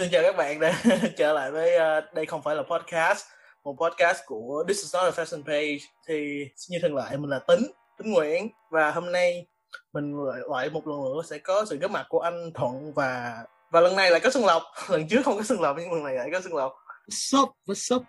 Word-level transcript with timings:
Xin 0.00 0.10
chào 0.10 0.22
các 0.22 0.36
bạn 0.36 0.60
đã 0.60 0.82
trở 1.16 1.32
lại 1.32 1.50
với 1.50 1.76
uh, 1.76 2.14
đây 2.14 2.26
không 2.26 2.42
phải 2.42 2.56
là 2.56 2.62
podcast, 2.62 3.24
một 3.64 3.76
podcast 3.80 4.20
của 4.26 4.64
This 4.68 4.76
is 4.76 4.94
not 4.94 5.14
a 5.14 5.22
fashion 5.22 5.44
page. 5.44 5.78
Thì 6.08 6.46
như 6.68 6.78
thường 6.82 6.96
lệ 6.96 7.04
mình 7.10 7.30
là 7.30 7.38
Tính, 7.38 7.62
Tính 7.98 8.12
Nguyễn 8.12 8.48
và 8.70 8.90
hôm 8.90 9.12
nay 9.12 9.46
mình 9.92 10.16
lại 10.50 10.70
một 10.70 10.86
lần 10.86 10.98
nữa 11.02 11.22
sẽ 11.24 11.38
có 11.38 11.64
sự 11.64 11.78
góp 11.78 11.90
mặt 11.90 12.06
của 12.08 12.20
anh 12.20 12.50
Thuận 12.54 12.92
và 12.94 13.34
và 13.70 13.80
lần 13.80 13.96
này 13.96 14.10
lại 14.10 14.20
có 14.20 14.30
Xuân 14.30 14.46
Lộc. 14.46 14.62
Lần 14.88 15.08
trước 15.08 15.22
không 15.24 15.36
có 15.36 15.42
Xuân 15.42 15.60
Lộc 15.60 15.76
nhưng 15.78 15.92
lần 15.92 16.04
này 16.04 16.14
lại 16.14 16.28
có 16.32 16.40
Xuân 16.40 16.54
Lộc. 16.54 16.72
What's 17.08 17.42
up? 17.42 17.48
What's 17.66 17.96
up? 17.96 18.02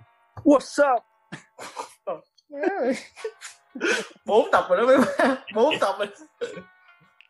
What's 0.44 0.84
up? 0.88 1.04
bốn 4.26 4.52
tập 4.52 4.66
rồi 4.70 4.78
đó 4.78 4.86
mấy 4.86 4.98
ba 4.98 5.36
bốn 5.56 5.80
tập 5.80 5.96
rồi 6.00 6.08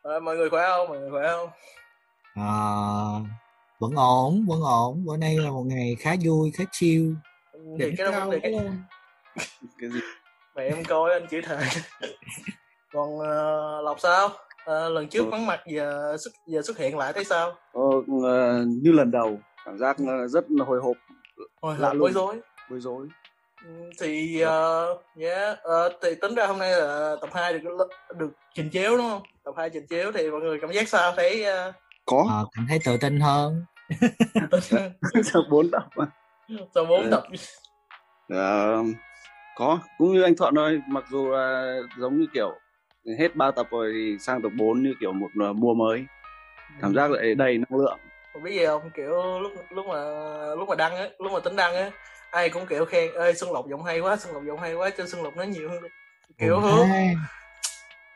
à, 0.02 0.18
mọi 0.18 0.36
người 0.36 0.50
khỏe 0.50 0.68
không 0.68 0.88
mọi 0.88 0.98
người 0.98 1.10
khỏe 1.10 1.28
không 1.28 1.50
À, 2.34 2.52
vẫn 3.82 3.94
ổn, 3.96 4.44
vẫn 4.48 4.60
ổn. 4.62 5.04
Bữa 5.04 5.16
nay 5.16 5.36
là 5.38 5.50
một 5.50 5.62
ngày 5.66 5.96
khá 5.98 6.14
vui, 6.24 6.50
khá 6.50 6.64
chill. 6.72 7.14
thì 7.78 7.94
cái 7.98 8.12
đó 8.12 8.30
cái 8.42 8.52
Cái 9.80 9.90
gì? 9.90 10.00
mẹ 10.56 10.64
em 10.64 10.84
coi 10.84 11.12
anh 11.12 11.28
chửi 11.30 11.42
thề 11.42 11.56
còn 12.92 13.16
uh, 13.16 13.84
lộc 13.84 14.00
sao? 14.00 14.28
Ờ, 14.64 14.88
lần 14.88 15.08
trước 15.08 15.24
vắng 15.30 15.46
mặt 15.46 15.60
giờ 15.66 16.16
xuất 16.20 16.30
giờ 16.46 16.62
xuất 16.62 16.78
hiện 16.78 16.98
lại 16.98 17.12
thấy 17.12 17.24
sao? 17.24 17.52
Ờ, 17.72 17.82
ờ, 18.24 18.64
như 18.82 18.92
lần 18.92 19.10
đầu, 19.10 19.38
cảm 19.64 19.78
giác 19.78 19.96
rất 20.28 20.44
là 20.50 20.64
hồi 20.64 20.80
hộp, 20.82 20.96
hồi 21.62 21.76
Lạ 21.78 21.88
hộp 21.88 21.96
bối 22.00 22.12
rối. 22.12 22.40
Bối 22.70 22.80
rối. 22.80 23.06
Ừ, 23.64 23.90
thì 24.00 24.44
uh, 24.44 25.00
yeah, 25.20 25.58
ờ, 25.62 25.98
thì 26.02 26.14
tính 26.14 26.34
ra 26.34 26.46
hôm 26.46 26.58
nay 26.58 26.70
là 26.70 27.16
tập 27.20 27.30
2 27.32 27.52
được 27.52 27.76
được 28.16 28.30
trình 28.54 28.70
chiếu 28.70 28.96
đúng 28.96 29.08
không? 29.10 29.22
Tập 29.44 29.54
2 29.56 29.70
trình 29.70 29.86
chiếu 29.86 30.12
thì 30.12 30.30
mọi 30.30 30.40
người 30.40 30.58
cảm 30.60 30.72
giác 30.72 30.88
sao? 30.88 31.12
Thấy 31.16 31.44
uh, 31.68 31.74
Có, 32.06 32.26
Ờ, 32.30 32.46
cảm 32.56 32.66
thấy 32.68 32.78
tự 32.84 32.96
tin 32.96 33.20
hơn. 33.20 33.64
sau 35.24 35.42
bốn 35.50 35.70
tập 35.70 35.84
mà. 35.96 36.06
sau 36.74 36.84
bốn 36.84 37.10
tập? 37.10 37.22
Ờ, 38.28 38.82
có, 39.56 39.78
cũng 39.98 40.12
như 40.12 40.22
anh 40.22 40.36
Thuận 40.36 40.54
thôi, 40.54 40.82
mặc 40.88 41.04
dù 41.10 41.30
là 41.30 41.76
giống 41.98 42.20
như 42.20 42.26
kiểu 42.34 42.52
hết 43.18 43.36
ba 43.36 43.50
tập 43.50 43.66
rồi 43.70 43.92
thì 43.94 44.16
sang 44.20 44.42
tập 44.42 44.52
4 44.56 44.82
như 44.82 44.94
kiểu 45.00 45.12
một 45.12 45.28
mùa 45.54 45.74
mới, 45.74 46.04
cảm 46.80 46.94
giác 46.94 47.10
lại 47.10 47.34
đầy 47.34 47.58
năng 47.58 47.80
lượng. 47.80 47.98
Không 48.32 48.42
biết 48.42 48.52
gì 48.52 48.66
không 48.66 48.90
kiểu 48.94 49.40
lúc 49.40 49.52
lúc 49.70 49.86
mà 49.86 50.04
lúc 50.54 50.68
mà 50.68 50.74
đăng 50.74 50.96
á 50.96 51.08
lúc 51.18 51.32
mà 51.32 51.40
tính 51.40 51.56
đăng 51.56 51.74
á 51.74 51.90
ai 52.30 52.50
cũng 52.50 52.66
kiểu 52.66 52.84
khen 52.84 53.14
ơi 53.14 53.34
xuân 53.34 53.52
lộc 53.52 53.68
giọng 53.68 53.84
hay 53.84 54.00
quá 54.00 54.16
xuân 54.16 54.34
lộc 54.34 54.44
giọng 54.44 54.58
hay 54.58 54.74
quá 54.74 54.90
cho 54.90 55.06
xuân 55.06 55.22
lộc 55.22 55.36
nói 55.36 55.46
nhiều 55.46 55.68
hơn. 55.68 55.82
Đi." 55.82 55.88
kiểu 56.38 56.54
Buồn 56.54 56.62
hứa. 56.62 56.84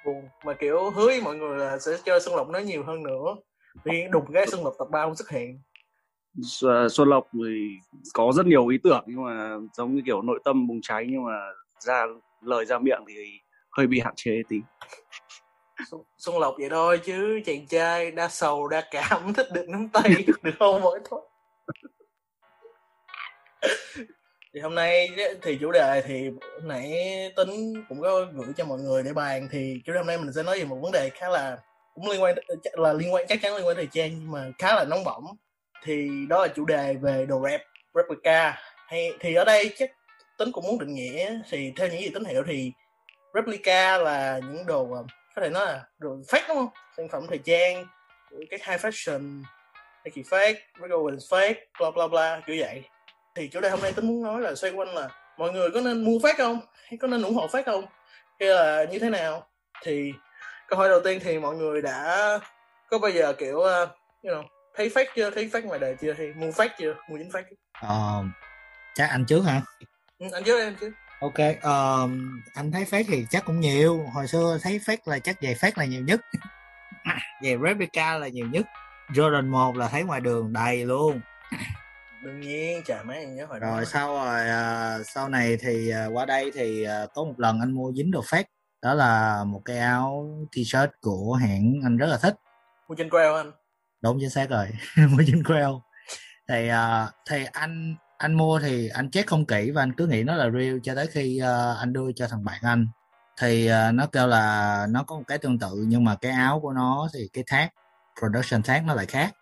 buồn 0.04 0.28
mà 0.44 0.54
kiểu 0.54 0.90
hứa 0.90 1.06
với 1.06 1.20
mọi 1.20 1.36
người 1.36 1.58
là 1.58 1.78
sẽ 1.78 1.92
cho 2.04 2.20
xuân 2.20 2.36
lộc 2.36 2.48
nói 2.48 2.64
nhiều 2.64 2.84
hơn 2.84 3.02
nữa. 3.02 3.36
Nhiên 3.84 4.10
đùng 4.10 4.32
cái 4.32 4.46
xuân 4.46 4.64
lộc 4.64 4.74
tập 4.78 4.88
3 4.90 5.02
không 5.02 5.16
xuất 5.16 5.30
hiện 5.30 5.60
Ờ, 6.62 6.88
xuân 6.88 7.08
Lộc 7.08 7.28
thì 7.32 7.76
có 8.14 8.32
rất 8.36 8.46
nhiều 8.46 8.66
ý 8.66 8.78
tưởng 8.84 9.04
nhưng 9.06 9.24
mà 9.24 9.56
giống 9.72 9.94
như 9.94 10.02
kiểu 10.06 10.22
nội 10.22 10.40
tâm 10.44 10.66
bùng 10.66 10.80
cháy 10.82 11.06
nhưng 11.10 11.24
mà 11.24 11.32
ra 11.78 12.06
lời 12.40 12.64
ra 12.64 12.78
miệng 12.78 13.00
thì 13.08 13.14
hơi 13.76 13.86
bị 13.86 14.00
hạn 14.00 14.12
chế 14.16 14.42
tí. 14.48 14.56
xuân, 16.18 16.38
lộc 16.38 16.54
vậy 16.58 16.68
thôi 16.70 17.00
chứ 17.04 17.40
chàng 17.46 17.66
trai 17.66 18.10
đa 18.10 18.28
sầu 18.28 18.68
đa 18.68 18.82
cảm 18.90 19.32
thích 19.36 19.46
được 19.52 19.68
nắm 19.68 19.88
tay 19.88 20.24
được 20.42 20.52
không? 20.58 20.80
Mỗi 20.80 21.00
thôi. 21.10 21.20
Thì 24.54 24.60
hôm 24.60 24.74
nay 24.74 25.08
thì 25.42 25.58
chủ 25.60 25.72
đề 25.72 26.02
thì 26.06 26.30
nãy 26.62 26.92
tính 27.36 27.84
cũng 27.88 28.00
có 28.00 28.26
gửi 28.32 28.46
cho 28.56 28.64
mọi 28.64 28.78
người 28.78 29.02
để 29.02 29.12
bàn 29.12 29.48
thì 29.52 29.80
chủ 29.84 29.92
đề 29.92 29.98
hôm 29.98 30.06
nay 30.06 30.18
mình 30.18 30.32
sẽ 30.32 30.42
nói 30.42 30.58
về 30.58 30.64
một 30.64 30.78
vấn 30.82 30.92
đề 30.92 31.10
khá 31.14 31.28
là 31.28 31.58
cũng 31.94 32.10
liên 32.10 32.22
quan 32.22 32.34
là 32.72 32.92
liên 32.92 33.14
quan 33.14 33.24
chắc 33.28 33.38
chắn 33.42 33.56
liên 33.56 33.66
quan 33.66 33.76
thời 33.76 33.88
trang 33.92 34.10
nhưng 34.20 34.30
mà 34.30 34.50
khá 34.58 34.74
là 34.74 34.84
nóng 34.84 35.04
bỏng 35.04 35.24
thì 35.86 36.26
đó 36.28 36.42
là 36.42 36.48
chủ 36.48 36.64
đề 36.64 36.94
về 36.94 37.26
đồ 37.26 37.42
rap 37.50 37.60
replica. 37.94 38.58
Hay 38.86 39.12
thì 39.20 39.34
ở 39.34 39.44
đây 39.44 39.74
chắc 39.76 39.90
tính 40.38 40.52
cũng 40.52 40.64
muốn 40.66 40.78
định 40.78 40.94
nghĩa 40.94 41.38
thì 41.50 41.72
theo 41.76 41.88
những 41.88 42.00
gì 42.00 42.10
tính 42.14 42.24
hiểu 42.24 42.42
thì 42.46 42.72
replica 43.34 43.98
là 43.98 44.40
những 44.52 44.66
đồ 44.66 44.92
ờ, 44.92 45.04
có 45.34 45.42
thể 45.42 45.50
nói 45.50 45.66
là 45.66 45.84
đồ 45.98 46.10
fake 46.10 46.48
đúng 46.48 46.56
không? 46.56 46.68
Sản 46.96 47.08
phẩm 47.08 47.26
thời 47.28 47.38
trang 47.38 47.86
cái 48.30 48.46
các 48.50 48.64
high 48.64 48.80
fashion 48.80 49.42
hay 50.04 50.10
kỳ 50.14 50.22
fake, 50.22 50.54
Rick 50.80 51.10
and 51.10 51.32
fake, 51.32 51.54
bla 51.78 51.90
bla 51.90 52.08
bla 52.08 52.40
kiểu 52.46 52.56
vậy. 52.58 52.82
Thì 53.34 53.48
chủ 53.48 53.60
đề 53.60 53.70
hôm 53.70 53.80
nay 53.82 53.92
tính 53.92 54.06
muốn 54.06 54.22
nói 54.22 54.40
là 54.40 54.54
xoay 54.54 54.72
quanh 54.72 54.94
là 54.94 55.08
mọi 55.38 55.52
người 55.52 55.70
có 55.70 55.80
nên 55.80 56.04
mua 56.04 56.18
phát 56.22 56.38
không? 56.38 56.60
Hay 56.84 56.98
có 56.98 57.08
nên 57.08 57.22
ủng 57.22 57.34
hộ 57.34 57.46
phát 57.46 57.66
không? 57.66 57.84
Hay 58.40 58.48
là 58.48 58.84
như 58.84 58.98
thế 58.98 59.10
nào? 59.10 59.48
Thì 59.82 60.12
câu 60.68 60.78
hỏi 60.78 60.88
đầu 60.88 61.00
tiên 61.04 61.20
thì 61.22 61.38
mọi 61.38 61.56
người 61.56 61.82
đã 61.82 62.28
có 62.90 62.98
bao 62.98 63.10
giờ 63.10 63.32
kiểu 63.32 63.56
uh, 63.56 63.88
you 64.22 64.34
know, 64.34 64.42
thấy 64.76 64.88
phát 64.88 65.08
chưa 65.14 65.30
thấy 65.30 65.50
phát 65.52 65.64
ngoài 65.64 65.78
đời 65.78 65.96
chưa 66.00 66.12
hay 66.12 66.32
mua 66.36 66.50
phát 66.52 66.72
chưa 66.78 66.94
mua 67.08 67.18
dính 67.18 67.30
chưa? 67.32 67.56
Ờ, 67.80 68.24
chắc 68.94 69.10
anh 69.10 69.24
trước 69.26 69.40
hả? 69.40 69.62
ừ, 70.18 70.26
anh 70.32 70.44
trước 70.44 70.60
em 70.60 70.76
chứ 70.80 70.92
Ok, 71.20 71.34
ờ, 71.62 72.08
anh 72.54 72.72
thấy 72.72 72.84
phát 72.84 73.06
thì 73.08 73.26
chắc 73.30 73.44
cũng 73.44 73.60
nhiều. 73.60 74.06
Hồi 74.14 74.26
xưa 74.26 74.58
thấy 74.62 74.80
phát 74.86 75.08
là 75.08 75.18
chắc 75.18 75.36
giày 75.42 75.54
phát 75.54 75.78
là 75.78 75.84
nhiều 75.84 76.02
nhất. 76.02 76.20
giày 77.42 77.56
replica 77.66 78.18
là 78.18 78.28
nhiều 78.28 78.46
nhất. 78.46 78.66
Jordan 79.08 79.50
1 79.50 79.76
là 79.76 79.88
thấy 79.88 80.02
ngoài 80.02 80.20
đường 80.20 80.52
đầy 80.52 80.84
luôn. 80.84 81.20
đương 82.22 82.40
nhiên 82.40 82.82
trời 82.86 83.04
mấy 83.04 83.26
nhớ 83.26 83.46
hồi 83.46 83.60
đó 83.60 83.76
Rồi 83.76 83.86
sau 83.86 84.14
rồi 84.14 84.48
à, 84.48 84.98
sau 85.04 85.28
này 85.28 85.56
thì 85.60 85.90
à, 85.90 86.06
qua 86.06 86.24
đây 86.24 86.50
thì 86.54 86.84
à, 86.84 87.06
có 87.14 87.24
một 87.24 87.34
lần 87.36 87.60
anh 87.60 87.72
mua 87.72 87.92
dính 87.92 88.10
đồ 88.10 88.22
phát. 88.30 88.46
Đó 88.82 88.94
là 88.94 89.44
một 89.44 89.62
cái 89.64 89.78
áo 89.78 90.28
t-shirt 90.56 90.88
của 91.00 91.34
hãng 91.40 91.74
anh 91.84 91.96
rất 91.96 92.06
là 92.06 92.18
thích. 92.22 92.34
mua 92.88 92.94
trên 92.94 93.08
Grail 93.08 93.34
anh 93.34 93.52
đúng 94.06 94.18
chính 94.20 94.30
xác 94.30 94.50
rồi. 94.50 94.66
Mua 95.10 95.22
trên 95.26 95.42
Grail. 95.42 95.74
Thì 96.48 96.70
uh, 96.70 97.10
thì 97.30 97.44
anh 97.52 97.96
anh 98.18 98.34
mua 98.34 98.60
thì 98.60 98.88
anh 98.88 99.10
check 99.10 99.28
không 99.28 99.46
kỹ 99.46 99.70
và 99.70 99.82
anh 99.82 99.92
cứ 99.92 100.06
nghĩ 100.06 100.22
nó 100.22 100.34
là 100.34 100.50
real 100.50 100.76
cho 100.82 100.94
tới 100.94 101.06
khi 101.06 101.40
uh, 101.42 101.78
anh 101.78 101.92
đưa 101.92 102.12
cho 102.12 102.28
thằng 102.28 102.44
bạn 102.44 102.60
anh. 102.62 102.88
Thì 103.40 103.70
uh, 103.70 103.94
nó 103.94 104.06
kêu 104.06 104.26
là 104.26 104.86
nó 104.90 105.02
có 105.02 105.16
một 105.16 105.22
cái 105.26 105.38
tương 105.38 105.58
tự 105.58 105.84
nhưng 105.86 106.04
mà 106.04 106.16
cái 106.20 106.32
áo 106.32 106.60
của 106.60 106.72
nó 106.72 107.08
thì 107.14 107.28
cái 107.32 107.44
thác 107.46 107.68
production 108.20 108.62
thác 108.62 108.82
nó 108.86 108.94
lại 108.94 109.06
khác. 109.06 109.34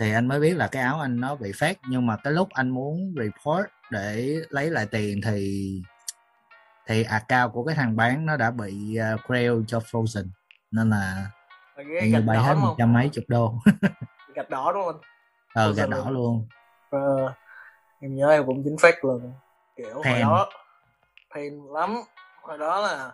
Thì 0.00 0.12
anh 0.12 0.28
mới 0.28 0.40
biết 0.40 0.56
là 0.56 0.66
cái 0.66 0.82
áo 0.82 1.00
anh 1.00 1.20
nó 1.20 1.34
bị 1.34 1.52
phát 1.58 1.78
nhưng 1.88 2.06
mà 2.06 2.16
cái 2.16 2.32
lúc 2.32 2.48
anh 2.50 2.70
muốn 2.70 3.14
report 3.16 3.66
để 3.90 4.36
lấy 4.50 4.70
lại 4.70 4.86
tiền 4.86 5.20
thì 5.24 5.70
thì 6.86 7.02
account 7.02 7.52
của 7.52 7.64
cái 7.64 7.74
thằng 7.74 7.96
bán 7.96 8.26
nó 8.26 8.36
đã 8.36 8.50
bị 8.50 8.98
uh, 9.14 9.20
Grail 9.28 9.52
cho 9.66 9.78
frozen. 9.78 10.26
Nên 10.70 10.90
là 10.90 11.26
cái 11.76 12.10
gạch 12.10 12.22
đỏ 12.26 12.40
hết 12.40 12.54
một 12.54 12.74
trăm 12.78 12.92
mấy 12.92 13.08
chục 13.12 13.24
đô. 13.28 13.54
Gạch 14.34 14.50
đỏ 14.50 14.72
đúng 14.72 14.84
không 14.84 15.00
ờ 15.54 15.72
gạch 15.72 15.88
đỏ 15.88 15.96
luôn. 15.96 16.12
luôn. 16.12 16.46
Ờ, 16.90 17.32
em 18.00 18.14
nhớ 18.16 18.30
em 18.30 18.46
cũng 18.46 18.62
dính 18.62 18.76
phát 18.78 19.04
lần 19.04 19.32
kiểu 19.76 19.94
hồi 19.94 20.04
Pain. 20.04 20.20
đó 20.20 20.48
pain 21.34 21.60
lắm. 21.72 21.96
Hồi 22.42 22.58
đó 22.58 22.80
là 22.80 23.12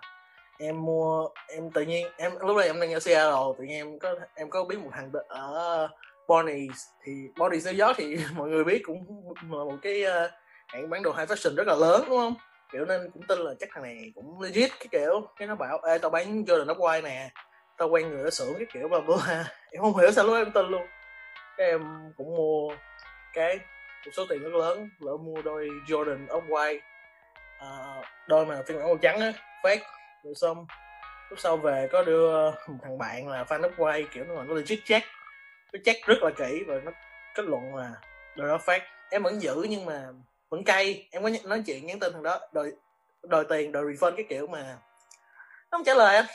em 0.59 0.85
mua 0.85 1.29
em 1.49 1.71
tự 1.71 1.83
nhiên 1.83 2.07
em 2.17 2.33
lúc 2.41 2.57
này 2.57 2.67
em 2.67 2.81
đang 2.81 2.93
ở 2.93 3.01
Seattle 3.01 3.55
tự 3.59 3.65
nhiên 3.65 3.77
em 3.77 3.99
có 3.99 4.15
em 4.35 4.51
có 4.51 4.65
biết 4.65 4.79
một 4.79 4.91
thằng 4.93 5.11
ở 5.29 5.89
Bonnie's. 6.27 6.73
Thì 7.05 7.13
Bonnie's 7.37 7.73
New 7.73 7.87
York 7.87 7.97
thì 7.99 8.17
mọi 8.37 8.49
người 8.49 8.65
biết 8.65 8.83
cũng 8.85 9.35
là 9.43 9.65
một 9.65 9.77
cái 9.83 10.03
ờ, 10.05 10.31
hãng 10.69 10.91
bán 10.91 11.03
đồ 11.03 11.13
high 11.13 11.29
fashion 11.31 11.55
rất 11.57 11.67
là 11.67 11.75
lớn 11.75 12.05
đúng 12.09 12.19
không? 12.19 12.35
Kiểu 12.73 12.85
nên 12.85 13.11
cũng 13.11 13.23
tin 13.23 13.39
là 13.39 13.55
chắc 13.61 13.69
thằng 13.73 13.83
này 13.83 14.13
cũng 14.15 14.41
legit 14.41 14.71
cái 14.71 14.89
kiểu. 14.91 15.27
Cái 15.37 15.49
nó 15.49 15.55
bảo 15.55 15.79
ê 15.79 15.99
tao 15.99 16.11
bán 16.11 16.43
Jordan 16.43 16.67
Off-White 16.67 17.03
nè 17.03 17.31
tao 17.81 17.89
quen 17.89 18.11
người 18.11 18.23
ở 18.23 18.31
xưởng 18.31 18.55
cái 18.59 18.67
kiểu 18.73 18.89
bla 18.89 19.01
bla 19.07 19.45
em 19.71 19.83
không 19.83 19.97
hiểu 19.97 20.13
sao 20.13 20.25
lúc 20.25 20.37
em 20.37 20.53
tin 20.53 20.67
luôn. 20.67 20.87
Cái 21.57 21.67
em 21.67 22.13
cũng 22.17 22.37
mua 22.37 22.75
cái 23.33 23.59
một 24.07 24.11
số 24.13 24.27
tiền 24.29 24.43
rất 24.43 24.55
lớn 24.55 24.89
lỡ 24.99 25.17
mua 25.17 25.43
đôi 25.43 25.69
Jordan 25.87 26.27
Off-White 26.27 26.81
à, 27.59 27.69
đôi 28.29 28.47
mà 28.47 28.63
phiên 28.67 28.79
bản 28.79 28.87
màu 28.87 28.97
trắng 28.97 29.21
á 29.21 29.33
phát 29.63 29.81
rồi 30.25 30.35
xong 30.35 30.67
lúc 31.31 31.39
sau 31.39 31.57
về 31.57 31.89
có 31.93 32.03
đưa 32.03 32.51
một 32.51 32.79
thằng 32.83 32.99
bạn 32.99 33.29
là 33.29 33.45
fan 33.45 33.61
Off-White 33.61 34.07
kiểu 34.13 34.25
nó 34.25 34.43
nó 34.43 34.55
legit 34.55 34.79
check 34.85 35.07
nó 35.73 35.81
check 35.85 36.07
rất 36.07 36.23
là 36.23 36.31
kỹ 36.31 36.65
và 36.67 36.75
nó 36.85 36.93
kết 37.35 37.45
luận 37.45 37.77
là 37.77 37.93
đôi 38.37 38.49
đó 38.49 38.59
phát 38.59 38.83
em 39.11 39.23
vẫn 39.23 39.43
giữ 39.43 39.67
nhưng 39.69 39.85
mà 39.85 40.09
vẫn 40.49 40.65
cay. 40.65 41.09
Em 41.11 41.23
có 41.23 41.31
nói 41.45 41.63
chuyện 41.67 41.87
nhắn 41.87 42.01
tin 42.01 42.13
thằng 42.13 42.23
đó 42.23 42.41
đòi 42.53 42.73
đòi 43.23 43.45
tiền 43.49 43.73
đòi 43.73 43.85
refund 43.85 44.17
cái 44.17 44.27
kiểu 44.29 44.47
mà 44.47 44.63
nó 45.71 45.79
không 45.79 45.85
trả 45.85 45.95
lời 45.95 46.17
anh 46.17 46.27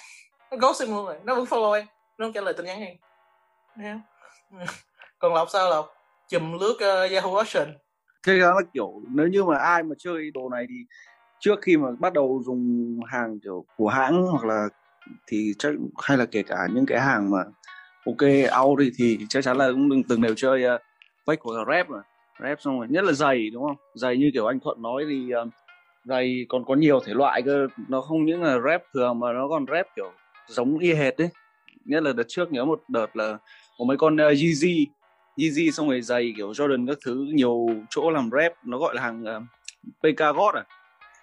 ghost 0.60 0.81
em 0.81 0.90
luôn 0.90 1.06
rồi 1.06 1.16
nó 1.24 1.36
vẫn 1.36 1.46
follow 1.46 1.72
em 1.72 1.86
nó 2.18 2.25
không 2.25 2.34
trả 2.34 2.42
lời 2.42 2.54
tin 2.54 2.66
nhắn 2.66 2.80
em. 2.80 2.96
Thấy 3.75 3.94
còn 5.19 5.34
lộc 5.34 5.50
sao 5.50 5.69
lộc? 5.69 5.94
Chùm 6.30 6.60
lướt 6.60 6.74
uh, 6.74 7.12
Yahoo 7.12 7.36
Auction. 7.36 7.68
Thế 8.24 8.38
ra 8.38 8.48
là 8.48 8.62
kiểu 8.74 9.02
nếu 9.10 9.28
như 9.28 9.44
mà 9.44 9.57
ai 9.57 9.84
mà 9.84 9.96
chơi 9.98 10.31
đồ 10.34 10.50
này 10.50 10.66
thì 10.69 10.75
trước 11.40 11.60
khi 11.62 11.78
mà 11.78 11.88
bắt 12.00 12.13
đầu 12.13 12.42
dùng 12.46 13.00
hàng 13.07 13.40
kiểu 13.40 13.66
của 13.78 13.88
hãng 13.88 14.25
hoặc 14.25 14.46
là 14.46 14.68
thì 15.28 15.54
chắc 15.60 15.74
hay 15.98 16.18
là 16.18 16.25
kể 16.25 16.44
cả 16.44 16.68
những 16.74 16.86
cái 16.86 17.00
hàng 17.00 17.31
mà 17.31 17.44
ok 18.06 18.30
out 18.62 18.80
thì 18.80 18.92
thì 18.98 19.25
chắc 19.30 19.44
chắn 19.44 19.57
là 19.57 19.72
cũng 19.72 19.90
từng 19.90 20.04
từng 20.04 20.22
đều 20.22 20.36
chơi 20.36 20.75
uh, 20.75 20.81
vách 21.25 21.40
của 21.40 21.66
rap 21.72 21.90
mà. 21.90 21.98
Rap 22.40 22.62
xong 22.62 22.80
rồi 22.80 22.88
nhất 22.90 23.04
là 23.04 23.13
giày 23.13 23.50
đúng 23.50 23.63
không? 23.63 23.78
Giày 23.94 24.18
như 24.18 24.30
kiểu 24.34 24.46
anh 24.46 24.60
Thuận 24.60 24.81
nói 24.81 25.06
thì 25.10 25.31
uh, 25.42 25.48
giày 26.06 26.46
còn 26.50 26.66
có 26.66 26.75
nhiều 26.75 27.00
thể 27.06 27.13
loại 27.13 27.42
cơ. 27.42 27.68
Nó 27.88 28.02
không 28.02 28.25
những 28.25 28.44
là 28.44 28.57
rap 28.69 28.84
thường 28.94 29.19
mà 29.19 29.34
nó 29.34 29.48
còn 29.50 29.66
rap 29.72 29.88
kiểu 29.96 30.12
giống 30.47 30.80
y 30.80 30.94
hệt 30.94 31.18
đấy 31.18 31.30
nhất 31.86 32.03
là 32.03 32.13
đợt 32.13 32.24
trước 32.27 32.51
nhớ 32.51 32.65
một 32.65 32.83
đợt 32.88 33.15
là 33.15 33.38
có 33.77 33.86
mấy 33.86 33.97
con 33.97 34.13
uh, 34.15 34.19
Yeezy 34.19 34.86
Yeezy 35.38 35.71
xong 35.71 35.89
rồi 35.89 36.01
giày 36.01 36.33
kiểu 36.38 36.51
Jordan 36.51 36.88
các 36.88 36.97
thứ 37.06 37.27
nhiều 37.33 37.68
chỗ 37.89 38.12
làm 38.12 38.30
rep 38.31 38.53
nó 38.63 38.77
gọi 38.77 38.95
là 38.95 39.01
hàng 39.01 39.24
uh, 39.24 39.44
PK 40.00 40.19
God 40.36 40.56
à? 40.56 40.63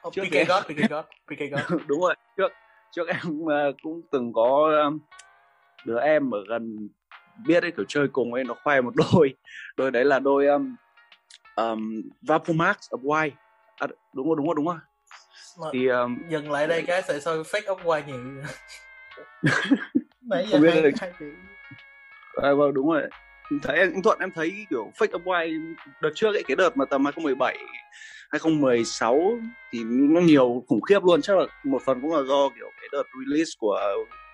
Oh, 0.06 0.14
Trước 0.14 0.22
PK 0.24 0.48
God 0.48 0.64
PK 0.64 0.90
God 0.90 1.04
PK 1.26 1.40
God. 1.50 1.80
Đúng 1.86 2.00
rồi 2.00 2.14
trước 2.36 2.52
trước 2.90 3.08
em 3.08 3.40
uh, 3.42 3.76
cũng 3.82 4.02
từng 4.10 4.32
có 4.32 4.82
um, 4.84 4.98
đứa 5.84 5.98
em 6.00 6.30
ở 6.30 6.44
gần 6.48 6.88
biết 7.46 7.62
ấy 7.62 7.72
kiểu 7.76 7.84
chơi 7.88 8.08
cùng 8.08 8.34
ấy 8.34 8.44
nó 8.44 8.54
khoe 8.64 8.80
một 8.80 8.94
đôi. 9.12 9.34
Đôi 9.76 9.90
đấy 9.90 10.04
là 10.04 10.18
đôi 10.18 10.46
um, 10.46 10.76
um, 11.56 12.02
Vapomax 12.22 12.76
of 12.76 13.02
White 13.02 13.30
à, 13.76 13.86
đúng 14.12 14.26
rồi 14.26 14.36
đúng 14.36 14.46
rồi 14.46 14.54
đúng 14.56 14.66
rồi. 14.66 14.76
Mà 15.60 15.66
thì 15.72 15.86
um, 15.86 16.18
dừng 16.28 16.52
lại 16.52 16.66
đây 16.66 16.84
cái 16.86 17.02
sẽ 17.02 17.20
soi 17.20 17.38
fake 17.38 17.66
ốc 17.66 17.80
quay 17.84 18.02
nhiều 18.06 18.18
giờ 20.30 20.44
Không 20.50 20.60
biết 20.60 20.92
hai 21.00 21.12
chị 21.18 21.24
à, 22.42 22.54
vâng 22.54 22.74
đúng 22.74 22.90
rồi. 22.90 23.02
Thấy 23.62 23.78
anh 23.78 24.02
Thuận 24.02 24.18
em 24.18 24.30
thấy 24.34 24.52
kiểu 24.70 24.92
fake 24.98 25.20
of 25.20 25.22
White 25.22 25.74
đợt 26.02 26.10
trước 26.14 26.34
ấy 26.34 26.42
cái 26.48 26.56
đợt 26.56 26.76
mà 26.76 26.84
tầm 26.84 27.04
2017 27.04 27.56
2016 28.30 29.38
thì 29.72 29.84
nó 29.84 30.20
nhiều 30.20 30.64
khủng 30.68 30.80
khiếp 30.80 31.04
luôn. 31.04 31.22
Chắc 31.22 31.38
là 31.38 31.44
một 31.64 31.82
phần 31.84 32.00
cũng 32.00 32.12
là 32.12 32.22
do 32.22 32.48
kiểu 32.48 32.66
cái 32.80 32.88
đợt 32.92 33.02
release 33.26 33.50
của 33.58 33.80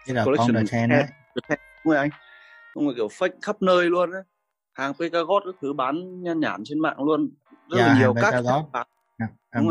là 0.06 0.24
Collection 0.24 0.54
con 0.54 0.66
the 0.66 0.70
ten 0.72 0.90
ấy. 0.90 1.04
Đúng 1.34 1.92
rồi 1.92 1.96
anh. 1.96 2.10
Không 2.74 2.84
rồi 2.84 2.94
kiểu 2.96 3.08
fake 3.08 3.38
khắp 3.42 3.62
nơi 3.62 3.90
luôn 3.90 4.12
á. 4.12 4.18
Hàng 4.74 4.94
PK 4.94 5.12
God 5.12 5.42
các 5.44 5.54
thứ 5.62 5.72
bán 5.72 6.22
nhan 6.22 6.40
nhản 6.40 6.62
trên 6.64 6.78
mạng 6.80 7.04
luôn. 7.04 7.30
Rất 7.50 7.78
Dạ, 7.78 7.86
là 7.86 7.98
nhiều 7.98 8.14
hàng 8.14 8.22
các 8.22 8.30
bán. 8.72 8.86
Đúng 9.56 9.68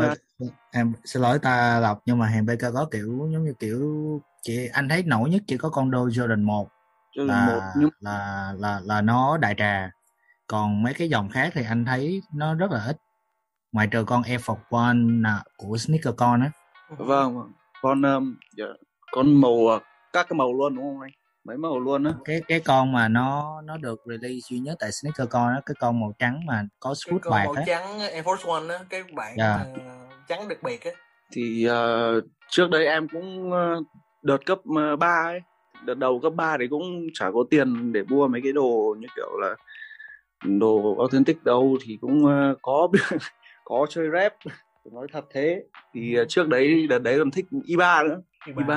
em 0.72 0.92
xin 1.04 1.22
lỗi 1.22 1.38
ta 1.38 1.80
lọc 1.80 2.02
nhưng 2.06 2.18
mà 2.18 2.26
hàng 2.26 2.46
có 2.74 2.88
kiểu 2.90 3.28
giống 3.32 3.44
như 3.44 3.54
kiểu 3.58 3.78
chị 4.42 4.68
anh 4.72 4.88
thấy 4.88 5.02
nổi 5.02 5.30
nhất 5.30 5.42
chỉ 5.46 5.56
có 5.56 5.68
con 5.68 5.90
đôi 5.90 6.10
Jordan 6.10 6.44
1 6.44 6.68
cho 7.16 7.24
là 7.24 7.46
một 7.46 7.60
nhưng 7.76 7.90
là 8.00 8.52
là 8.58 8.80
là 8.84 9.00
nó 9.00 9.36
đại 9.36 9.54
trà. 9.58 9.90
Còn 10.46 10.82
mấy 10.82 10.94
cái 10.94 11.08
dòng 11.08 11.28
khác 11.28 11.50
thì 11.54 11.62
anh 11.68 11.84
thấy 11.84 12.22
nó 12.34 12.54
rất 12.54 12.70
là 12.70 12.84
ít. 12.86 12.96
Ngoài 13.72 13.86
trừ 13.86 14.04
con 14.04 14.22
Air 14.22 14.40
Force 14.40 14.56
One 14.70 14.96
là 15.22 15.42
của 15.56 15.76
Sneaker 15.76 16.14
Con 16.16 16.40
á. 16.40 16.50
Vâng 16.98 17.36
vâng. 17.36 17.52
con 17.82 18.02
um, 18.02 18.36
dạ, 18.56 18.64
con 19.12 19.40
màu 19.40 19.50
uh, 19.52 19.82
các 20.12 20.26
cái 20.28 20.36
màu 20.36 20.52
luôn 20.52 20.76
đúng 20.76 20.84
không 20.84 21.00
anh? 21.00 21.10
Mấy 21.44 21.56
màu 21.56 21.80
luôn 21.80 22.04
á. 22.04 22.12
Cái 22.24 22.40
cái 22.48 22.60
con 22.60 22.92
mà 22.92 23.08
nó 23.08 23.60
nó 23.64 23.76
được 23.76 24.00
release 24.06 24.38
duy 24.50 24.58
nhất 24.58 24.76
tại 24.80 24.92
Sneaker 24.92 25.28
Con 25.30 25.48
á 25.48 25.60
cái 25.66 25.74
con 25.80 26.00
màu 26.00 26.12
trắng 26.18 26.40
mà 26.46 26.64
có 26.80 26.94
con 27.10 27.20
bạc 27.30 27.44
màu 27.44 27.52
á. 27.52 27.62
trắng 27.66 28.00
Air 28.00 28.24
Force 28.26 28.52
One 28.52 28.74
á 28.74 28.84
cái 28.90 29.02
bản 29.14 29.34
Dạ. 29.36 29.56
mà 29.56 29.66
trắng 30.28 30.48
đặc 30.48 30.58
biệt 30.62 30.84
á. 30.84 30.90
Thì 31.32 31.68
uh, 31.68 32.24
trước 32.50 32.70
đây 32.70 32.86
em 32.86 33.08
cũng 33.08 33.50
uh, 33.52 33.86
đợt 34.22 34.46
cấp 34.46 34.58
uh, 34.58 34.98
3 34.98 35.22
ấy 35.24 35.40
đợt 35.84 35.94
đầu 35.94 36.20
cấp 36.20 36.32
3 36.36 36.56
thì 36.58 36.66
cũng 36.68 37.06
chả 37.14 37.30
có 37.30 37.44
tiền 37.50 37.92
để 37.92 38.02
mua 38.08 38.28
mấy 38.28 38.40
cái 38.44 38.52
đồ 38.52 38.96
như 38.98 39.06
kiểu 39.16 39.38
là 39.40 39.56
đồ 40.44 40.96
authentic 40.98 41.44
đâu 41.44 41.76
thì 41.84 41.98
cũng 42.00 42.24
uh, 42.24 42.58
có 42.62 42.88
có 43.64 43.86
chơi 43.90 44.10
rap 44.12 44.34
nói 44.92 45.06
thật 45.12 45.24
thế. 45.30 45.62
Thì 45.94 46.20
uh, 46.20 46.28
trước 46.28 46.48
đấy 46.48 46.86
đợt 46.86 46.98
đấy 46.98 47.18
còn 47.18 47.30
thích 47.30 47.46
i3 47.50 48.08
nữa 48.08 48.20
bà- 48.54 48.62
i3 48.62 48.72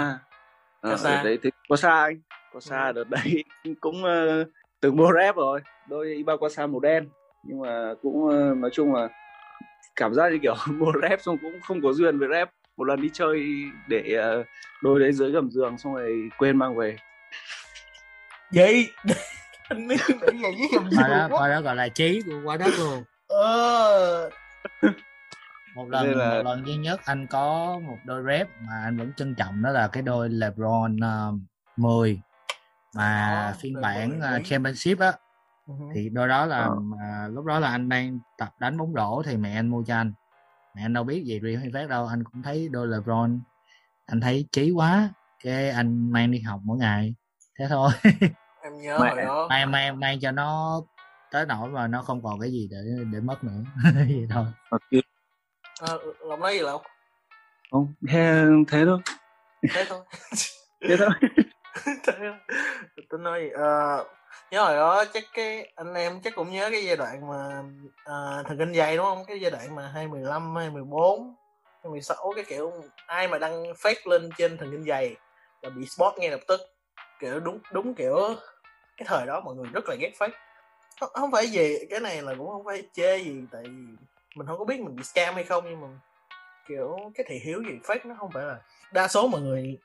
à, 0.82 0.98
đợt 1.04 1.22
đấy 1.24 1.38
thích 1.44 1.54
có 1.70 1.76
xa 1.76 2.02
anh. 2.02 2.22
Có 2.54 2.60
xa 2.60 2.92
đợt 2.92 3.10
đấy 3.10 3.44
cũng 3.80 4.04
uh, 4.04 4.48
từng 4.82 4.96
mua 4.96 5.12
rap 5.14 5.36
rồi 5.36 5.62
đôi 5.90 6.06
i3 6.06 6.38
có 6.38 6.50
xa 6.50 6.68
màu 6.68 6.80
đen. 6.80 7.10
Nhưng 7.44 7.62
mà 7.62 7.94
cũng 8.02 8.24
uh, 8.24 8.58
nói 8.58 8.70
chung 8.74 8.94
là 8.94 9.10
cảm 9.96 10.14
giác 10.14 10.32
như 10.32 10.40
kiểu 10.42 10.56
mua 10.78 10.92
rap 11.02 11.22
xong 11.22 11.38
cũng 11.42 11.54
không 11.64 11.82
có 11.82 11.94
duyên 11.94 12.20
với 12.20 12.28
rap 12.32 12.52
một 12.82 12.86
lần 12.88 13.02
đi 13.02 13.10
chơi 13.14 13.64
để 13.88 14.18
uh, 14.42 14.46
đôi 14.84 15.00
đấy 15.00 15.14
dưới 15.14 15.32
gầm 15.32 15.52
giường 15.52 15.78
xong 15.78 15.96
rồi 15.96 16.30
quên 16.38 16.58
mang 16.58 16.76
về. 16.76 16.98
Gì 18.52 18.88
anh 19.70 19.88
biết 19.88 19.98
để 20.22 20.28
gì 20.34 20.42
với 20.42 20.68
gầm 20.74 20.84
đó 20.84 20.90
giường 20.92 21.02
quá. 21.08 21.28
qua 21.32 21.50
đó 21.50 21.62
gọi 21.62 21.76
là 21.76 21.88
trí 21.90 22.22
của 22.26 22.42
qua 22.46 22.58
đất 22.58 22.72
luôn. 22.80 23.04
Ờ. 23.28 24.30
Một 25.76 25.90
lần 25.90 26.08
Nên 26.08 26.18
là- 26.18 26.30
một 26.34 26.44
lần 26.44 26.66
duy 26.68 26.76
nhất 26.76 27.02
anh 27.06 27.28
có 27.28 27.80
một 27.88 27.98
đôi 28.06 28.24
rep 28.28 28.48
mà 28.62 28.74
anh 28.84 28.98
vẫn 28.98 29.12
trân 29.18 29.36
trọng 29.36 29.62
đó 29.62 29.70
là 29.70 29.88
cái 29.88 30.04
đôi 30.04 30.30
LeBron 30.30 30.96
uh, 30.96 31.40
10 31.78 32.20
mà 32.96 33.32
Đó, 33.52 33.58
phiên 33.62 33.82
bản 33.82 34.10
uh, 34.18 34.32
10. 34.32 34.42
championship 34.46 35.00
á 35.00 35.12
Ừ. 35.68 35.74
thì 35.96 36.10
đôi 36.10 36.28
đó 36.28 36.46
là 36.46 36.58
Ờ. 36.58 36.76
mà 36.80 37.28
lúc 37.32 37.46
đó 37.46 37.60
là 37.60 37.70
anh 37.70 37.90
đang 37.90 38.20
tập 38.38 38.50
đánh 38.60 38.78
bóng 38.78 38.94
rổ 38.96 39.22
thì 39.26 39.38
mẹ 39.38 39.56
anh 39.56 39.68
mua 39.68 39.84
cho 39.88 39.96
anh 39.96 40.14
mẹ 40.76 40.82
anh 40.86 40.94
đâu 40.94 41.04
biết 41.04 41.24
gì 41.26 41.40
riêng 41.40 41.60
hay 41.60 41.70
phát 41.74 41.90
đâu 41.90 42.08
anh 42.08 42.24
cũng 42.24 42.44
thấy 42.44 42.70
đôi 42.72 42.88
LeBron 42.88 43.42
anh 44.06 44.22
thấy 44.22 44.48
trí 44.52 44.72
quá 44.72 45.10
cái 45.44 45.70
anh 45.70 46.12
mang 46.12 46.32
đi 46.32 46.40
học 46.40 46.60
mỗi 46.64 46.78
ngày 46.78 47.16
thế 47.60 47.66
thôi. 47.70 47.92
Em 48.64 48.82
nhớ 48.82 49.00
Mẹ. 49.02 49.10
hồi 49.10 49.22
đó. 49.22 49.48
Mang 49.50 49.72
mang 49.72 50.00
mang 50.00 50.20
cho 50.20 50.32
nó 50.32 50.82
tới 51.32 51.46
nỗi 51.46 51.70
mà 51.70 51.88
nó 51.88 52.02
không 52.02 52.24
còn 52.24 52.40
cái 52.40 52.52
gì 52.52 52.68
để 52.72 52.78
để 53.14 53.20
mất 53.20 53.44
nữa. 53.44 53.64
Vậy 53.94 54.28
thôi. 54.30 54.46
À, 55.80 55.94
lòng 56.26 56.40
nói 56.40 56.54
gì 56.54 56.60
lộc? 56.60 56.82
Không 57.72 57.94
thế, 58.08 58.46
thế 58.68 58.86
thôi. 58.86 59.00
Thế 59.74 59.86
thôi. 59.90 60.02
Thế 60.88 60.96
thôi. 60.98 61.10
Tôi 63.10 63.20
nói 63.20 63.50
ờ, 63.50 64.06
nhớ 64.52 64.64
hồi 64.64 64.76
đó 64.76 65.06
chắc 65.14 65.24
cái 65.34 65.72
anh 65.76 65.94
em 65.94 66.22
chắc 66.24 66.36
cũng 66.36 66.52
nhớ 66.52 66.70
cái 66.72 66.86
giai 66.86 66.98
đoạn 66.98 67.28
mà 67.28 67.64
à, 68.06 68.44
thần 68.48 68.58
kinh 68.58 68.74
dày 68.74 68.98
đúng 68.98 69.06
không? 69.06 69.26
Cái 69.28 69.40
giai 69.40 69.52
đoạn 69.52 69.76
mà 69.76 69.92
2015 69.94 70.56
2014 70.56 71.36
2016 71.84 72.34
cái 72.36 72.46
kiểu 72.48 72.72
ai 73.08 73.28
mà 73.28 73.38
đăng 73.38 73.64
fake 73.64 74.02
lên 74.06 74.30
trên 74.38 74.58
thần 74.58 74.72
kinh 74.72 74.84
dày 74.84 75.16
là 75.62 75.70
bị 75.70 75.86
spot 75.86 76.14
ngay 76.18 76.30
lập 76.30 76.40
tức. 76.48 76.62
Kiểu 77.20 77.40
đúng 77.40 77.60
đúng 77.72 77.94
kiểu 77.94 78.36
cái 78.98 79.06
thời 79.10 79.26
đó 79.26 79.42
mọi 79.46 79.56
người 79.56 79.68
rất 79.74 79.90
là 79.90 79.96
ghét 79.96 80.12
fake 80.20 80.32
không, 81.00 81.10
không 81.14 81.32
phải 81.32 81.48
gì 81.48 81.78
cái 81.90 82.00
này 82.00 82.22
là 82.22 82.34
cũng 82.38 82.48
không 82.48 82.66
phải 82.66 82.84
chê 82.94 83.18
gì 83.18 83.36
tại 83.52 83.64
vì 83.64 83.84
mình 84.36 84.48
không 84.48 84.58
có 84.58 84.66
biết 84.66 84.80
mình 84.80 84.96
bị 84.96 85.04
scam 85.04 85.36
hay 85.36 85.44
không 85.44 85.64
nhưng 85.70 85.82
mà 85.82 85.88
kiểu 86.68 86.98
cái 87.16 87.26
thị 87.30 87.40
hiếu 87.46 87.64
gì 87.64 87.80
fake 87.84 88.00
nó 88.04 88.16
không 88.20 88.32
phải 88.34 88.44
là 88.44 88.58
đa 88.94 89.08
số 89.08 89.28
mọi 89.28 89.42
người 89.42 89.78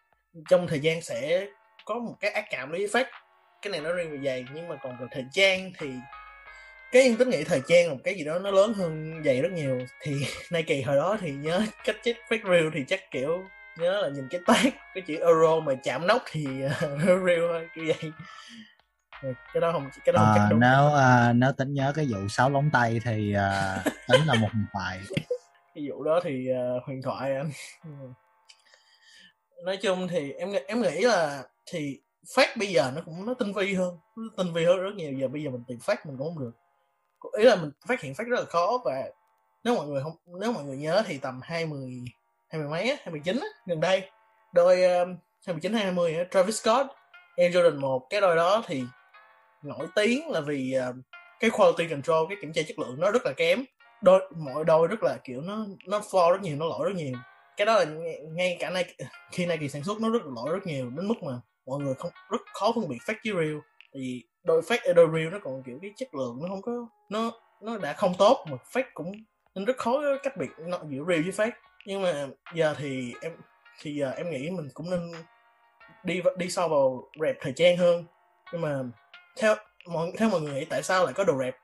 trong 0.48 0.66
thời 0.66 0.81
gian 0.81 1.02
sẽ 1.02 1.46
có 1.84 1.94
một 1.94 2.14
cái 2.20 2.31
ác 2.31 2.44
cảm 2.50 2.72
đối 2.72 2.87
với 2.87 3.02
fake 3.02 3.10
cái 3.67 3.71
này 3.71 3.81
nó 3.81 3.93
riêng 3.97 4.11
về 4.11 4.19
giày 4.25 4.47
nhưng 4.55 4.69
mà 4.69 4.77
còn 4.83 4.97
về 5.01 5.07
thời 5.11 5.25
trang 5.33 5.73
thì 5.79 5.91
cái 6.93 7.03
yên 7.03 7.17
tính 7.17 7.31
nghĩ 7.31 7.45
thời 7.45 7.63
trang 7.69 7.89
là 7.89 7.95
một 7.95 8.01
cái 8.05 8.15
gì 8.15 8.25
đó 8.25 8.39
nó 8.39 8.51
lớn 8.51 8.75
hơn 8.75 9.23
giày 9.25 9.43
rất 9.43 9.53
nhiều. 9.53 9.79
Thì 10.03 10.27
Nike 10.53 10.83
hồi 10.83 10.97
đó 10.97 11.17
thì 11.21 11.31
nhớ 11.33 11.63
cách 11.85 11.97
chết 12.03 12.15
fake 12.29 12.51
real 12.51 12.69
thì 12.75 12.85
chắc 12.89 13.01
kiểu 13.11 13.43
nhớ 13.79 14.01
là 14.03 14.09
nhìn 14.09 14.29
cái 14.31 14.41
tag 14.47 14.71
cái 14.95 15.03
chữ 15.07 15.17
euro 15.21 15.61
mà 15.61 15.73
chạm 15.85 16.07
nóc 16.07 16.23
thì 16.31 16.47
uh, 16.67 16.73
real 17.27 17.41
thôi 17.41 17.69
kiểu 17.75 17.85
vậy. 17.87 18.13
Cái 19.55 19.61
đó 19.61 19.73
không 19.73 19.91
cái 20.05 20.13
đó 20.13 20.19
không 20.25 20.33
chắc 20.35 20.41
Ờ, 20.43 20.51
đúng. 20.51 20.61
nếu 20.61 20.95
à, 20.95 21.33
nếu 21.33 21.53
tính 21.53 21.75
nhớ 21.75 21.93
cái 21.97 22.07
vụ 22.11 22.29
sáu 22.29 22.51
lóng 22.51 22.71
tay 22.73 23.01
thì 23.05 23.35
à, 23.35 23.77
tính 24.09 24.21
là 24.27 24.35
một 24.35 24.49
thoại. 24.73 25.01
Cái 25.75 25.85
vụ 25.91 26.05
đó 26.05 26.20
thì 26.25 26.49
uh, 26.77 26.82
huyền 26.85 27.03
thoại 27.03 27.35
anh 27.37 27.51
Ừ. 27.85 27.91
nói 29.65 29.77
chung 29.77 30.08
thì 30.08 30.32
em 30.32 30.53
em 30.67 30.82
nghĩ 30.82 31.01
là 31.01 31.43
thì 31.67 31.99
phát 32.35 32.56
bây 32.56 32.69
giờ 32.69 32.93
nó 32.95 33.03
cũng 33.05 33.27
nó 33.27 33.35
tinh 33.35 33.53
vi 33.53 33.75
hơn 33.75 33.99
nó 34.17 34.29
tinh 34.37 34.53
vi 34.53 34.65
hơn 34.65 34.81
rất 34.81 34.95
nhiều. 34.97 35.13
Giờ 35.13 35.29
bây 35.29 35.43
giờ 35.43 35.51
mình 35.51 35.65
tìm 35.69 35.81
phát 35.81 36.06
mình 36.06 36.17
cũng 36.19 36.35
không 36.35 36.45
được. 36.45 36.53
Ý 37.39 37.45
là 37.45 37.56
mình 37.56 37.71
phát 37.89 38.01
hiện 38.01 38.15
phát 38.15 38.27
rất 38.27 38.41
là 38.41 38.45
khó 38.45 38.79
và 38.85 39.05
nếu 39.65 39.75
mọi 39.75 39.87
người 39.87 40.03
không 40.03 40.17
nếu 40.41 40.53
mọi 40.53 40.65
người 40.65 40.77
nhớ 40.77 41.03
thì 41.06 41.19
tầm 41.19 41.41
hai 41.43 41.67
mươi 41.67 42.05
hai 42.49 42.61
mươi 42.61 42.71
mấy 42.71 42.91
á 42.91 42.97
hai 42.99 43.11
mươi 43.11 43.21
chín 43.25 43.41
gần 43.67 43.81
đây. 43.81 44.11
Đôi 44.53 44.83
um, 44.83 45.17
hai 45.47 45.55
mươi 45.55 45.61
chín 45.61 45.73
hai 45.73 45.93
mươi 45.93 46.17
Travis 46.31 46.63
Scott 46.63 46.87
Air 47.37 47.56
Jordan 47.56 47.81
một 47.81 48.06
cái 48.11 48.21
đôi 48.21 48.37
đó 48.37 48.63
thì 48.67 48.85
nổi 49.63 49.87
tiếng 49.95 50.31
là 50.31 50.41
vì 50.41 50.75
uh, 50.91 50.97
cái 51.41 51.51
quality 51.51 51.89
control 51.89 52.27
cái 52.29 52.39
kiểm 52.41 52.53
tra 52.53 52.63
chất 52.69 52.79
lượng 52.79 53.01
nó 53.01 53.11
rất 53.11 53.27
là 53.27 53.33
kém. 53.33 53.65
Đôi 54.03 54.31
mọi 54.37 54.65
đôi 54.65 54.89
rất 54.89 55.03
là 55.03 55.19
kiểu 55.25 55.41
nó 55.41 55.67
nó 55.87 55.99
flaw 55.99 56.33
rất 56.33 56.43
nhiều 56.43 56.56
nó 56.56 56.67
lỗi 56.67 56.89
rất 56.89 56.97
nhiều. 56.97 57.15
Cái 57.56 57.67
đó 57.67 57.75
là 57.75 57.85
ngay, 58.33 58.56
cả 58.61 58.71
nay 58.71 58.95
khi 59.33 59.47
Nike 59.47 59.69
sản 59.69 59.85
xuất 59.85 60.01
nó 60.01 60.11
rất 60.11 60.23
là 60.25 60.31
lỗi 60.35 60.51
rất 60.53 60.67
nhiều 60.67 60.91
đến 60.91 61.09
mức 61.09 61.23
mà 61.23 61.33
mọi 61.67 61.79
người 61.81 61.94
không 61.94 62.11
rất 62.31 62.41
khó 62.55 62.73
phân 62.75 62.89
biệt 62.89 62.99
fake 63.06 63.35
với 63.35 63.46
real. 63.46 63.58
Tại 63.93 64.01
vì 64.01 64.25
đôi 64.44 64.61
fake 64.61 64.79
ở 64.85 64.93
đôi 64.93 65.08
real 65.15 65.29
nó 65.32 65.39
còn 65.43 65.63
kiểu 65.67 65.79
cái 65.82 65.93
chất 65.96 66.15
lượng 66.15 66.39
nó 66.43 66.49
không 66.49 66.63
có 66.63 66.73
nó 67.08 67.32
nó 67.61 67.79
đã 67.79 67.93
không 67.93 68.15
tốt 68.19 68.44
mà 68.51 68.56
fake 68.73 68.91
cũng 68.94 69.13
nên 69.55 69.65
rất 69.65 69.77
khó 69.77 70.01
cách 70.23 70.37
biệt 70.37 70.51
nó 70.58 70.79
giữa 70.89 71.05
real 71.08 71.23
với 71.23 71.32
fake. 71.32 71.56
Nhưng 71.87 72.03
mà 72.03 72.27
giờ 72.55 72.75
thì 72.79 73.15
em 73.23 73.32
thì 73.81 73.94
giờ 73.94 74.11
em 74.11 74.31
nghĩ 74.31 74.51
mình 74.51 74.69
cũng 74.75 74.91
nên 74.91 75.13
đi 76.05 76.23
đi 76.37 76.51
sâu 76.51 76.69
vào 76.69 77.11
rap 77.20 77.37
thời 77.41 77.53
trang 77.56 77.77
hơn. 77.77 78.05
Nhưng 78.53 78.61
mà 78.61 78.82
theo 79.37 79.55
mọi 79.89 80.13
theo 80.19 80.31
mọi 80.31 80.41
người 80.41 80.55
nghĩ 80.55 80.65
tại 80.65 80.82
sao 80.82 81.05
lại 81.05 81.15
có 81.15 81.25
đồ 81.25 81.39
rap 81.39 81.55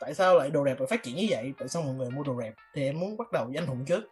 tại 0.00 0.14
sao 0.14 0.38
lại 0.38 0.50
đồ 0.50 0.64
rap 0.64 0.78
lại 0.80 0.86
phát 0.90 1.02
triển 1.02 1.16
như 1.16 1.26
vậy? 1.30 1.52
Tại 1.58 1.68
sao 1.68 1.82
mọi 1.82 1.94
người 1.94 2.10
mua 2.10 2.22
đồ 2.22 2.40
rap 2.40 2.54
thì 2.74 2.84
em 2.84 3.00
muốn 3.00 3.16
bắt 3.16 3.32
đầu 3.32 3.44
với 3.44 3.56
anh 3.56 3.66
hùng 3.66 3.84
trước. 3.84 4.04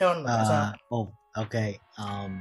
Theo 0.00 0.08
anh 0.08 0.24
là 0.24 0.36
tại 0.36 0.44
sao? 0.48 0.62
Ờ, 0.62 0.72
ồ, 0.88 1.12
ok 1.32 1.54
um, 1.98 2.38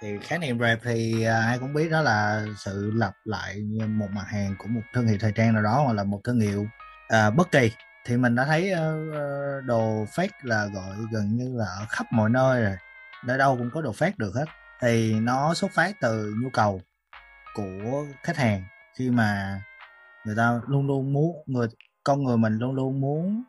thì 0.00 0.18
khái 0.22 0.38
niệm 0.38 0.58
rap 0.58 0.78
thì 0.82 1.22
à, 1.22 1.40
ai 1.40 1.58
cũng 1.58 1.74
biết 1.74 1.90
đó 1.90 2.02
là 2.02 2.44
sự 2.56 2.90
lặp 2.94 3.14
lại 3.24 3.62
một 3.88 4.10
mặt 4.10 4.24
hàng 4.28 4.54
của 4.58 4.66
một 4.68 4.80
thương 4.94 5.06
hiệu 5.06 5.18
thời 5.20 5.32
trang 5.32 5.52
nào 5.52 5.62
đó 5.62 5.82
hoặc 5.84 5.92
là 5.92 6.04
một 6.04 6.20
thương 6.24 6.40
hiệu 6.40 6.66
à, 7.08 7.30
bất 7.30 7.50
kỳ. 7.50 7.70
Thì 8.06 8.16
mình 8.16 8.34
đã 8.34 8.44
thấy 8.44 8.72
uh, 8.72 9.64
đồ 9.64 10.04
fake 10.04 10.28
là 10.42 10.66
gọi 10.66 10.96
gần 11.12 11.36
như 11.36 11.56
là 11.58 11.66
ở 11.66 11.86
khắp 11.88 12.06
mọi 12.10 12.30
nơi 12.30 12.62
rồi 12.62 12.76
ở 13.26 13.36
đâu 13.36 13.56
cũng 13.56 13.70
có 13.74 13.82
đồ 13.82 13.92
fake 13.92 14.12
được 14.16 14.32
hết. 14.34 14.44
Thì 14.80 15.20
nó 15.20 15.54
xuất 15.54 15.70
phát 15.74 15.96
từ 16.00 16.34
nhu 16.42 16.50
cầu 16.50 16.80
của 17.54 18.06
khách 18.22 18.36
hàng 18.36 18.62
khi 18.98 19.10
mà 19.10 19.60
người 20.24 20.36
ta 20.36 20.60
luôn 20.66 20.86
luôn 20.86 21.12
muốn 21.12 21.36
người 21.46 21.68
con 22.04 22.22
người 22.24 22.36
mình 22.36 22.58
luôn 22.58 22.74
luôn 22.74 23.00
muốn 23.00 23.44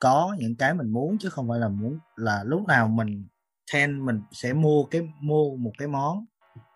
có 0.00 0.36
những 0.38 0.56
cái 0.56 0.74
mình 0.74 0.92
muốn 0.92 1.18
chứ 1.20 1.28
không 1.28 1.48
phải 1.48 1.58
là 1.58 1.68
muốn 1.68 1.98
là 2.16 2.44
lúc 2.44 2.66
nào 2.66 2.88
mình 2.88 3.26
ten 3.72 4.06
mình 4.06 4.22
sẽ 4.32 4.52
mua 4.52 4.84
cái 4.84 5.08
mua 5.20 5.56
một 5.56 5.72
cái 5.78 5.88
món 5.88 6.24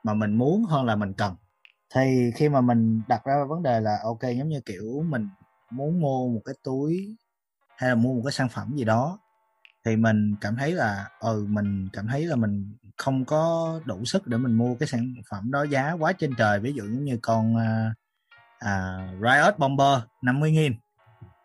mà 0.02 0.14
mình 0.14 0.36
muốn 0.36 0.64
hơn 0.64 0.84
là 0.84 0.96
mình 0.96 1.12
cần. 1.12 1.34
Thì 1.94 2.30
khi 2.36 2.48
mà 2.48 2.60
mình 2.60 3.02
đặt 3.08 3.24
ra 3.24 3.44
vấn 3.48 3.62
đề 3.62 3.80
là 3.80 3.98
ok 4.04 4.22
giống 4.38 4.48
như 4.48 4.60
kiểu 4.60 5.04
mình 5.08 5.28
muốn 5.70 6.00
mua 6.00 6.28
một 6.28 6.40
cái 6.44 6.54
túi 6.62 7.16
hay 7.76 7.88
là 7.90 7.94
mua 7.94 8.14
một 8.14 8.22
cái 8.24 8.32
sản 8.32 8.48
phẩm 8.48 8.72
gì 8.76 8.84
đó 8.84 9.18
thì 9.84 9.96
mình 9.96 10.36
cảm 10.40 10.56
thấy 10.56 10.72
là 10.72 11.08
ừ 11.20 11.46
mình 11.48 11.88
cảm 11.92 12.06
thấy 12.06 12.26
là 12.26 12.36
mình 12.36 12.76
không 12.96 13.24
có 13.24 13.74
đủ 13.84 14.04
sức 14.04 14.26
để 14.26 14.36
mình 14.38 14.52
mua 14.52 14.74
cái 14.74 14.86
sản 14.86 15.14
phẩm 15.30 15.50
đó 15.50 15.62
giá 15.62 15.92
quá 15.92 16.12
trên 16.12 16.34
trời. 16.38 16.60
Ví 16.60 16.72
dụ 16.72 16.84
giống 16.84 17.04
như 17.04 17.18
con 17.22 17.56
à, 17.56 17.94
à, 18.58 18.98
Riot 19.20 19.58
Bomber 19.58 19.98
50 20.22 20.52
nghìn. 20.52 20.72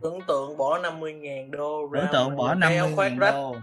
Tưởng 0.02 0.20
tượng 0.28 0.58
bỏ 0.58 0.78
50 0.78 1.14
ngàn 1.14 1.52
đô 1.52 1.90
tưởng 1.94 2.06
tượng 2.14 2.36
bỏ 2.36 2.56
50 2.56 2.92
ngàn 2.98 3.20
đô 3.20 3.56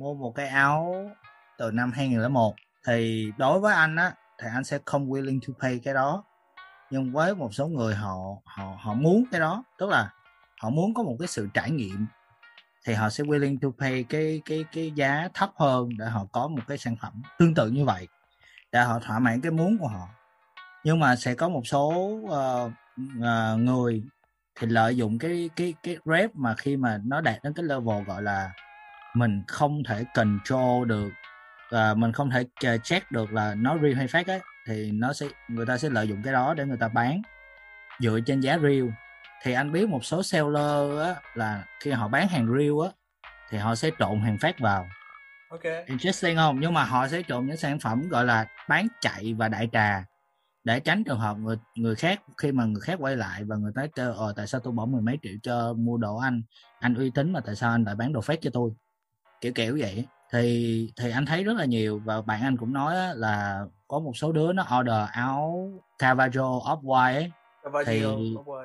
mua 0.00 0.14
một 0.14 0.32
cái 0.34 0.48
áo 0.48 1.10
từ 1.58 1.70
năm 1.70 1.92
2001 1.92 2.54
thì 2.86 3.30
đối 3.38 3.60
với 3.60 3.74
anh 3.74 3.96
á 3.96 4.12
thì 4.38 4.48
anh 4.54 4.64
sẽ 4.64 4.78
không 4.84 5.10
willing 5.10 5.40
to 5.46 5.54
pay 5.60 5.80
cái 5.84 5.94
đó. 5.94 6.24
Nhưng 6.90 7.12
với 7.12 7.34
một 7.34 7.54
số 7.54 7.66
người 7.66 7.94
họ 7.94 8.16
họ 8.44 8.76
họ 8.78 8.94
muốn 8.94 9.24
cái 9.30 9.40
đó 9.40 9.64
tức 9.78 9.90
là 9.90 10.10
họ 10.60 10.70
muốn 10.70 10.94
có 10.94 11.02
một 11.02 11.16
cái 11.18 11.28
sự 11.28 11.48
trải 11.54 11.70
nghiệm 11.70 12.06
thì 12.84 12.94
họ 12.94 13.10
sẽ 13.10 13.24
willing 13.24 13.58
to 13.62 13.68
pay 13.78 14.04
cái 14.08 14.42
cái 14.44 14.64
cái 14.72 14.92
giá 14.94 15.28
thấp 15.34 15.50
hơn 15.56 15.88
để 15.98 16.06
họ 16.06 16.26
có 16.32 16.48
một 16.48 16.62
cái 16.68 16.78
sản 16.78 16.96
phẩm 17.02 17.22
tương 17.38 17.54
tự 17.54 17.70
như 17.70 17.84
vậy 17.84 18.08
để 18.72 18.82
họ 18.82 18.98
thỏa 18.98 19.18
mãn 19.18 19.40
cái 19.40 19.52
muốn 19.52 19.78
của 19.78 19.88
họ. 19.88 20.08
Nhưng 20.84 21.00
mà 21.00 21.16
sẽ 21.16 21.34
có 21.34 21.48
một 21.48 21.62
số 21.66 21.88
uh, 22.22 22.72
uh, 23.18 23.58
người 23.58 24.02
thì 24.60 24.66
lợi 24.66 24.96
dụng 24.96 25.18
cái 25.18 25.50
cái 25.56 25.74
cái 25.82 25.96
rep 26.04 26.34
mà 26.34 26.54
khi 26.54 26.76
mà 26.76 27.00
nó 27.04 27.20
đạt 27.20 27.42
đến 27.42 27.52
cái 27.52 27.64
level 27.64 28.04
gọi 28.04 28.22
là 28.22 28.50
mình 29.14 29.42
không 29.48 29.82
thể 29.84 30.04
control 30.14 30.88
được 30.88 31.10
và 31.70 31.94
mình 31.94 32.12
không 32.12 32.30
thể 32.30 32.44
check 32.82 33.12
được 33.12 33.32
là 33.32 33.54
nó 33.54 33.78
real 33.78 33.94
hay 33.94 34.06
fake 34.06 34.32
ấy 34.32 34.40
thì 34.66 34.90
nó 34.90 35.12
sẽ 35.12 35.26
người 35.48 35.66
ta 35.66 35.78
sẽ 35.78 35.90
lợi 35.90 36.08
dụng 36.08 36.22
cái 36.22 36.32
đó 36.32 36.54
để 36.54 36.64
người 36.64 36.76
ta 36.76 36.88
bán 36.88 37.22
dựa 38.00 38.20
trên 38.26 38.40
giá 38.40 38.58
real. 38.58 38.88
Thì 39.42 39.52
anh 39.52 39.72
biết 39.72 39.88
một 39.88 40.04
số 40.04 40.22
seller 40.22 40.98
á 41.00 41.14
là 41.34 41.64
khi 41.80 41.90
họ 41.90 42.08
bán 42.08 42.28
hàng 42.28 42.46
real 42.46 42.88
á 42.88 42.90
thì 43.50 43.58
họ 43.58 43.74
sẽ 43.74 43.90
trộn 43.98 44.20
hàng 44.20 44.38
phát 44.38 44.58
vào. 44.58 44.88
Ok. 45.50 45.62
Interesting 45.86 46.36
không? 46.36 46.60
Nhưng 46.60 46.74
mà 46.74 46.84
họ 46.84 47.08
sẽ 47.08 47.22
trộn 47.28 47.46
những 47.46 47.56
sản 47.56 47.78
phẩm 47.78 48.08
gọi 48.08 48.24
là 48.24 48.46
bán 48.68 48.86
chạy 49.00 49.34
và 49.34 49.48
đại 49.48 49.68
trà 49.72 50.04
để 50.64 50.80
tránh 50.80 51.04
trường 51.04 51.18
hợp 51.18 51.36
người 51.36 51.56
người 51.76 51.94
khác 51.94 52.20
khi 52.36 52.52
mà 52.52 52.64
người 52.64 52.80
khác 52.80 52.96
quay 52.98 53.16
lại 53.16 53.44
và 53.44 53.56
người 53.56 53.72
ta 53.74 53.86
kêu 53.96 54.12
ờ 54.12 54.32
tại 54.36 54.46
sao 54.46 54.60
tôi 54.60 54.72
bỏ 54.72 54.86
mười 54.86 55.02
mấy 55.02 55.18
triệu 55.22 55.32
cho 55.42 55.72
mua 55.72 55.96
đồ 55.96 56.16
anh? 56.16 56.42
Anh 56.80 56.94
uy 56.94 57.10
tín 57.14 57.32
mà 57.32 57.40
tại 57.40 57.56
sao 57.56 57.70
anh 57.70 57.84
lại 57.84 57.94
bán 57.94 58.12
đồ 58.12 58.20
fake 58.20 58.36
cho 58.42 58.50
tôi 58.52 58.70
kiểu 59.40 59.52
kiểu 59.52 59.76
vậy. 59.80 60.04
Thì 60.32 60.92
thì 60.96 61.10
anh 61.10 61.26
thấy 61.26 61.44
rất 61.44 61.56
là 61.56 61.64
nhiều 61.64 62.00
và 62.04 62.22
bạn 62.22 62.42
anh 62.42 62.56
cũng 62.56 62.72
nói 62.72 62.94
là 63.14 63.64
có 63.88 63.98
một 63.98 64.12
số 64.16 64.32
đứa 64.32 64.52
nó 64.52 64.66
order 64.80 65.08
áo 65.12 65.70
Cavajo 65.98 66.60
off 66.60 66.82
white 66.82 67.14
ấy 67.14 67.30
thì 67.86 68.04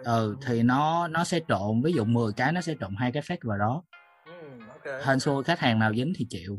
ừ 0.04 0.38
thì 0.46 0.64
nó 0.64 1.08
nó 1.08 1.24
sẽ 1.24 1.40
trộn 1.48 1.82
ví 1.82 1.94
dụ 1.94 2.06
10 2.06 2.34
cái 2.38 2.52
nó 2.52 2.62
sẽ 2.62 2.74
trộn 2.80 2.96
hai 2.98 3.12
cái 3.12 3.24
fake 3.24 3.38
vào 3.44 3.58
đó. 3.58 3.84
Ừ, 4.26 4.32
okay. 4.70 5.02
hên 5.06 5.20
xui 5.20 5.44
khách 5.44 5.60
hàng 5.60 5.80
nào 5.80 5.94
dính 5.94 6.14
thì 6.18 6.26
chịu. 6.30 6.58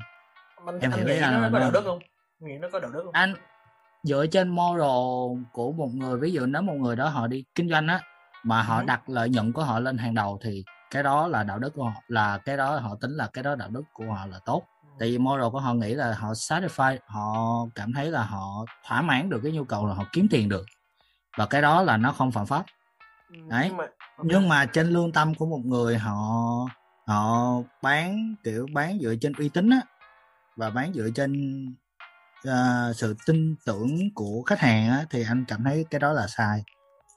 Anh, 0.66 0.78
em 0.80 0.92
hiểu 0.92 1.06
ý 1.06 1.18
anh 1.18 1.42
nó 1.42 1.48
có 1.52 1.58
đạo 1.58 1.70
đức 1.70 1.82
không? 1.84 1.98
Nghĩ 2.40 2.58
nó 2.58 2.68
có 2.72 2.80
đạo 2.80 2.90
đức 2.90 3.02
không? 3.04 3.12
Anh 3.12 3.34
dựa 4.02 4.26
trên 4.26 4.48
moral 4.48 5.44
của 5.52 5.72
một 5.72 5.88
người 5.94 6.18
ví 6.18 6.32
dụ 6.32 6.46
nếu 6.46 6.62
một 6.62 6.74
người 6.74 6.96
đó 6.96 7.08
họ 7.08 7.26
đi 7.26 7.44
kinh 7.54 7.68
doanh 7.68 7.86
á 7.86 8.00
mà 8.44 8.62
họ 8.62 8.78
ừ. 8.78 8.84
đặt 8.86 9.08
lợi 9.08 9.28
nhuận 9.28 9.52
của 9.52 9.62
họ 9.64 9.80
lên 9.80 9.98
hàng 9.98 10.14
đầu 10.14 10.38
thì 10.42 10.64
cái 10.90 11.02
đó 11.02 11.28
là 11.28 11.42
đạo 11.42 11.58
đức 11.58 11.74
của 11.74 11.84
họ 11.84 12.02
là 12.08 12.38
cái 12.38 12.56
đó 12.56 12.78
họ 12.78 12.96
tính 13.00 13.10
là 13.10 13.28
cái 13.32 13.44
đó 13.44 13.54
đạo 13.54 13.68
đức 13.70 13.82
của 13.92 14.04
họ 14.04 14.26
là 14.26 14.38
tốt. 14.44 14.62
Tại 14.98 15.10
vì 15.10 15.18
moral 15.18 15.48
của 15.48 15.60
họ 15.60 15.74
nghĩ 15.74 15.94
là 15.94 16.14
họ 16.14 16.32
satisfy 16.32 16.98
họ 17.06 17.34
cảm 17.74 17.92
thấy 17.92 18.10
là 18.10 18.24
họ 18.24 18.64
thỏa 18.86 19.02
mãn 19.02 19.30
được 19.30 19.40
cái 19.42 19.52
nhu 19.52 19.64
cầu 19.64 19.86
là 19.86 19.94
họ 19.94 20.04
kiếm 20.12 20.26
tiền 20.30 20.48
được. 20.48 20.66
Và 21.38 21.46
cái 21.46 21.62
đó 21.62 21.82
là 21.82 21.96
nó 21.96 22.12
không 22.12 22.32
phạm 22.32 22.46
pháp. 22.46 22.64
Ừ, 23.30 23.36
đấy. 23.48 23.66
nhưng 23.68 23.76
mà, 23.76 23.86
nhưng 24.22 24.48
mà 24.48 24.66
trên 24.66 24.86
lương 24.86 25.12
tâm 25.12 25.34
của 25.34 25.46
một 25.46 25.60
người 25.64 25.98
họ 25.98 26.16
họ 27.06 27.52
bán 27.82 28.34
kiểu 28.44 28.66
bán 28.72 28.98
dựa 29.00 29.14
trên 29.20 29.32
uy 29.32 29.48
tín 29.48 29.70
á 29.70 29.80
và 30.56 30.70
bán 30.70 30.92
dựa 30.94 31.08
trên 31.14 31.64
uh, 32.48 32.96
sự 32.96 33.16
tin 33.26 33.56
tưởng 33.64 33.98
của 34.14 34.42
khách 34.46 34.60
hàng 34.60 34.90
á 34.90 35.04
thì 35.10 35.24
anh 35.28 35.44
cảm 35.48 35.64
thấy 35.64 35.86
cái 35.90 35.98
đó 35.98 36.12
là 36.12 36.26
sai 36.26 36.64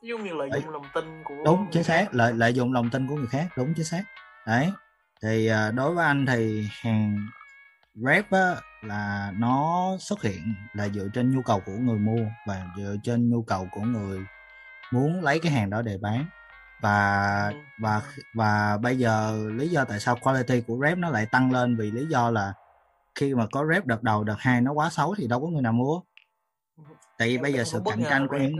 như 0.01 0.33
lợi 0.33 0.49
dụng 0.53 0.69
lòng 0.69 0.85
tin 0.93 1.23
của 1.23 1.35
đúng 1.45 1.67
chính 1.71 1.83
xác. 1.83 2.15
lợi 2.15 2.33
lợi 2.33 2.53
dụng 2.53 2.73
lòng 2.73 2.89
tin 2.89 3.07
của 3.07 3.15
người 3.15 3.27
khác. 3.27 3.47
Đúng 3.57 3.73
chính 3.75 3.85
xác. 3.85 4.03
Đấy. 4.47 4.71
Thì 5.21 5.51
uh, 5.51 5.73
đối 5.73 5.93
với 5.93 6.05
anh 6.05 6.25
thì 6.25 6.67
hàng 6.71 7.27
rep 7.93 8.31
á, 8.31 8.55
là 8.81 9.31
nó 9.37 9.87
xuất 9.99 10.23
hiện 10.23 10.55
là 10.73 10.89
dựa 10.89 11.07
trên 11.13 11.35
nhu 11.35 11.41
cầu 11.41 11.61
của 11.65 11.71
người 11.71 11.97
mua 11.97 12.25
và 12.47 12.65
dựa 12.77 12.95
trên 13.03 13.29
nhu 13.29 13.41
cầu 13.41 13.67
của 13.71 13.81
người 13.81 14.19
muốn 14.91 15.23
lấy 15.23 15.39
cái 15.39 15.51
hàng 15.51 15.69
đó 15.69 15.81
để 15.81 15.97
bán. 16.01 16.25
Và 16.81 17.49
ừ. 17.53 17.57
và 17.79 18.01
và 18.35 18.77
bây 18.77 18.97
giờ 18.97 19.39
lý 19.51 19.69
do 19.69 19.85
tại 19.85 19.99
sao 19.99 20.15
quality 20.15 20.61
của 20.61 20.79
rep 20.81 20.97
nó 20.97 21.09
lại 21.09 21.25
tăng 21.25 21.51
lên 21.51 21.77
vì 21.77 21.91
lý 21.91 22.05
do 22.05 22.29
là 22.29 22.53
khi 23.15 23.35
mà 23.35 23.47
có 23.51 23.65
rep 23.73 23.85
đợt 23.85 24.03
đầu 24.03 24.23
đợt 24.23 24.35
hai 24.39 24.61
nó 24.61 24.71
quá 24.71 24.89
xấu 24.89 25.15
thì 25.17 25.27
đâu 25.27 25.41
có 25.41 25.47
người 25.47 25.61
nào 25.61 25.73
mua. 25.73 26.01
Tại 27.17 27.27
vì 27.27 27.37
bây 27.37 27.53
giờ 27.53 27.63
sự 27.63 27.81
cạnh 27.85 28.03
tranh 28.09 28.27
của 28.27 28.37
những 28.37 28.59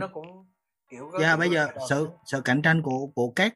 kiểu 0.89 1.12
yeah, 1.12 1.22
dạ, 1.22 1.36
bây 1.36 1.50
giờ 1.50 1.67
sự 1.89 2.10
sự 2.25 2.41
cạnh 2.41 2.62
tranh 2.62 2.81
của 2.81 3.08
của 3.15 3.31
các 3.36 3.53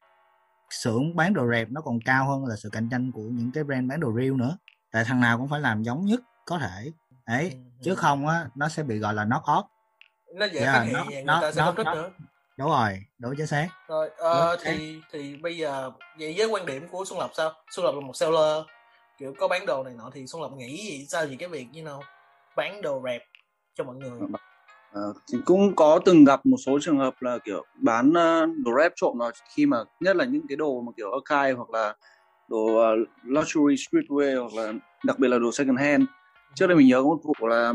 xưởng 0.69 1.15
bán 1.15 1.33
đồ 1.33 1.47
rẹp 1.51 1.67
nó 1.71 1.81
còn 1.81 1.99
cao 2.05 2.29
hơn 2.29 2.45
là 2.45 2.55
sự 2.55 2.69
cạnh 2.71 2.89
tranh 2.91 3.11
của 3.11 3.21
những 3.21 3.51
cái 3.53 3.63
brand 3.63 3.89
bán 3.89 3.99
đồ 3.99 4.13
real 4.13 4.31
nữa. 4.31 4.57
Tại 4.91 5.03
thằng 5.03 5.21
nào 5.21 5.37
cũng 5.37 5.49
phải 5.49 5.59
làm 5.59 5.83
giống 5.83 6.05
nhất 6.05 6.19
có 6.45 6.57
thể. 6.57 6.91
Ấy 7.25 7.49
ừ, 7.49 7.57
chứ 7.81 7.91
ừ. 7.91 7.95
không 7.95 8.27
á 8.27 8.47
nó 8.55 8.69
sẽ 8.69 8.83
bị 8.83 8.97
gọi 8.97 9.13
là 9.13 9.25
knock 9.25 9.45
off. 9.45 9.63
Nó 10.35 10.45
dễ 10.45 10.61
yeah, 10.61 10.87
dạ, 10.87 10.93
nó, 10.93 11.05
người 11.05 11.23
nó, 11.23 11.41
ta 11.41 11.51
sẽ 11.51 11.61
nó, 11.61 11.65
không 11.65 11.75
thích 11.75 11.85
nó, 11.85 11.95
nữa. 11.95 12.11
Đúng 12.57 12.69
rồi 12.69 13.03
đúng 13.17 13.33
chính 13.37 13.47
xác. 13.47 13.67
Rồi 13.87 14.09
uh, 14.09 14.59
thì 14.63 15.01
thì 15.11 15.37
bây 15.37 15.57
giờ 15.57 15.91
vậy 16.19 16.35
với 16.37 16.47
quan 16.47 16.65
điểm 16.65 16.87
của 16.87 17.05
xuân 17.05 17.19
lộc 17.19 17.31
sao? 17.33 17.51
Xuân 17.71 17.85
lộc 17.85 17.95
là 17.95 18.01
một 18.01 18.15
seller 18.15 18.65
kiểu 19.17 19.33
có 19.39 19.47
bán 19.47 19.65
đồ 19.65 19.83
này 19.83 19.93
nọ 19.93 20.09
thì 20.13 20.27
xuân 20.27 20.41
lộc 20.41 20.51
nghĩ 20.51 20.77
gì? 20.77 21.05
Sao 21.09 21.27
gì 21.27 21.35
cái 21.35 21.49
việc 21.49 21.67
như 21.71 21.83
nào 21.83 22.03
bán 22.55 22.81
đồ 22.81 23.01
rẹp 23.05 23.21
cho 23.73 23.83
mọi 23.83 23.95
người 23.95 24.19
À, 24.93 25.01
thì 25.31 25.37
cũng 25.45 25.75
có 25.75 25.99
từng 26.05 26.23
gặp 26.23 26.45
một 26.45 26.57
số 26.65 26.79
trường 26.81 26.97
hợp 26.97 27.13
là 27.19 27.37
kiểu 27.37 27.65
bán 27.75 28.09
uh, 28.09 28.57
đồ 28.65 28.71
rep 28.81 28.91
trộm 28.95 29.17
nó 29.17 29.31
khi 29.55 29.65
mà 29.65 29.77
nhất 29.99 30.15
là 30.15 30.25
những 30.25 30.47
cái 30.49 30.55
đồ 30.55 30.81
mà 30.81 30.91
kiểu 30.97 31.11
archive 31.11 31.53
hoặc 31.53 31.69
là 31.69 31.95
đồ 32.49 32.57
uh, 32.57 33.07
luxury 33.23 33.75
streetwear 33.75 34.41
hoặc 34.41 34.63
là 34.63 34.73
đặc 35.05 35.19
biệt 35.19 35.27
là 35.27 35.39
đồ 35.39 35.51
second 35.51 35.79
hand. 35.79 36.03
Trước 36.55 36.67
đây 36.67 36.77
mình 36.77 36.87
nhớ 36.87 36.97
có 36.97 37.03
một 37.03 37.19
vụ 37.23 37.47
là 37.47 37.73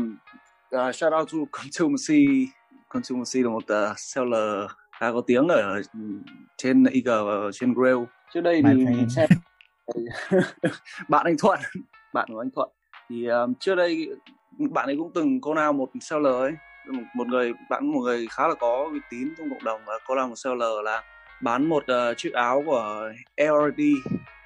uh, 0.75 0.95
shout 0.95 1.13
out 1.13 1.29
to 1.31 1.37
Consumer 1.51 2.49
Consumer 2.89 3.37
là 3.37 3.49
một 3.49 3.63
uh, 3.63 3.99
seller 3.99 4.69
khá 4.99 5.11
có 5.11 5.21
tiếng 5.27 5.47
ở 5.47 5.81
trên 6.57 6.83
IG 6.83 7.05
và 7.05 7.49
trên 7.53 7.73
Grail 7.73 7.97
trước 8.33 8.41
đây 8.41 8.61
thì 8.67 8.73
mình 8.73 9.07
xem 9.15 9.29
bạn 11.09 11.25
anh 11.25 11.35
Thuận 11.39 11.59
bạn 12.13 12.29
của 12.31 12.39
anh 12.39 12.49
Thuận. 12.55 12.69
Thì 13.09 13.25
um, 13.25 13.53
trước 13.59 13.75
đây 13.75 14.09
bạn 14.57 14.85
ấy 14.85 14.95
cũng 14.97 15.11
từng 15.15 15.41
cô 15.41 15.53
nào 15.53 15.73
một 15.73 15.89
seller 16.01 16.33
ấy 16.33 16.51
một 17.13 17.27
người 17.27 17.53
bạn 17.69 17.91
một 17.91 17.99
người 17.99 18.27
khá 18.31 18.47
là 18.47 18.53
có 18.53 18.87
uy 18.91 18.99
tín 19.09 19.33
trong 19.37 19.49
cộng 19.49 19.63
đồng 19.63 19.81
và 19.85 19.93
cô 20.07 20.15
là 20.15 20.25
một 20.25 20.35
seller 20.35 20.69
là 20.83 21.03
bán 21.41 21.65
một 21.65 21.83
uh, 21.83 22.17
chiếc 22.17 22.33
áo 22.33 22.63
của 22.65 23.11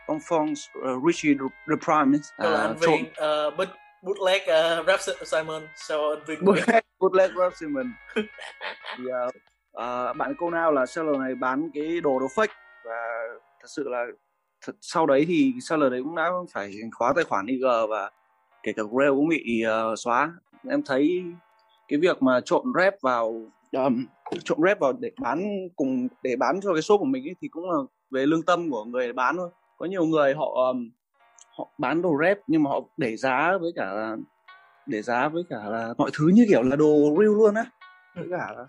Phong 0.08 0.20
Phong 0.24 0.54
uh, 0.80 1.04
Richie 1.06 1.36
the 1.70 1.76
Prime 1.86 2.18
uh, 2.18 2.80
Viên 2.80 3.02
uh, 3.02 3.58
boot, 3.58 3.70
bootleg 4.02 4.42
uh, 4.42 4.88
Rap 4.88 5.00
Simon 5.26 5.62
sau 5.76 6.16
anh 6.28 6.46
bootleg, 6.46 6.84
bootleg 7.00 7.32
Rap 7.36 7.54
Simon. 7.56 7.94
Thì 8.98 9.04
uh, 9.04 9.36
uh, 9.78 10.18
bạn 10.18 10.34
cô 10.38 10.50
nào 10.50 10.72
là 10.72 10.86
seller 10.86 11.18
này 11.18 11.36
bán 11.36 11.70
cái 11.74 12.02
đồ 12.02 12.20
đồ 12.20 12.28
fake 12.28 12.54
và 12.86 13.24
thật 13.62 13.68
sự 13.68 13.90
là 13.90 14.06
thật, 14.66 14.76
sau 14.82 15.06
đấy 15.06 15.26
thì 15.28 15.54
seller 15.62 15.92
đấy 15.92 16.02
cũng 16.04 16.16
đã 16.16 16.32
phải 16.54 16.74
khóa 16.92 17.14
tài 17.16 17.24
khoản 17.24 17.46
IG 17.46 17.66
và 17.90 18.12
kể 18.64 18.74
cả 18.76 18.84
Grail 18.92 19.12
cũng 19.12 19.28
bị 19.28 19.64
uh, 19.66 20.00
xóa. 20.00 20.34
Em 20.70 20.84
thấy 20.86 21.24
cái 21.88 22.00
việc 22.00 22.24
mà 22.24 22.42
trộn 22.46 22.64
rep 22.80 23.02
vào 23.02 23.52
um, 23.72 24.06
trộn 24.44 24.58
rep 24.66 24.80
vào 24.80 24.94
để 24.94 25.12
bán 25.20 25.68
cùng 25.76 26.08
để 26.24 26.36
bán 26.36 26.60
cho 26.62 26.74
cái 26.74 26.82
shop 26.82 27.00
của 27.00 27.06
mình 27.06 27.28
ấy, 27.28 27.36
thì 27.42 27.48
cũng 27.48 27.70
là 27.70 27.78
về 28.12 28.26
lương 28.26 28.44
tâm 28.44 28.70
của 28.72 28.84
người 28.86 29.14
bán 29.14 29.38
thôi. 29.38 29.50
Có 29.78 29.86
nhiều 29.86 30.06
người 30.06 30.34
họ 30.34 30.46
um, 30.46 30.90
họ 31.58 31.68
bán 31.78 32.02
đồ 32.02 32.18
rep 32.22 32.38
nhưng 32.48 32.64
mà 32.64 32.70
họ 32.70 32.80
để 32.98 33.18
giá 33.18 33.58
với 33.62 33.72
cả 33.76 33.94
là 33.94 34.16
để 34.86 35.02
giá 35.02 35.28
với 35.28 35.44
cả 35.50 35.58
là 35.70 35.94
mọi 35.98 36.12
thứ 36.14 36.28
như 36.28 36.46
kiểu 36.50 36.64
là 36.64 36.76
đồ 36.76 37.16
real 37.20 37.36
luôn 37.38 37.56
á. 37.56 37.66
Với 38.16 38.28
cả 38.32 38.54
là 38.58 38.66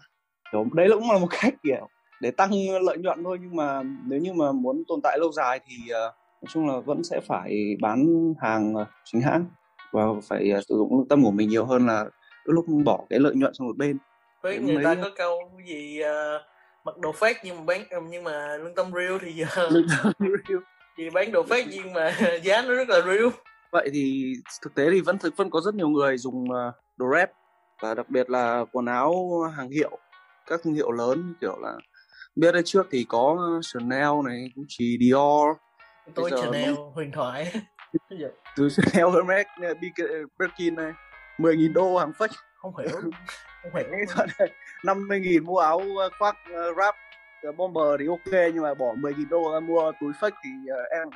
kiểu 0.53 0.67
đấy 0.73 0.89
cũng 0.93 1.11
là 1.11 1.19
một 1.19 1.29
cách 1.31 1.55
kiểu 1.63 1.89
để 2.21 2.31
tăng 2.31 2.51
lợi 2.83 2.99
nhuận 2.99 3.25
thôi 3.25 3.39
nhưng 3.43 3.57
mà 3.57 3.83
nếu 4.07 4.21
như 4.21 4.33
mà 4.33 4.53
muốn 4.53 4.83
tồn 4.89 5.01
tại 5.03 5.19
lâu 5.19 5.33
dài 5.33 5.61
thì 5.67 5.77
uh, 5.85 6.15
nói 6.43 6.49
chung 6.49 6.69
là 6.69 6.79
vẫn 6.81 7.05
sẽ 7.05 7.21
phải 7.21 7.77
bán 7.81 8.07
hàng 8.41 8.75
chính 9.05 9.21
hãng 9.21 9.45
và 9.93 10.03
phải 10.23 10.53
uh, 10.59 10.65
sử 10.69 10.77
dụng 10.77 10.99
lương 10.99 11.09
tâm 11.09 11.25
của 11.25 11.31
mình 11.31 11.49
nhiều 11.49 11.65
hơn 11.65 11.87
là 11.87 12.05
lúc 12.45 12.65
bỏ 12.85 13.05
cái 13.11 13.19
lợi 13.19 13.35
nhuận 13.35 13.55
sang 13.55 13.67
một 13.67 13.77
bên. 13.77 13.99
Với 14.43 14.59
người 14.59 14.85
ta 14.85 14.95
có 14.95 15.11
câu 15.17 15.39
gì 15.67 16.01
uh, 16.03 16.41
mặc 16.85 16.99
đồ 16.99 17.13
fake 17.13 17.35
nhưng 17.45 17.57
mà 17.57 17.63
bán 17.65 17.85
nhưng 18.11 18.25
mà 18.25 18.57
lương 18.57 18.75
tâm 18.75 18.93
real 18.93 19.17
thì 19.21 19.33
giờ 19.33 19.47
Lương 19.71 19.87
tâm 20.03 20.13
real. 20.19 20.59
thì 20.97 21.11
bán 21.11 21.33
đồ 21.33 21.43
fake 21.43 21.67
nhưng 21.71 21.93
mà 21.93 22.17
giá 22.43 22.63
nó 22.63 22.75
rất 22.75 22.89
là 22.89 23.01
real. 23.01 23.27
Vậy 23.73 23.89
thì 23.93 24.33
thực 24.63 24.75
tế 24.75 24.91
thì 24.91 25.01
vẫn 25.01 25.19
thực 25.19 25.37
vẫn 25.37 25.51
có 25.51 25.61
rất 25.61 25.75
nhiều 25.75 25.89
người 25.89 26.19
dùng 26.19 26.45
uh, 26.45 26.75
đồ 26.97 27.07
rep 27.17 27.31
và 27.83 27.95
đặc 27.95 28.11
biệt 28.11 28.31
là 28.31 28.65
quần 28.73 28.87
áo 28.87 29.41
hàng 29.57 29.71
hiệu 29.71 29.99
các 30.47 30.61
thương 30.65 30.75
hiệu 30.75 30.93
lớn 30.93 31.35
kiểu 31.41 31.59
là 31.61 31.73
biết 32.37 32.53
đây 32.53 32.63
trước 32.65 32.87
thì 32.91 33.07
có 33.09 33.39
Chanel 33.63 34.11
này 34.25 34.51
Gucci 34.55 34.99
Dior. 35.01 35.57
Tôi 36.15 36.31
Chanel 36.31 36.75
nó- 36.75 36.91
huyền 36.95 37.13
thoại. 37.13 37.53
Giờ 38.11 38.29
từ 38.57 38.69
Chanel 38.69 39.15
Hermes 39.15 39.47
Birkin 40.39 40.75
này 40.75 40.93
10.000 41.39 41.73
đô 41.73 41.99
hàng 41.99 42.13
fake 42.19 42.37
không 42.57 42.77
hiểu 42.77 42.89
không 43.63 43.75
hiểu 43.75 44.07
đoạn 44.17 44.29
này, 44.39 44.53
50.000 44.83 45.45
mua 45.45 45.59
áo 45.59 45.77
uh, 45.77 46.13
khoác 46.19 46.37
uh, 46.51 46.77
rap 46.77 46.95
uh, 47.49 47.57
bomber 47.57 48.01
thì 48.01 48.07
ok 48.07 48.53
nhưng 48.55 48.63
mà 48.63 48.75
bỏ 48.75 48.95
10.000 48.95 49.29
đô 49.29 49.53
ra 49.53 49.61
mua 49.61 49.93
túi 50.01 50.13
fake 50.13 50.37
thì 50.45 50.51
uh, 50.73 50.91
em 50.91 51.09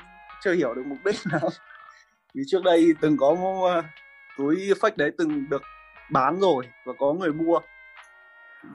chưa 0.42 0.52
hiểu 0.52 0.74
được 0.74 0.82
mục 0.86 0.98
đích 1.04 1.16
nào. 1.32 1.48
Vì 2.34 2.42
trước 2.46 2.62
đây 2.64 2.94
từng 3.00 3.16
có 3.16 3.34
mua, 3.34 3.82
túi 4.38 4.56
fake 4.56 4.96
đấy 4.96 5.10
từng 5.18 5.48
được 5.50 5.62
bán 6.10 6.40
rồi 6.40 6.68
và 6.84 6.92
có 6.98 7.12
người 7.12 7.32
mua. 7.32 7.58
Có 7.58 7.64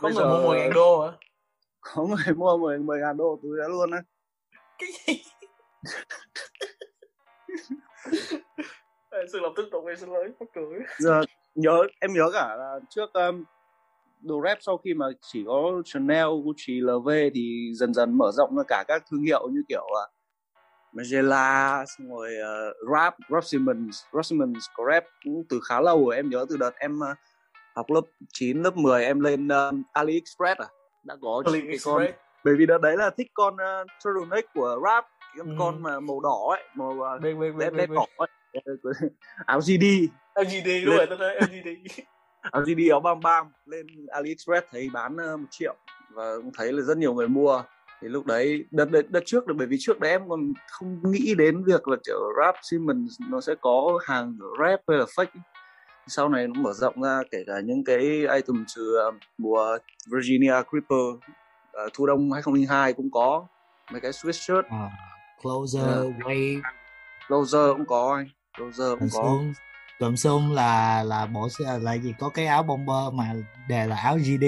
Bây 0.01 0.13
người 0.13 0.23
giờ 0.23 0.29
mua 0.29 0.47
10 0.47 0.59
ngàn 0.59 0.73
đô 0.73 1.01
hả? 1.01 1.11
Có 1.95 2.03
người 2.03 2.35
mua 2.35 2.57
10 2.57 2.79
10 2.79 2.99
ngàn 2.99 3.17
đô 3.17 3.39
túi 3.43 3.57
đó 3.57 3.67
luôn 3.67 3.91
á. 3.91 4.01
Cái 4.77 4.89
gì 5.07 5.23
Xin 9.31 9.41
lỗi 9.41 9.53
tiếp 9.55 9.63
tục 9.71 9.83
em 9.87 9.97
xin 9.97 10.09
lỗi 10.09 10.29
mắc 10.39 10.49
cười. 10.55 10.79
Giờ 10.97 11.21
nhớ 11.55 11.83
em 12.01 12.13
nhớ 12.13 12.29
cả 12.33 12.55
là 12.55 12.79
trước 12.89 13.13
um, 13.13 13.43
đồ 14.21 14.41
rap 14.45 14.57
sau 14.61 14.77
khi 14.77 14.93
mà 14.93 15.05
chỉ 15.21 15.43
có 15.47 15.81
Chanel, 15.85 16.27
Gucci, 16.43 16.81
LV 16.81 17.09
thì 17.33 17.71
dần 17.75 17.93
dần 17.93 18.17
mở 18.17 18.31
rộng 18.31 18.55
ra 18.57 18.63
cả 18.67 18.83
các 18.87 19.03
thương 19.11 19.23
hiệu 19.23 19.49
như 19.51 19.61
kiểu 19.69 19.87
là 19.93 20.07
Magella, 20.93 21.85
xong 21.87 22.09
rồi 22.09 22.31
uh, 22.41 22.91
Rap, 22.93 23.15
Rap 23.29 23.43
Simmons, 23.43 24.03
Rap 24.13 24.25
Simmons 24.25 24.65
có 24.75 24.83
rap 24.91 25.03
cũng 25.23 25.43
từ 25.49 25.59
khá 25.69 25.81
lâu 25.81 26.05
rồi 26.05 26.15
em 26.15 26.29
nhớ 26.29 26.45
từ 26.49 26.57
đợt 26.57 26.75
em 26.75 26.99
uh, 26.99 27.17
học 27.75 27.85
lớp 27.89 28.01
9, 28.33 28.61
lớp 28.61 28.77
10 28.77 29.05
em 29.05 29.19
lên 29.19 29.47
um, 29.47 29.83
AliExpress 29.93 30.61
à? 30.61 30.67
Đã 31.03 31.15
có 31.21 31.41
cái 31.45 31.53
con 31.53 31.61
AliExpress. 31.61 32.19
Bởi 32.43 32.55
vì 32.57 32.65
đợt 32.65 32.77
đấy 32.81 32.97
là 32.97 33.09
thích 33.09 33.27
con 33.33 33.53
uh, 33.53 33.87
turtleneck 34.05 34.53
của 34.53 34.79
Rap 34.85 35.05
cái 35.37 35.45
con, 35.59 35.75
Ừ. 35.75 35.79
mà 35.79 35.99
màu 35.99 36.19
đỏ 36.19 36.47
ấy 36.49 36.63
màu 36.75 37.15
uh, 37.15 37.21
đen 37.21 37.57
đen 37.77 37.93
đỏ 37.93 38.05
ấy 38.17 38.29
áo 39.45 39.59
GD 39.59 39.83
LGD 40.35 40.67
đúng 40.85 40.95
rồi 40.95 41.05
tôi 41.09 41.17
nói 41.17 41.35
LGD 41.41 41.67
LGD 42.53 42.91
áo 42.91 42.99
bam 42.99 43.19
bam 43.19 43.47
lên 43.65 43.87
AliExpress 44.07 44.67
thấy 44.71 44.89
bán 44.93 45.13
uh, 45.33 45.39
một 45.39 45.47
triệu 45.51 45.75
và 46.09 46.35
cũng 46.37 46.51
thấy 46.57 46.73
là 46.73 46.81
rất 46.81 46.97
nhiều 46.97 47.13
người 47.13 47.27
mua. 47.27 47.63
Thì 48.01 48.07
lúc 48.09 48.25
đấy 48.25 48.65
đợt, 48.71 48.91
đợt, 48.91 49.11
đợt 49.11 49.19
trước 49.25 49.47
là 49.47 49.53
bởi 49.57 49.67
vì 49.67 49.77
trước 49.79 49.99
đấy 49.99 50.11
em 50.11 50.29
còn 50.29 50.53
không 50.67 51.11
nghĩ 51.11 51.35
đến 51.37 51.63
việc 51.63 51.87
là 51.87 51.97
kiểu 52.05 52.19
rap 52.41 52.55
Simmons 52.61 53.21
nó 53.29 53.41
sẽ 53.41 53.55
có 53.61 53.99
hàng 54.05 54.37
rap 54.59 54.79
hay 54.87 54.97
là 54.97 55.05
fake 55.05 55.39
sau 56.07 56.29
này 56.29 56.47
nó 56.47 56.61
mở 56.61 56.73
rộng 56.73 57.01
ra 57.01 57.21
kể 57.31 57.43
cả 57.47 57.59
những 57.63 57.83
cái 57.83 57.99
item 58.35 58.65
từ 58.75 58.95
uh, 59.07 59.15
mùa 59.37 59.77
Virginia 60.11 60.53
Creeper 60.69 60.99
uh, 61.85 61.93
thu 61.93 62.05
đông 62.05 62.31
2002 62.31 62.93
cũng 62.93 63.11
có. 63.11 63.47
Mấy 63.91 64.01
cái 64.01 64.11
sweatshirt. 64.11 64.63
Ờ, 64.69 64.89
closer 65.41 65.83
Dạ. 65.83 66.25
wave. 66.25 66.61
Closer 67.27 67.77
cũng 67.77 67.85
có 67.85 68.15
anh 68.15 68.27
Closer 68.57 68.99
cũng 68.99 69.09
có. 69.13 69.19
Sung 69.21 69.53
cầm 69.99 70.17
sung 70.17 70.51
là 70.51 71.03
là 71.03 71.25
bộ 71.25 71.47
là 71.81 71.93
gì? 71.93 72.13
Có 72.19 72.29
cái 72.29 72.45
áo 72.45 72.63
bomber 72.63 73.13
mà 73.13 73.33
đề 73.69 73.87
là 73.87 73.95
áo 73.95 74.17
GD 74.17 74.43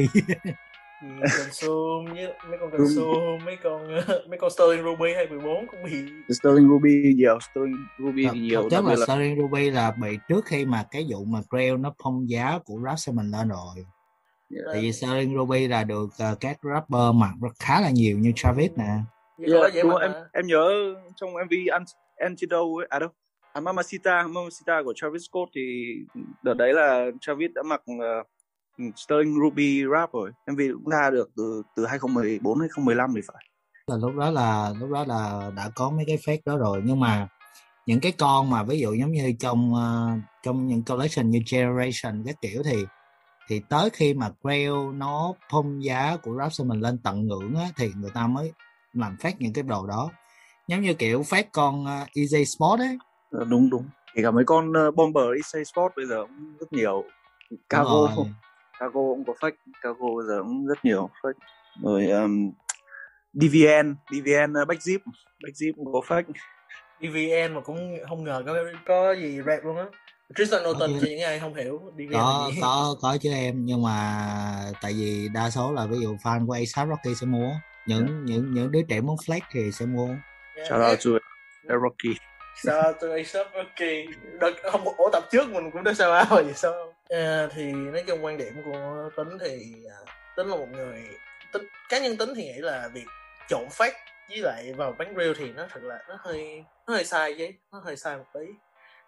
con 1.22 1.52
sum 1.52 2.06
với 2.14 2.34
mấy 2.50 2.58
con 2.60 2.72
con 2.72 2.88
sum 2.96 3.46
mấy 3.46 3.58
con 3.64 3.88
mấy 4.30 4.38
con 4.40 4.50
Sterling 4.50 4.84
Ruby 4.84 5.14
214 5.14 5.68
cũng 5.68 5.84
bị. 5.84 6.06
Sterling 6.30 6.68
Ruby 6.70 7.14
nhiều 7.16 7.40
Sterling 7.40 7.86
Ruby 8.00 8.26
Thật, 8.26 8.34
nhiều 8.36 8.70
đặc 8.72 8.86
là 8.86 8.96
là 8.96 9.06
Sterling 9.06 9.42
Ruby 9.42 9.70
là 9.70 9.92
bị 9.92 10.18
trước 10.28 10.46
khi 10.46 10.66
mà 10.66 10.84
cái 10.92 11.06
vụ 11.10 11.26
mà 11.26 11.40
Grail 11.50 11.78
nó 11.78 11.94
phong 12.04 12.30
giá 12.30 12.60
của 12.66 12.80
rap 12.86 13.16
mình 13.16 13.32
lên 13.32 13.50
rồi. 13.50 13.86
Yeah. 14.56 14.66
tại 14.74 14.82
vì 14.82 14.92
Sterling 14.92 15.36
Ruby 15.38 15.68
là 15.68 15.84
được 15.84 16.10
ờ, 16.20 16.36
các 16.40 16.58
rapper 16.64 17.16
mặc 17.16 17.32
rất 17.42 17.54
khá 17.60 17.82
là 17.82 17.90
nhiều 17.90 18.18
như 18.20 18.32
Travis 18.36 18.72
nè. 18.76 18.84
Yeah, 19.38 19.52
rồi, 19.52 19.72
em 19.74 19.88
mà 19.88 20.24
em 20.34 20.48
nhớ 20.48 20.94
trong 21.16 21.30
MV 21.34 21.54
An- 21.72 21.84
Antidote 22.18 22.82
ấy, 22.82 22.88
à 22.90 23.00
đâu 23.00 23.10
à, 23.56 23.62
Mamacita 23.62 24.28
Mamacita 24.28 24.84
của 24.84 24.94
Travis 24.96 25.22
Scott 25.30 25.52
thì 25.56 25.96
đợt 26.44 26.54
đấy 26.54 26.74
là 26.74 27.06
Travis 27.22 27.52
đã 27.56 27.64
mặc 27.64 27.82
uh, 27.92 28.28
Sterling 28.96 29.36
Ruby 29.44 29.84
rap 29.94 30.14
rồi. 30.14 30.32
MV 30.52 30.60
cũng 30.74 30.90
ra 30.90 31.10
được 31.10 31.30
từ 31.38 31.62
từ 31.76 31.86
2014 31.86 32.60
2015 32.60 33.12
thì 33.16 33.22
phải. 33.28 33.46
Là 33.88 33.98
lúc 33.98 34.16
đó 34.16 34.32
là 34.32 34.74
lúc 34.80 34.90
đó 34.92 35.06
là 35.08 35.52
đã 35.56 35.70
có 35.76 35.90
mấy 35.90 36.06
cái 36.08 36.18
phép 36.26 36.38
đó 36.46 36.58
rồi. 36.58 36.82
Nhưng 36.86 37.00
mà 37.00 37.28
những 37.86 38.00
cái 38.00 38.12
con 38.12 38.50
mà 38.50 38.64
ví 38.64 38.80
dụ 38.80 38.94
giống 38.94 39.12
như 39.12 39.34
trong 39.40 39.74
uh, 39.74 40.20
trong 40.44 40.68
những 40.68 40.84
collection 40.84 41.30
như 41.30 41.40
Generation 41.52 42.24
các 42.26 42.36
kiểu 42.42 42.64
thì 42.64 42.86
thì 43.48 43.62
tới 43.70 43.90
khi 43.90 44.14
mà 44.14 44.30
Grail 44.44 44.74
nó 44.94 45.34
phong 45.52 45.84
giá 45.84 46.18
của 46.24 46.36
rap 46.38 46.66
mình 46.66 46.80
lên 46.80 46.98
tận 47.04 47.28
ngưỡng 47.28 47.56
á, 47.56 47.66
thì 47.78 47.92
người 47.96 48.12
ta 48.14 48.28
mới 48.28 48.52
làm 48.94 49.18
phát 49.20 49.42
những 49.42 49.54
cái 49.54 49.64
đồ 49.64 49.88
đó. 49.88 50.10
Giống 50.68 50.82
như 50.82 50.94
kiểu 50.94 51.24
phát 51.24 51.52
con 51.52 51.84
uh, 51.84 52.10
Easy 52.16 52.46
Sport 52.46 52.80
ấy 52.80 52.98
đúng 53.50 53.70
đúng. 53.70 53.86
Kể 54.16 54.24
cả 54.24 54.32
mấy 54.32 54.44
con 54.46 54.72
uh, 54.88 54.96
Bomber 54.96 55.26
Easy 55.26 55.66
Sport 55.66 55.96
bây 55.96 56.06
giờ 56.06 56.22
cũng 56.22 56.58
rất 56.60 56.74
nhiều. 56.74 57.04
Cargo. 57.70 58.08
Cargo 58.80 59.02
cũng 59.02 59.24
có 59.28 59.34
fake. 59.40 59.56
Cargo 59.82 60.08
bây 60.18 60.26
giờ 60.28 60.40
cũng 60.44 60.68
rất 60.68 60.86
nhiều 60.86 61.10
fake. 61.22 61.34
Rồi 61.84 62.08
um, 62.08 62.52
DVN 63.34 63.96
DVN 64.12 64.54
uh, 64.62 64.68
Backzip 64.68 65.00
Backzip 65.44 65.74
cũng 65.76 65.94
có 65.94 66.02
fake. 66.08 66.34
DVN 67.02 67.56
mà 67.56 67.62
cũng 67.62 67.98
không 68.10 68.24
ngờ 68.24 68.44
có 68.46 68.56
có 68.86 69.12
gì 69.12 69.42
rap 69.46 69.66
luôn 69.66 69.78
á. 69.78 69.86
Tristan 70.36 70.64
Norton 70.64 70.90
chứ. 70.94 71.00
cho 71.02 71.08
những 71.08 71.22
ai 71.22 71.40
không 71.40 71.54
hiểu 71.54 71.82
DVN 71.98 72.12
có 72.14 72.52
có 72.62 72.96
có 73.02 73.18
chứ 73.22 73.30
em. 73.32 73.66
Nhưng 73.66 73.84
mà 73.84 74.26
tại 74.82 74.94
vì 74.94 75.30
đa 75.34 75.50
số 75.50 75.74
là 75.74 75.86
ví 75.86 75.98
dụ 76.00 76.16
fan 76.16 76.48
của 76.48 76.54
ASAP 76.54 76.88
Rocky 76.88 77.16
sẽ 77.16 77.28
mua. 77.28 77.52
Những 77.86 78.26
những 78.26 78.54
những 78.54 78.72
đứa 78.72 78.82
trẻ 78.90 79.02
muốn 79.02 79.16
flex 79.16 79.40
thì 79.52 79.72
sẽ 79.72 79.86
mua. 79.86 80.08
Yeah. 80.08 80.70
Shout 80.70 80.82
out 80.82 81.22
to 81.70 81.76
Rocky 81.84 82.20
sao 82.64 82.94
tôi 82.94 83.24
sắp 83.24 83.48
ok. 83.54 83.88
Đợt 84.40 84.52
không 84.72 84.84
ổ 84.98 85.10
tập 85.12 85.24
trước 85.32 85.50
mình 85.50 85.72
cũng 85.72 85.84
đã 85.84 85.94
sao 85.94 86.12
áo 86.12 86.26
rồi 86.30 86.44
vậy 86.44 86.54
sao? 86.54 86.94
À, 87.10 87.48
thì 87.56 87.72
nói 87.72 88.04
chung 88.08 88.26
quan 88.26 88.38
điểm 88.38 88.54
của 88.66 89.10
tính 89.18 89.38
thì 89.42 89.76
à, 89.90 90.14
tính 90.38 90.48
là 90.48 90.56
một 90.56 90.68
người 90.72 91.04
tính 91.54 91.68
cá 91.90 92.00
nhân 92.00 92.18
tính 92.18 92.34
thì 92.36 92.44
nghĩ 92.44 92.60
là 92.60 92.90
việc 92.94 93.06
trộn 93.50 93.66
phát 93.72 93.94
với 94.30 94.38
lại 94.38 94.74
vào 94.78 94.96
bán 94.98 95.14
real 95.18 95.32
thì 95.38 95.52
nó 95.52 95.68
thật 95.70 95.84
là 95.84 96.04
nó 96.10 96.18
hơi 96.20 96.64
nó 96.88 96.94
hơi 96.94 97.06
sai 97.06 97.36
chứ 97.38 97.48
nó 97.72 97.80
hơi 97.80 97.98
sai 97.98 98.18
một 98.18 98.26
tí. 98.34 98.46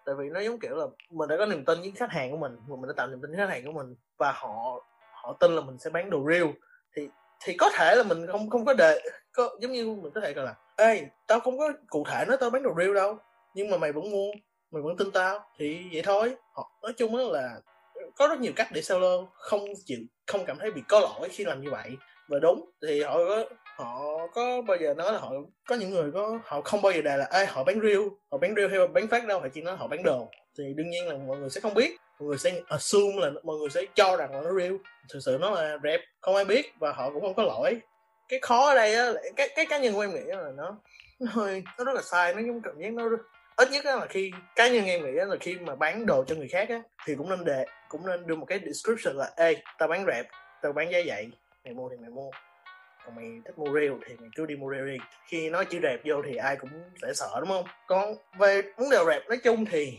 Tại 0.05 0.15
vì 0.17 0.29
nó 0.29 0.39
giống 0.39 0.59
kiểu 0.59 0.75
là 0.75 0.85
mình 1.09 1.29
đã 1.29 1.37
có 1.37 1.45
niềm 1.45 1.65
tin 1.65 1.79
với 1.79 1.91
khách 1.95 2.11
hàng 2.11 2.31
của 2.31 2.37
mình 2.37 2.57
mình 2.67 2.87
đã 2.87 2.93
tạo 2.97 3.07
niềm 3.07 3.21
tin 3.21 3.31
với 3.31 3.37
khách 3.37 3.53
hàng 3.53 3.65
của 3.65 3.71
mình 3.71 3.95
và 4.17 4.31
họ 4.31 4.85
họ 5.11 5.37
tin 5.39 5.55
là 5.55 5.61
mình 5.61 5.77
sẽ 5.79 5.89
bán 5.89 6.09
đồ 6.09 6.25
real 6.31 6.47
thì 6.95 7.09
thì 7.45 7.57
có 7.57 7.69
thể 7.73 7.95
là 7.95 8.03
mình 8.03 8.27
không 8.27 8.49
không 8.49 8.65
có 8.65 8.73
đề 8.73 9.01
có 9.31 9.49
giống 9.59 9.71
như 9.71 9.87
mình 9.87 10.11
có 10.15 10.21
thể 10.21 10.33
gọi 10.33 10.45
là 10.45 10.55
ê 10.77 11.05
tao 11.27 11.39
không 11.39 11.57
có 11.57 11.71
cụ 11.89 12.03
thể 12.09 12.25
nói 12.27 12.37
tao 12.39 12.49
bán 12.49 12.63
đồ 12.63 12.71
real 12.77 12.95
đâu 12.95 13.17
nhưng 13.57 13.69
mà 13.69 13.77
mày 13.77 13.91
vẫn 13.91 14.11
mua, 14.11 14.31
mày 14.71 14.81
vẫn 14.81 14.97
tin 14.97 15.11
tao, 15.11 15.39
thì 15.59 15.89
vậy 15.93 16.01
thôi. 16.01 16.35
Họ, 16.53 16.71
nói 16.81 16.93
chung 16.97 17.15
á 17.15 17.23
là 17.23 17.59
có 18.15 18.27
rất 18.27 18.39
nhiều 18.39 18.51
cách 18.55 18.67
để 18.73 18.81
seller 18.81 19.21
không 19.33 19.65
chịu, 19.85 19.99
không 20.27 20.45
cảm 20.45 20.57
thấy 20.59 20.71
bị 20.71 20.81
có 20.87 20.99
lỗi 20.99 21.29
khi 21.31 21.43
làm 21.45 21.61
như 21.61 21.69
vậy. 21.71 21.97
Và 22.27 22.39
đúng, 22.39 22.71
thì 22.87 23.03
họ 23.03 23.17
có 23.17 23.45
họ 23.75 24.01
có 24.33 24.61
bao 24.61 24.77
giờ 24.77 24.93
nói 24.93 25.13
là 25.13 25.19
họ, 25.19 25.31
có 25.67 25.75
những 25.75 25.89
người 25.89 26.11
có, 26.11 26.39
họ 26.43 26.61
không 26.61 26.81
bao 26.81 26.91
giờ 26.91 27.01
đề 27.01 27.17
là, 27.17 27.27
ê, 27.31 27.45
họ 27.45 27.63
bán 27.63 27.79
real, 27.81 28.01
họ 28.31 28.37
bán 28.37 28.55
real 28.55 28.69
hay 28.69 28.87
bán 28.87 29.07
phát 29.07 29.25
đâu, 29.25 29.39
họ 29.39 29.47
chỉ 29.53 29.61
nói 29.61 29.75
họ 29.75 29.87
bán 29.87 30.03
đồ. 30.03 30.27
Thì 30.57 30.63
đương 30.75 30.89
nhiên 30.89 31.07
là 31.07 31.15
mọi 31.27 31.37
người 31.37 31.49
sẽ 31.49 31.61
không 31.61 31.73
biết. 31.73 31.97
Mọi 32.19 32.27
người 32.27 32.37
sẽ 32.37 32.61
assume 32.67 33.15
là 33.17 33.31
mọi 33.43 33.57
người 33.57 33.69
sẽ 33.69 33.81
cho 33.95 34.17
rằng 34.17 34.31
là 34.31 34.41
nó 34.41 34.59
real. 34.59 34.75
Thực 35.09 35.19
sự 35.19 35.37
nó 35.41 35.49
là 35.51 35.77
rep 35.83 35.99
không 36.21 36.35
ai 36.35 36.45
biết 36.45 36.73
và 36.79 36.91
họ 36.91 37.09
cũng 37.13 37.21
không 37.21 37.35
có 37.35 37.43
lỗi. 37.43 37.79
Cái 38.29 38.39
khó 38.39 38.69
ở 38.69 38.75
đây 38.75 38.95
á, 38.95 39.11
cái 39.35 39.49
cái 39.55 39.65
cá 39.69 39.77
nhân 39.77 39.93
của 39.93 40.01
em 40.01 40.13
nghĩ 40.13 40.23
là 40.25 40.51
nó 40.55 40.77
nó 41.19 41.31
hơi, 41.31 41.63
nó 41.77 41.83
rất 41.83 41.93
là 41.95 42.01
sai, 42.01 42.33
nó 42.33 42.41
giống 42.41 42.61
cảm 42.61 42.73
giác 42.81 42.93
nó 42.93 43.09
ít 43.57 43.71
nhất 43.71 43.85
là 43.85 44.05
khi 44.09 44.31
cá 44.55 44.67
nhân 44.67 44.85
em 44.85 45.05
nghĩ 45.05 45.11
là 45.11 45.35
khi 45.39 45.57
mà 45.61 45.75
bán 45.75 46.05
đồ 46.05 46.23
cho 46.27 46.35
người 46.35 46.47
khác 46.47 46.69
á, 46.69 46.81
thì 47.05 47.15
cũng 47.15 47.29
nên 47.29 47.45
đề 47.45 47.65
cũng 47.89 48.07
nên 48.07 48.27
đưa 48.27 48.35
một 48.35 48.45
cái 48.45 48.59
description 48.65 49.15
là, 49.15 49.31
ê, 49.35 49.61
tao 49.77 49.87
bán 49.87 50.05
rẹp 50.05 50.25
tao 50.61 50.73
bán 50.73 50.91
giá 50.91 50.99
vậy, 51.05 51.29
mày 51.65 51.73
mua 51.73 51.89
thì 51.89 51.95
mày 52.01 52.09
mua. 52.09 52.29
Còn 53.05 53.15
mày 53.15 53.25
thích 53.45 53.57
mua 53.57 53.79
real 53.79 53.93
thì 54.07 54.15
mày 54.19 54.29
cứ 54.35 54.45
đi 54.45 54.55
mua 54.55 54.71
real 54.71 54.89
đi. 54.89 54.97
Khi 55.27 55.49
nói 55.49 55.65
chữ 55.65 55.79
rẹp 55.83 55.99
vô 56.05 56.21
thì 56.25 56.35
ai 56.35 56.55
cũng 56.55 56.69
sẽ 57.01 57.07
sợ, 57.13 57.29
đúng 57.39 57.49
không? 57.49 57.63
Còn 57.87 58.15
về 58.39 58.61
vấn 58.77 58.89
đề 58.89 58.97
rẹp 59.07 59.27
nói 59.27 59.37
chung 59.43 59.65
thì 59.65 59.97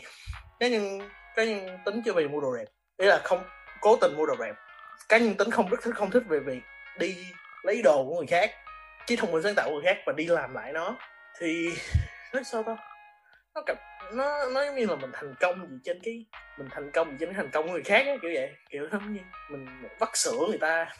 cá 0.61 0.69
nhân 0.69 0.99
cá 1.37 1.45
nhân 1.45 1.79
tính 1.85 2.03
chưa 2.05 2.13
về 2.13 2.29
mua 2.29 2.41
đồ 2.41 2.57
rẹp 2.57 2.69
ý 2.97 3.07
là 3.07 3.21
không, 3.25 3.45
cố 3.81 3.97
tình 4.01 4.17
mua 4.17 4.27
đồ 4.27 4.35
rẹp 4.41 4.55
cá 5.09 5.19
nhân 5.19 5.35
tính 5.35 5.51
không 5.51 5.69
rất 5.69 5.83
thích, 5.83 5.95
không 5.95 6.11
thích 6.11 6.23
về 6.29 6.39
việc 6.39 6.63
đi 6.99 7.17
lấy 7.63 7.83
đồ 7.83 8.05
của 8.05 8.17
người 8.17 8.27
khác, 8.27 8.51
chứ 9.07 9.17
thông 9.17 9.33
minh 9.33 9.43
sáng 9.43 9.55
tạo 9.55 9.69
của 9.69 9.75
người 9.75 9.85
khác 9.85 9.97
và 10.07 10.13
đi 10.13 10.27
làm 10.27 10.55
lại 10.55 10.73
nó. 10.73 10.97
Thì 11.39 11.69
nói 12.33 12.45
sao 12.45 12.63
ta? 12.63 12.77
Nó 13.59 13.63
cảm 13.67 13.77
nó 14.13 14.49
nó 14.55 14.65
giống 14.65 14.77
như 14.77 14.87
là 14.87 14.97
mình 14.97 15.11
thành 15.13 15.35
công 15.41 15.69
gì 15.71 15.77
trên 15.85 16.01
cái 16.03 16.25
mình 16.59 16.69
thành 16.71 16.91
công 16.95 17.11
gì 17.11 17.17
trên 17.21 17.29
cái 17.29 17.35
thành 17.37 17.51
công 17.53 17.67
của 17.67 17.73
người 17.73 17.83
khác 17.83 18.07
á 18.07 18.17
kiểu 18.23 18.31
vậy. 18.35 18.51
Kiểu 18.71 18.89
giống 18.93 19.13
như 19.13 19.21
mình 19.51 19.67
vắt 19.99 20.09
sữa 20.15 20.47
người 20.49 20.59
ta. 20.59 20.95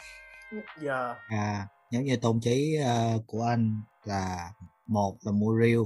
Giờ 0.81 1.15
à 1.29 1.67
giống 1.91 2.05
như 2.05 2.17
tôn 2.23 2.41
trí 2.43 2.79
uh, 2.81 3.23
của 3.27 3.43
anh 3.49 3.81
là 4.05 4.49
một 4.87 5.17
là 5.27 5.33
mua 5.33 5.61
real 5.61 5.79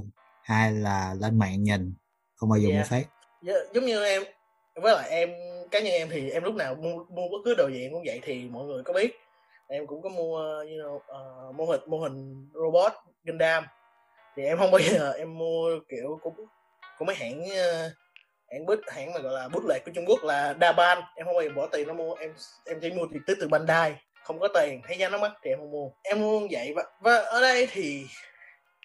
hai 0.43 0.71
là 0.71 1.15
lên 1.19 1.39
mạng 1.39 1.63
nhìn 1.63 1.93
không 2.35 2.49
bao 2.49 2.59
giờ 2.59 2.69
Dạ. 2.69 2.75
mua 2.75 2.83
fake 2.97 3.03
Dạ, 3.41 3.53
giống 3.73 3.85
như 3.85 4.03
em 4.05 4.23
với 4.81 4.93
lại 4.95 5.09
em 5.09 5.29
cá 5.71 5.79
nhân 5.79 5.93
em 5.93 6.07
thì 6.11 6.29
em 6.29 6.43
lúc 6.43 6.55
nào 6.55 6.75
mua, 6.75 7.03
mua 7.03 7.29
bất 7.31 7.37
cứ 7.45 7.55
đồ 7.57 7.67
gì 7.69 7.81
em 7.81 7.91
cũng 7.91 8.03
vậy 8.05 8.19
thì 8.23 8.49
mọi 8.49 8.65
người 8.65 8.83
có 8.83 8.93
biết. 8.93 9.15
Em 9.67 9.87
cũng 9.87 10.01
có 10.01 10.09
mua 10.09 10.37
you 10.39 10.65
know, 10.65 10.99
ờ, 11.07 11.51
mô 11.55 11.65
hình 11.65 11.81
mô 11.87 11.99
hình 11.99 12.49
robot 12.53 12.91
Gundam. 13.23 13.63
Thì 14.35 14.43
em 14.43 14.57
không 14.57 14.71
bao 14.71 14.79
giờ 14.91 15.13
em 15.17 15.37
mua 15.37 15.69
kiểu 15.89 16.19
của 16.21 16.31
của 17.03 17.07
mấy 17.07 17.15
hãng 17.15 17.45
ờ, 17.55 17.89
hãng 18.51 18.65
bút 18.65 18.79
hãng 18.87 19.13
mà 19.13 19.19
gọi 19.19 19.33
là 19.33 19.47
bút 19.47 19.63
lệ 19.69 19.79
của 19.85 19.91
Trung 19.95 20.05
Quốc 20.07 20.23
là 20.23 20.55
Daban 20.61 20.97
em 21.15 21.25
không 21.25 21.35
bao 21.35 21.43
giờ 21.43 21.49
bỏ 21.55 21.67
tiền 21.67 21.87
nó 21.87 21.93
mua. 21.93 22.13
Em 22.13 22.33
em 22.65 22.79
chỉ 22.81 22.91
mua 22.91 23.05
trực 23.13 23.21
tiếp 23.27 23.33
từ 23.39 23.47
Bandai. 23.47 23.95
Không 24.23 24.39
có 24.39 24.47
tiền. 24.47 24.81
Thấy 24.87 24.97
giá 24.97 25.09
nó 25.09 25.17
mắc 25.17 25.31
thì 25.43 25.49
em 25.49 25.59
không 25.59 25.71
mua. 25.71 25.89
Em 26.03 26.21
mua 26.21 26.47
vậy. 26.51 26.73
Và, 26.75 26.83
và 27.01 27.17
ở 27.17 27.41
đây 27.41 27.67
thì 27.71 28.05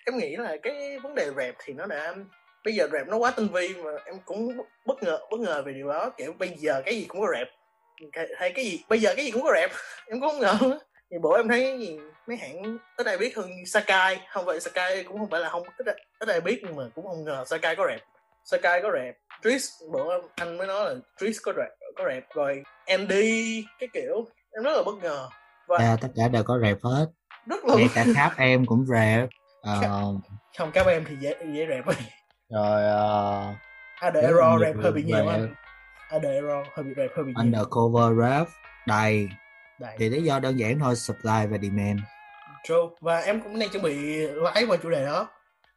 em 0.07 0.19
nghĩ 0.19 0.37
là 0.37 0.57
cái 0.63 0.99
vấn 0.99 1.15
đề 1.15 1.31
rẹp 1.37 1.55
thì 1.65 1.73
nó 1.73 1.87
đã 1.87 2.15
bây 2.65 2.75
giờ 2.75 2.89
rẹp 2.93 3.09
nó 3.09 3.17
quá 3.17 3.31
tinh 3.31 3.49
vi 3.49 3.69
mà 3.75 3.91
em 4.07 4.15
cũng 4.25 4.57
bất 4.87 5.03
ngờ 5.03 5.19
bất 5.31 5.41
ngờ 5.41 5.63
về 5.67 5.73
điều 5.73 5.89
đó. 5.89 6.11
Kiểu 6.17 6.33
bây 6.39 6.49
giờ 6.49 6.83
cái 6.85 6.95
gì 6.95 7.05
cũng 7.09 7.21
có 7.21 7.29
rẹp 7.33 7.49
hay 8.39 8.53
cái 8.53 8.65
gì 8.65 8.85
bây 8.89 8.99
giờ 8.99 9.15
cái 9.17 9.25
gì 9.25 9.31
cũng 9.31 9.43
có 9.43 9.53
rẹp 9.55 9.71
em 10.07 10.21
cũng 10.21 10.31
không 10.31 10.41
ngờ. 10.41 10.79
Thì 11.11 11.17
bữa 11.23 11.37
em 11.37 11.49
thấy 11.49 11.79
gì 11.79 11.99
mấy 12.27 12.37
hãng 12.37 12.79
ít 12.97 13.07
ai 13.07 13.19
biết 13.19 13.37
hơn 13.37 13.51
Sakai. 13.67 14.21
Không 14.29 14.45
vậy 14.45 14.61
Sakai 14.61 15.05
cũng 15.05 15.19
không 15.19 15.31
phải 15.31 15.41
là 15.41 15.49
không 15.49 15.63
ít 15.79 15.97
ít 16.19 16.29
ai 16.29 16.41
biết 16.41 16.61
nhưng 16.65 16.77
mà 16.77 16.85
cũng 16.95 17.07
không 17.07 17.25
ngờ 17.25 17.45
Sakai 17.47 17.77
có 17.77 17.87
rap 17.89 18.01
Sakai 18.45 18.83
có 18.83 18.91
rap 18.95 19.15
Tris 19.43 19.71
bữa 19.93 20.21
anh 20.37 20.59
mới 20.59 20.67
nói 20.67 20.85
là 20.85 20.95
Tris 21.21 21.39
có 21.43 21.53
rap 21.57 21.71
có 21.99 22.05
rap 22.15 22.23
rồi. 22.35 22.63
Andy 22.87 23.65
cái 23.79 23.89
kiểu 23.95 24.27
em 24.53 24.65
rất 24.65 24.77
là 24.77 24.83
bất 24.87 24.95
ngờ. 25.03 25.29
Và 25.67 25.79
à, 25.79 25.97
tất 26.01 26.09
cả 26.17 26.29
đều 26.29 26.43
có 26.43 26.59
rẹp 26.63 26.79
hết. 26.83 27.07
Rất 27.47 27.65
là 27.65 27.75
ngay 27.77 27.89
cả 27.95 28.05
tháp 28.15 28.33
em 28.39 28.67
cũng 28.67 28.87
rẹp 28.87 29.29
Ờ, 29.63 30.15
không 30.59 30.71
các 30.73 30.87
em 30.87 31.05
thì 31.09 31.17
dễ 31.21 31.35
dễ 31.53 31.67
rap 31.71 31.87
rồi 31.87 31.97
uh, 34.09 34.15
nhiều 34.15 34.59
rap 34.61 34.77
hơi 34.83 34.93
bị 34.93 35.03
nhiều 35.03 35.17
rap. 35.17 35.27
anh 35.27 35.55
à 36.09 36.19
the 36.19 36.31
error 36.31 36.67
hơi 36.75 36.85
bị 36.85 36.93
rap 36.97 37.11
hơi 37.17 37.25
bị 37.25 37.33
nhiều. 37.37 37.45
Undercover 37.45 38.19
rap 38.21 38.49
đầy. 38.87 39.29
Đây. 39.81 39.95
thì 39.99 40.09
lý 40.09 40.23
do 40.23 40.39
đơn 40.39 40.59
giản 40.59 40.79
thôi 40.79 40.97
supply 40.97 41.47
và 41.51 41.59
demand. 41.63 42.01
True. 42.65 42.77
Và 43.01 43.19
em 43.19 43.41
cũng 43.41 43.59
đang 43.59 43.69
chuẩn 43.69 43.83
bị 43.83 44.17
lái 44.27 44.65
qua 44.69 44.77
chủ 44.83 44.91
đề 44.91 45.05
đó 45.05 45.29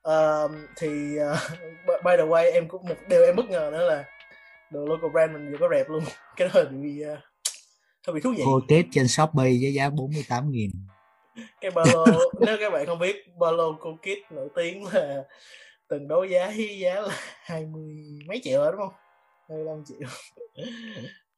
Ờ, 0.02 0.50
thì 0.78 1.18
uh, 1.20 2.04
by 2.04 2.12
the 2.18 2.24
way 2.24 2.54
em 2.54 2.68
cũng 2.68 2.88
một 2.88 2.96
điều 3.10 3.24
em 3.24 3.36
bất 3.36 3.50
ngờ 3.50 3.70
nữa 3.72 3.90
là 3.90 4.06
đồ 4.72 4.86
local 4.86 5.10
brand 5.12 5.32
mình 5.32 5.52
vừa 5.52 5.58
có 5.60 5.68
rẹp 5.72 5.90
luôn. 5.90 6.04
Cái 6.36 6.50
đó 6.54 6.62
bị 6.72 7.04
uh, 7.14 7.20
hơi 8.08 8.14
bị 8.14 8.22
thú 8.22 8.34
vị. 8.38 8.44
Cô 8.46 8.62
tiếp 8.68 8.86
trên 8.92 9.08
shopee 9.08 9.52
với 9.62 9.74
giá 9.74 9.90
48 9.90 10.52
nghìn. 10.52 10.72
Cái 11.62 11.72
ba 11.72 11.84
lô 11.94 12.06
nếu 12.40 12.58
các 12.60 12.70
bạn 12.70 12.86
không 12.86 13.00
biết 13.00 13.16
ba 13.40 13.52
lô 13.52 13.76
cô 13.80 13.98
kit 14.02 14.32
nổi 14.32 14.50
tiếng 14.56 14.86
là 14.94 15.24
từng 15.88 16.08
đấu 16.08 16.24
giá 16.24 16.48
với 16.48 16.80
giá 16.80 17.02
là 17.02 17.16
hai 17.44 17.66
mươi 17.66 17.96
mấy 18.28 18.42
triệu 18.44 18.62
rồi 18.62 18.72
đúng 18.72 18.82
không? 18.82 18.94
25 19.50 19.84
triệu. 19.86 20.08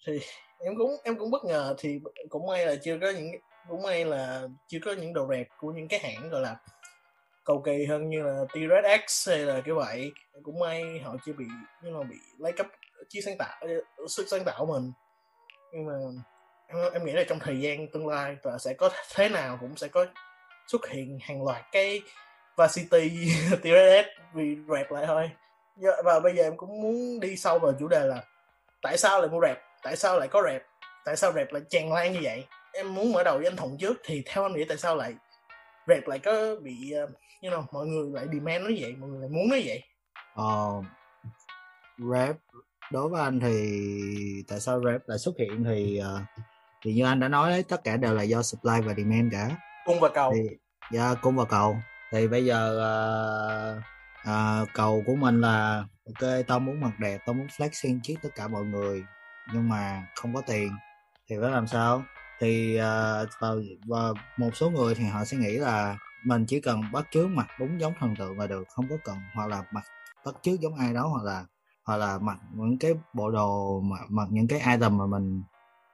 Thì 0.07 0.19
em 0.59 0.73
cũng 0.77 0.95
em 1.03 1.17
cũng 1.17 1.31
bất 1.31 1.45
ngờ 1.45 1.75
thì 1.77 1.99
cũng 2.29 2.47
may 2.47 2.65
là 2.65 2.75
chưa 2.83 2.97
có 3.01 3.09
những 3.09 3.31
cũng 3.69 3.81
may 3.81 4.05
là 4.05 4.47
chưa 4.67 4.79
có 4.85 4.91
những 4.91 5.13
đồ 5.13 5.27
rẹp 5.29 5.47
của 5.57 5.71
những 5.71 5.87
cái 5.87 5.99
hãng 5.99 6.29
gọi 6.29 6.41
là 6.41 6.55
cầu 7.43 7.61
kỳ 7.65 7.85
hơn 7.85 8.09
như 8.09 8.23
là 8.23 8.45
T-Rex 8.49 8.99
X 9.07 9.29
hay 9.29 9.39
là 9.39 9.61
kiểu 9.65 9.75
vậy. 9.75 10.11
Cũng 10.43 10.59
may 10.59 10.99
họ 10.99 11.15
chưa 11.25 11.33
bị 11.33 11.45
nhưng 11.83 11.93
mà 11.97 12.03
bị 12.03 12.15
lấy 12.37 12.51
cấp 12.51 12.67
chi 13.09 13.21
sáng 13.21 13.37
tạo 13.37 13.57
ờ, 13.97 14.07
sức 14.07 14.25
sáng 14.31 14.43
tạo 14.43 14.65
mình. 14.65 14.91
Nhưng 15.73 15.85
mà 15.85 15.93
em, 16.67 16.77
em 16.93 17.05
nghĩ 17.05 17.11
là 17.11 17.23
trong 17.23 17.39
thời 17.39 17.59
gian 17.59 17.87
tương 17.93 18.07
lai 18.07 18.35
và 18.43 18.57
sẽ 18.57 18.73
có 18.73 18.89
thế 19.15 19.29
nào 19.29 19.57
cũng 19.61 19.77
sẽ 19.77 19.87
có 19.87 20.05
xuất 20.67 20.89
hiện 20.89 21.19
hàng 21.21 21.43
loạt 21.43 21.61
cái 21.71 22.01
Varsity 22.55 23.09
T-Rex 23.63 24.03
vì 24.33 24.57
rẹp 24.69 24.91
lại 24.91 25.03
thôi. 25.07 25.29
Và 26.03 26.19
bây 26.19 26.35
giờ 26.35 26.43
em 26.43 26.57
cũng 26.57 26.81
muốn 26.81 27.19
đi 27.19 27.35
sâu 27.35 27.59
vào 27.59 27.73
chủ 27.79 27.87
đề 27.87 28.07
là 28.07 28.23
tại 28.81 28.97
sao 28.97 29.21
lại 29.21 29.29
mua 29.29 29.41
rẹp 29.41 29.57
tại 29.83 29.95
sao 29.95 30.19
lại 30.19 30.27
có 30.27 30.41
rẹp 30.45 30.63
tại 31.05 31.15
sao 31.15 31.31
rẹp 31.31 31.53
lại 31.53 31.61
tràn 31.69 31.93
lan 31.93 32.13
như 32.13 32.19
vậy? 32.23 32.45
Em 32.73 32.95
muốn 32.95 33.11
mở 33.11 33.23
đầu 33.23 33.37
với 33.37 33.47
anh 33.47 33.55
Thuận 33.55 33.77
trước 33.77 34.01
thì 34.03 34.23
theo 34.25 34.43
anh 34.43 34.53
nghĩ 34.53 34.63
tại 34.63 34.77
sao 34.77 34.95
lại 34.95 35.13
rẹp 35.87 36.07
lại 36.07 36.19
có 36.19 36.55
bị 36.61 36.93
uh, 37.03 37.09
you 37.41 37.51
know, 37.51 37.65
mọi 37.71 37.85
người 37.85 38.11
lại 38.13 38.25
demand 38.33 38.63
nó 38.63 38.69
vậy 38.79 38.95
mọi 38.99 39.09
người 39.09 39.19
lại 39.21 39.29
muốn 39.29 39.49
nó 39.49 39.55
vậy. 39.65 39.83
Ờ, 40.35 40.81
rap 41.97 42.35
đối 42.91 43.09
với 43.09 43.21
anh 43.21 43.39
thì 43.39 44.43
tại 44.47 44.59
sao 44.59 44.81
rap 44.85 45.01
lại 45.07 45.17
xuất 45.17 45.31
hiện 45.39 45.63
thì 45.63 45.97
ờ, 45.97 46.21
thì 46.83 46.93
như 46.93 47.05
anh 47.05 47.19
đã 47.19 47.27
nói 47.27 47.49
đấy 47.49 47.63
tất 47.63 47.83
cả 47.83 47.97
đều 47.97 48.13
là 48.13 48.23
do 48.23 48.41
supply 48.41 48.81
và 48.85 48.93
demand 48.93 49.31
cả. 49.31 49.49
Cung 49.85 49.99
và 49.99 50.09
cầu. 50.09 50.33
Thì 50.35 50.57
dạ, 50.91 51.13
cung 51.21 51.35
và 51.35 51.45
cầu. 51.45 51.77
Thì 52.11 52.27
bây 52.27 52.45
giờ 52.45 52.79
ờ, 52.79 53.81
ờ, 54.23 54.65
cầu 54.73 55.03
của 55.05 55.15
mình 55.15 55.41
là 55.41 55.83
ok 56.05 56.29
tao 56.47 56.59
muốn 56.59 56.81
mặc 56.81 56.91
đẹp 56.99 57.17
tao 57.25 57.33
muốn 57.33 57.47
flexing 57.47 57.99
trước 58.03 58.13
tất 58.23 58.29
cả 58.35 58.47
mọi 58.47 58.63
người 58.63 59.03
nhưng 59.53 59.69
mà 59.69 60.07
không 60.15 60.33
có 60.33 60.41
tiền 60.47 60.71
thì 61.29 61.35
phải 61.41 61.51
làm 61.51 61.67
sao 61.67 62.03
thì 62.43 62.77
uh, 62.77 63.29
vào 63.39 63.59
và 63.87 64.13
một 64.37 64.49
số 64.53 64.69
người 64.69 64.95
thì 64.95 65.03
họ 65.03 65.25
sẽ 65.25 65.37
nghĩ 65.37 65.51
là 65.51 65.97
mình 66.25 66.45
chỉ 66.45 66.61
cần 66.61 66.81
bắt 66.93 67.07
chước 67.11 67.29
mặt 67.29 67.47
đúng 67.59 67.79
giống 67.79 67.93
thần 67.99 68.15
tượng 68.19 68.39
là 68.39 68.47
được 68.47 68.63
không 68.69 68.85
có 68.89 68.95
cần 69.03 69.17
hoặc 69.33 69.47
là 69.47 69.63
mặt 69.71 69.83
bắt 70.25 70.35
chước 70.41 70.59
giống 70.59 70.75
ai 70.75 70.93
đó 70.93 71.07
hoặc 71.07 71.23
là 71.23 71.45
hoặc 71.85 71.97
là 71.97 72.17
mặc 72.17 72.37
những 72.53 72.77
cái 72.77 72.93
bộ 73.13 73.31
đồ 73.31 73.79
mà 73.81 73.97
mặc 74.09 74.27
những 74.31 74.47
cái 74.47 74.59
item 74.59 74.97
mà 74.97 75.05
mình 75.05 75.43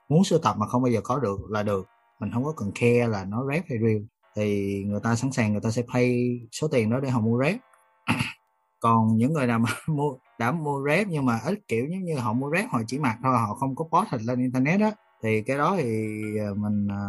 muốn 0.09 0.23
sưu 0.23 0.39
tập 0.39 0.55
mà 0.59 0.67
không 0.67 0.83
bao 0.83 0.91
giờ 0.91 1.01
có 1.03 1.19
được 1.19 1.39
là 1.49 1.63
được. 1.63 1.87
Mình 2.19 2.31
không 2.33 2.43
có 2.43 2.53
cần 2.57 2.71
care 2.75 3.07
là 3.07 3.25
nó 3.25 3.45
rap 3.53 3.63
hay 3.69 3.77
real. 3.81 4.01
Thì 4.35 4.83
người 4.87 4.99
ta 5.03 5.15
sẵn 5.15 5.31
sàng 5.31 5.51
người 5.51 5.61
ta 5.61 5.71
sẽ 5.71 5.83
pay 5.93 6.39
số 6.51 6.67
tiền 6.67 6.89
đó 6.89 6.99
để 6.99 7.09
họ 7.09 7.19
mua 7.19 7.43
rap 7.43 7.55
còn 8.79 9.17
những 9.17 9.33
người 9.33 9.47
nào 9.47 9.59
mà 9.59 9.69
mua 9.87 10.13
đã 10.39 10.51
mua 10.51 10.83
rap 10.87 11.07
nhưng 11.07 11.25
mà 11.25 11.39
ít 11.45 11.59
kiểu 11.67 11.85
giống 11.91 12.03
như 12.03 12.15
họ 12.15 12.33
mua 12.33 12.51
rap 12.51 12.65
họ 12.71 12.81
chỉ 12.87 12.99
mặc 12.99 13.17
thôi 13.23 13.37
họ 13.37 13.55
không 13.55 13.75
có 13.75 13.85
post 13.91 14.11
hình 14.11 14.21
lên 14.21 14.39
internet 14.39 14.81
á 14.81 14.91
thì 15.23 15.41
cái 15.41 15.57
đó 15.57 15.75
thì 15.77 16.21
ờ, 16.47 16.53
mình 16.53 16.87
ờ, 16.89 17.07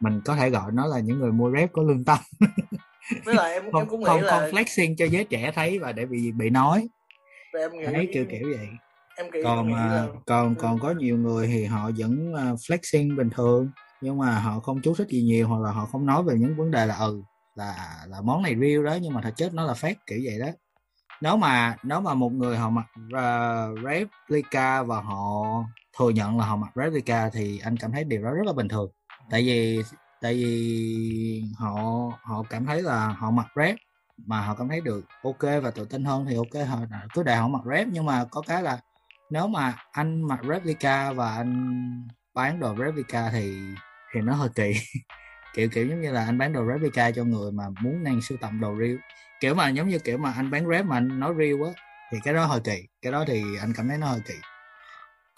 mình 0.00 0.20
có 0.24 0.36
thể 0.36 0.50
gọi 0.50 0.72
nó 0.72 0.86
là 0.86 1.00
những 1.00 1.18
người 1.18 1.32
mua 1.32 1.50
rap 1.58 1.72
có 1.72 1.82
lương 1.82 2.04
tâm. 2.04 2.18
Với 3.24 3.34
lại 3.34 3.52
em 3.52 3.62
không 3.72 3.80
em 3.80 3.88
cũng 3.88 4.00
nghĩ 4.00 4.06
không, 4.06 4.22
là 4.22 4.40
không 4.40 4.50
flexing 4.50 4.94
cho 4.98 5.04
giới 5.04 5.24
trẻ 5.24 5.52
thấy 5.54 5.78
và 5.78 5.92
để 5.92 6.06
bị 6.06 6.32
bị 6.32 6.50
nói. 6.50 6.88
Và 7.52 7.60
em 7.60 7.70
nghĩ 7.78 7.84
đấy 7.84 8.08
kiểu 8.12 8.24
kiểu 8.30 8.48
vậy. 8.56 8.68
em 9.16 9.26
nghĩ, 9.32 9.38
em 9.38 9.44
còn 9.44 9.66
nghĩ 9.66 9.72
mà 9.72 9.86
là 9.86 10.08
còn 10.26 10.54
còn 10.56 10.78
có 10.78 10.94
nhiều 10.98 11.18
người 11.18 11.46
thì 11.46 11.64
họ 11.64 11.90
vẫn 11.96 12.32
ờ, 12.34 12.54
flexing 12.54 13.16
bình 13.16 13.30
thường 13.30 13.70
nhưng 14.00 14.18
mà 14.18 14.38
họ 14.38 14.60
không 14.60 14.82
chú 14.82 14.94
thích 14.94 15.08
gì 15.08 15.22
nhiều 15.22 15.48
hoặc 15.48 15.60
là 15.60 15.70
họ 15.70 15.86
không 15.86 16.06
nói 16.06 16.22
về 16.22 16.34
những 16.38 16.56
vấn 16.56 16.70
đề 16.70 16.86
là 16.86 16.96
ừ 16.96 17.22
là 17.54 18.04
là 18.08 18.20
món 18.20 18.42
này 18.42 18.56
real 18.60 18.84
đó 18.84 18.98
nhưng 19.02 19.14
mà 19.14 19.20
thật 19.22 19.32
chất 19.36 19.54
nó 19.54 19.64
là 19.66 19.72
fake 19.72 19.94
kiểu 20.06 20.18
vậy 20.24 20.38
đó. 20.38 20.48
Nếu 21.22 21.36
mà 21.36 21.76
nếu 21.82 22.00
mà 22.00 22.14
một 22.14 22.32
người 22.32 22.56
họ 22.56 22.70
mặc 22.70 22.86
uh, 23.06 23.78
replica 23.84 24.82
và 24.82 25.00
họ 25.00 25.44
thừa 25.98 26.10
nhận 26.10 26.38
là 26.38 26.44
họ 26.46 26.56
mặc 26.56 26.70
replica 26.74 27.30
thì 27.30 27.58
anh 27.58 27.76
cảm 27.76 27.92
thấy 27.92 28.04
điều 28.04 28.22
đó 28.22 28.30
rất 28.30 28.46
là 28.46 28.52
bình 28.52 28.68
thường. 28.68 28.90
Tại 29.30 29.42
vì 29.42 29.82
tại 30.20 30.34
vì 30.34 31.44
họ 31.58 31.72
họ 32.22 32.42
cảm 32.50 32.66
thấy 32.66 32.82
là 32.82 33.08
họ 33.08 33.30
mặc 33.30 33.46
rep 33.56 33.76
mà 34.26 34.40
họ 34.40 34.54
cảm 34.54 34.68
thấy 34.68 34.80
được 34.80 35.04
ok 35.22 35.62
và 35.62 35.70
tự 35.70 35.84
tin 35.84 36.04
hơn 36.04 36.26
thì 36.28 36.36
ok 36.36 36.68
họ 36.68 36.78
cứ 37.14 37.22
để 37.22 37.36
họ 37.36 37.48
mặc 37.48 37.62
rep 37.70 37.86
nhưng 37.92 38.06
mà 38.06 38.24
có 38.30 38.42
cái 38.46 38.62
là 38.62 38.78
nếu 39.30 39.46
mà 39.46 39.76
anh 39.92 40.22
mặc 40.22 40.40
replica 40.48 41.12
và 41.12 41.34
anh 41.36 41.74
bán 42.34 42.60
đồ 42.60 42.76
replica 42.78 43.30
thì 43.30 43.54
thì 44.14 44.20
nó 44.20 44.34
hơi 44.34 44.48
kỳ. 44.54 44.72
Kiểu 45.54 45.68
kiểu 45.68 45.86
giống 45.86 46.00
như 46.00 46.12
là 46.12 46.24
anh 46.24 46.38
bán 46.38 46.52
đồ 46.52 46.64
replica 46.72 47.10
cho 47.10 47.24
người 47.24 47.52
mà 47.52 47.64
muốn 47.82 48.04
đang 48.04 48.20
sưu 48.20 48.38
tầm 48.40 48.60
đồ 48.60 48.76
real. 48.80 48.96
Kiểu 49.40 49.54
mà 49.54 49.68
giống 49.68 49.88
như 49.88 49.98
kiểu 49.98 50.18
mà 50.18 50.32
anh 50.32 50.50
bán 50.50 50.68
rep 50.68 50.84
mà 50.84 50.96
anh 50.96 51.20
nói 51.20 51.34
real 51.38 51.64
á 51.64 51.82
thì 52.12 52.18
cái 52.24 52.34
đó 52.34 52.46
hơi 52.46 52.60
kỳ. 52.64 52.86
Cái 53.02 53.12
đó 53.12 53.24
thì 53.26 53.42
anh 53.60 53.72
cảm 53.76 53.88
thấy 53.88 53.98
nó 53.98 54.06
hơi 54.06 54.20
kỳ 54.24 54.34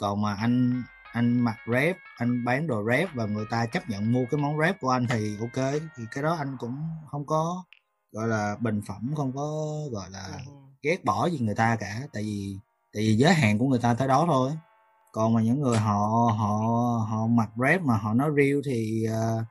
còn 0.03 0.23
mà 0.23 0.35
anh 0.35 0.83
anh 1.13 1.41
mặc 1.41 1.57
rep 1.73 1.97
anh 2.17 2.45
bán 2.45 2.67
đồ 2.67 2.85
rep 2.91 3.09
và 3.15 3.25
người 3.25 3.45
ta 3.51 3.67
chấp 3.67 3.89
nhận 3.89 4.13
mua 4.13 4.25
cái 4.31 4.41
món 4.41 4.59
rep 4.61 4.81
của 4.81 4.91
anh 4.91 5.07
thì 5.09 5.37
ok. 5.41 5.73
Thì 5.97 6.05
cái 6.11 6.23
đó 6.23 6.37
anh 6.39 6.57
cũng 6.59 6.77
không 7.11 7.27
có 7.27 7.65
gọi 8.13 8.29
là 8.29 8.57
bình 8.61 8.81
phẩm 8.89 9.15
không 9.17 9.33
có 9.33 9.77
gọi 9.93 10.11
là 10.11 10.29
ừ. 10.47 10.53
ghét 10.83 11.05
bỏ 11.05 11.29
gì 11.29 11.39
người 11.39 11.55
ta 11.55 11.77
cả. 11.77 12.01
Tại 12.13 12.23
vì 12.23 12.57
tại 12.95 13.03
vì 13.03 13.17
giới 13.17 13.35
hạn 13.35 13.59
của 13.59 13.67
người 13.67 13.79
ta 13.79 13.95
tới 13.95 14.09
đó 14.09 14.25
thôi. 14.27 14.51
Còn 15.13 15.35
mà 15.35 15.43
những 15.43 15.61
người 15.61 15.79
họ 15.79 15.99
họ 16.39 16.57
họ 17.11 17.27
mặc 17.27 17.49
rep 17.57 17.83
mà 17.83 17.97
họ 17.97 18.15
nói 18.15 18.31
real 18.37 18.61
thì 18.65 19.07
uh, 19.09 19.45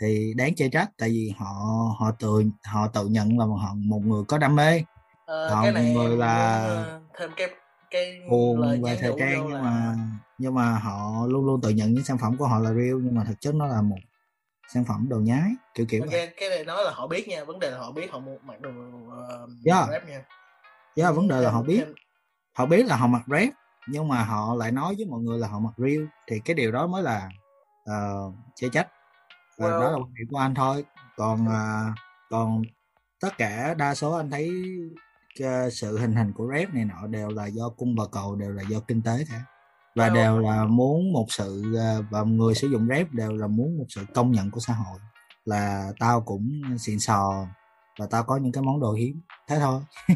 thì 0.00 0.34
đáng 0.36 0.54
chê 0.54 0.68
trách. 0.68 0.90
Tại 0.98 1.08
vì 1.08 1.32
họ 1.38 1.52
họ 1.98 2.10
tự 2.18 2.44
họ 2.64 2.88
tự 2.88 3.06
nhận 3.06 3.38
là 3.38 3.44
họ 3.44 3.74
một 3.74 4.00
người 4.04 4.24
có 4.28 4.38
đam 4.38 4.56
mê. 4.56 4.82
Ờ, 5.26 5.48
Còn 5.50 5.62
cái 5.62 5.72
này 5.72 5.94
người 5.94 6.16
là 6.16 6.58
ờ, 6.58 7.00
thêm 7.18 7.30
cái 7.36 7.48
cái 7.90 8.20
buồn 8.30 8.82
về 8.82 8.96
thời 9.00 9.12
trang 9.18 9.42
nhưng 9.44 9.52
là- 9.54 9.62
mà 9.62 9.94
nhưng 10.38 10.54
mà 10.54 10.78
họ 10.78 11.26
luôn 11.26 11.46
luôn 11.46 11.60
tự 11.60 11.68
nhận 11.70 11.94
những 11.94 12.04
sản 12.04 12.18
phẩm 12.18 12.36
của 12.36 12.46
họ 12.46 12.58
là 12.58 12.70
real 12.70 12.94
nhưng 13.02 13.14
mà 13.14 13.24
thực 13.24 13.40
chất 13.40 13.54
nó 13.54 13.66
là 13.66 13.82
một 13.82 13.96
sản 14.68 14.84
phẩm 14.84 15.06
đồ 15.10 15.16
nhái 15.18 15.50
kiểu 15.74 15.86
kiểu 15.88 16.04
vậy. 16.10 16.20
ok 16.20 16.30
cái 16.36 16.48
này 16.48 16.64
nói 16.64 16.84
là 16.84 16.90
họ 16.90 17.06
biết 17.06 17.28
nha 17.28 17.44
vấn 17.44 17.58
đề 17.58 17.70
là 17.70 17.78
họ 17.78 17.92
biết 17.92 18.10
họ 18.12 18.18
mua 18.18 18.38
mặc 18.42 18.60
đồ 18.60 18.70
uh, 18.70 19.50
Yeah. 19.64 19.88
rap 19.90 20.08
nha. 20.08 20.22
Yeah, 20.96 21.16
vấn 21.16 21.28
đề 21.28 21.40
là 21.40 21.50
họ 21.50 21.62
biết. 21.62 21.84
họ 22.52 22.66
biết 22.66 22.86
là 22.86 22.96
họ 22.96 23.06
mặc 23.06 23.22
rap 23.26 23.48
nhưng 23.88 24.08
mà 24.08 24.24
họ 24.24 24.54
lại 24.54 24.72
nói 24.72 24.94
với 24.96 25.06
mọi 25.06 25.20
người 25.20 25.38
là 25.38 25.48
họ 25.48 25.58
mặc 25.58 25.72
real 25.76 26.04
thì 26.26 26.40
cái 26.44 26.54
điều 26.54 26.72
đó 26.72 26.86
mới 26.86 27.02
là 27.02 27.28
uh, 27.90 28.34
chê 28.54 28.68
trách. 28.72 28.88
Và 29.58 29.66
Well- 29.68 29.80
đó 29.80 29.90
là 29.90 29.96
quan 29.96 30.14
điểm 30.14 30.28
của 30.30 30.38
anh 30.38 30.54
thôi. 30.54 30.84
Còn 31.16 31.48
à, 31.48 31.94
còn 32.30 32.62
tất 33.20 33.38
cả 33.38 33.74
đa 33.74 33.94
số 33.94 34.12
anh 34.16 34.30
thấy 34.30 34.50
sự 35.72 35.98
hình 35.98 36.14
thành 36.14 36.32
của 36.32 36.50
rap 36.54 36.74
này 36.74 36.84
nọ 36.84 37.06
đều 37.06 37.28
là 37.28 37.46
do 37.46 37.68
cung 37.76 37.94
và 37.98 38.04
cầu 38.12 38.36
đều 38.36 38.50
là 38.50 38.62
do 38.68 38.80
kinh 38.88 39.02
tế 39.02 39.12
cả. 39.30 39.40
Và 39.94 40.08
Well- 40.08 40.14
đều 40.14 40.38
là 40.38 40.64
muốn 40.64 41.12
một 41.12 41.26
sự 41.28 41.62
à, 41.78 41.96
và 42.10 42.22
người 42.22 42.54
sử 42.54 42.68
dụng 42.68 42.88
rap 42.88 43.10
đều 43.12 43.32
là 43.36 43.46
muốn 43.46 43.78
một 43.78 43.84
sự 43.88 44.04
công 44.14 44.32
nhận 44.32 44.50
của 44.50 44.60
xã 44.60 44.72
hội. 44.72 44.98
Là 45.44 45.92
tao 45.98 46.20
cũng 46.20 46.62
xịn 46.78 46.98
sò 46.98 47.46
và 47.98 48.06
tao 48.10 48.22
có 48.24 48.36
những 48.36 48.52
cái 48.52 48.62
món 48.62 48.80
đồ 48.80 48.92
hiếm. 48.92 49.20
Thế 49.48 49.56
thôi. 49.60 49.80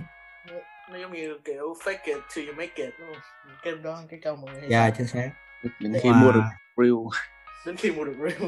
Nó 0.91 0.99
giống 0.99 1.13
như 1.13 1.39
kiểu 1.45 1.75
fake 1.85 1.99
it 2.05 2.17
till 2.35 2.47
you 2.49 2.55
make 2.57 2.73
it 2.85 2.95
đúng 2.99 3.09
không? 3.15 3.23
Cái 3.63 3.75
đó 3.75 3.99
cái 4.09 4.21
câu 4.23 4.37
mọi 4.37 4.51
người 4.53 4.61
hay 4.61 4.71
dạ 4.71 4.81
nói. 4.81 4.93
chính 4.99 5.07
xác. 5.07 5.31
Đến 5.81 5.93
khi 6.03 6.09
Wow. 6.11 6.15
mua 6.25 6.33
được 6.33 6.41
real 6.77 6.95
đến 7.67 7.77
khi 7.77 7.91
mua 7.91 8.05
được 8.05 8.15
real 8.19 8.43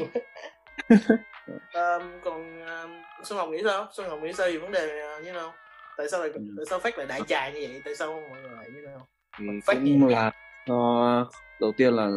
um, 1.73 2.11
còn 2.23 2.59
um, 2.65 2.91
Xuân 3.23 3.37
Ngọc 3.39 3.49
nghĩ 3.49 3.57
sao? 3.65 3.87
Xuân 3.93 4.09
Ngọc 4.09 4.19
nghĩ 4.23 4.33
sao 4.33 4.47
về 4.47 4.57
vấn 4.57 4.71
đề 4.71 4.87
như 5.23 5.31
nào 5.31 5.53
tại 5.97 6.07
sao 6.11 6.19
lại 6.19 6.29
Ừ. 6.33 6.41
tại 6.57 6.65
sao 6.69 6.79
phát 6.79 6.97
lại 6.97 7.07
đại 7.07 7.21
trà 7.27 7.49
như 7.49 7.59
vậy? 7.61 7.81
Tại 7.85 7.95
sao 7.95 8.27
mọi 8.29 8.41
người 8.41 8.51
lại 8.57 8.69
như 8.73 8.81
nào 8.85 9.07
thì 9.39 9.45
Fake 9.45 9.73
cũng 9.73 10.07
nhỉ? 10.07 10.13
là 10.13 10.31
do 10.67 11.31
đầu 11.59 11.71
tiên 11.77 11.93
là 11.93 12.11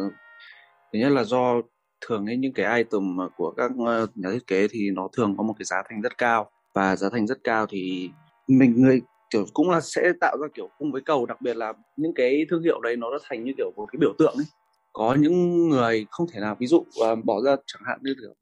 thứ 0.93 0.99
nhất 0.99 1.09
là 1.09 1.23
do 1.23 1.61
thường 2.01 2.25
ấy 2.25 2.37
những 2.37 2.53
cái 2.53 2.77
item 2.77 3.17
của 3.35 3.53
các 3.57 3.71
ờ, 3.85 4.07
nhà 4.15 4.29
thiết 4.31 4.47
kế 4.47 4.67
thì 4.67 4.89
nó 4.93 5.09
thường 5.17 5.35
có 5.37 5.43
một 5.43 5.53
cái 5.59 5.65
giá 5.65 5.83
thành 5.89 6.01
rất 6.01 6.17
cao. 6.17 6.51
Và 6.73 6.95
giá 6.95 7.09
thành 7.09 7.27
rất 7.27 7.43
cao 7.43 7.65
thì 7.69 8.11
mình 8.47 8.73
người 8.81 9.01
kiểu 9.29 9.45
cũng 9.53 9.69
là 9.69 9.81
sẽ 9.81 10.11
tạo 10.21 10.37
ra 10.41 10.47
kiểu 10.53 10.71
cung 10.77 10.91
với 10.91 11.01
cầu. 11.05 11.25
Đặc 11.25 11.41
biệt 11.41 11.57
là 11.57 11.73
những 11.95 12.13
cái 12.13 12.45
thương 12.49 12.63
hiệu 12.63 12.81
đấy 12.81 12.95
nó 12.95 13.11
đã 13.11 13.17
thành 13.23 13.43
như 13.43 13.51
kiểu 13.57 13.71
một 13.75 13.85
cái 13.91 13.97
biểu 13.99 14.13
tượng 14.19 14.33
ấy. 14.37 14.45
Có 14.93 15.15
những 15.19 15.69
người 15.69 16.07
không 16.11 16.27
thể 16.33 16.39
nào 16.39 16.55
ví 16.59 16.67
dụ 16.67 16.85
ờ, 17.01 17.15
bỏ 17.15 17.41
ra 17.41 17.55
chẳng 17.65 17.81
hạn 17.85 17.99
như 18.03 18.15
kiểu 18.21 18.33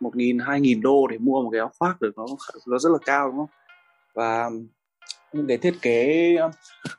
một 0.00 0.16
nghìn 0.16 0.38
hai 0.38 0.60
nghìn 0.60 0.80
đô 0.80 1.06
để 1.06 1.18
mua 1.18 1.42
một 1.42 1.50
cái 1.50 1.58
áo 1.58 1.70
khoác 1.78 2.00
được 2.00 2.12
nó 2.16 2.26
nó 2.66 2.78
rất 2.78 2.90
là 2.90 2.98
cao 3.04 3.28
đúng 3.28 3.36
không? 3.36 3.50
Và 4.14 4.50
những 5.32 5.46
cái 5.46 5.58
thiết 5.58 5.74
kế 5.82 6.34
ờ, 6.36 6.50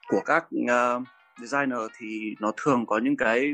của 0.07 0.21
các 0.25 0.45
uh, 0.63 1.03
designer 1.41 1.79
thì 1.97 2.35
nó 2.39 2.51
thường 2.57 2.85
có 2.85 2.99
những 3.03 3.17
cái 3.17 3.53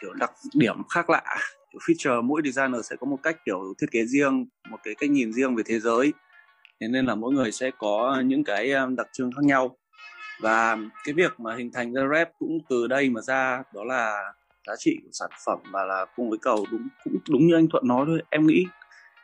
kiểu 0.00 0.12
đặc 0.12 0.30
điểm 0.54 0.76
khác 0.88 1.10
lạ. 1.10 1.36
Kiểu 1.72 1.80
feature 1.80 2.22
mỗi 2.22 2.42
designer 2.44 2.86
sẽ 2.86 2.96
có 2.96 3.06
một 3.06 3.18
cách 3.22 3.36
kiểu 3.44 3.74
thiết 3.80 3.86
kế 3.90 4.04
riêng 4.04 4.46
một 4.70 4.78
cái 4.82 4.94
cách 4.98 5.10
nhìn 5.10 5.32
riêng 5.32 5.56
về 5.56 5.62
thế 5.66 5.80
giới. 5.80 6.12
Thế 6.80 6.88
nên 6.88 7.06
là 7.06 7.14
mỗi 7.14 7.32
người 7.32 7.52
sẽ 7.52 7.70
có 7.78 8.22
những 8.24 8.44
cái 8.44 8.70
ờ, 8.70 8.88
đặc 8.96 9.06
trưng 9.12 9.30
khác 9.32 9.44
nhau. 9.44 9.76
Và 10.40 10.78
cái 11.04 11.14
việc 11.14 11.40
mà 11.40 11.56
hình 11.56 11.70
thành 11.72 11.92
ra 11.92 12.02
rep 12.14 12.28
cũng 12.38 12.58
từ 12.68 12.86
đây 12.86 13.10
mà 13.10 13.20
ra 13.20 13.62
đó 13.74 13.84
là 13.84 14.32
giá 14.66 14.72
trị 14.78 14.98
của 15.02 15.10
sản 15.12 15.30
phẩm 15.46 15.58
và 15.72 15.84
là 15.84 16.06
cùng 16.16 16.30
với 16.30 16.38
cầu 16.42 16.66
đúng 16.70 16.88
cũng 17.04 17.18
đúng 17.30 17.46
như 17.46 17.54
anh 17.54 17.66
thuận 17.68 17.88
nói 17.88 18.04
thôi 18.06 18.22
em 18.30 18.46
nghĩ. 18.46 18.66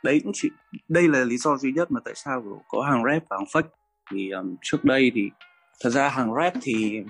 Đấy 0.02 0.20
cũng 0.24 0.32
chỉ 0.34 0.50
đây 0.88 1.08
là 1.08 1.24
lý 1.24 1.36
do 1.36 1.56
duy 1.56 1.72
nhất 1.72 1.90
mà 1.90 2.00
tại 2.04 2.14
sao 2.14 2.64
có 2.68 2.82
hàng 2.82 3.02
rep 3.04 3.22
và 3.28 3.36
hàng 3.36 3.46
fake 3.46 3.79
thì 4.12 4.30
um, 4.30 4.56
trước 4.62 4.84
đây 4.84 5.12
thì 5.14 5.30
thật 5.82 5.90
ra 5.90 6.08
hàng 6.08 6.34
rap 6.34 6.52
thì 6.62 7.00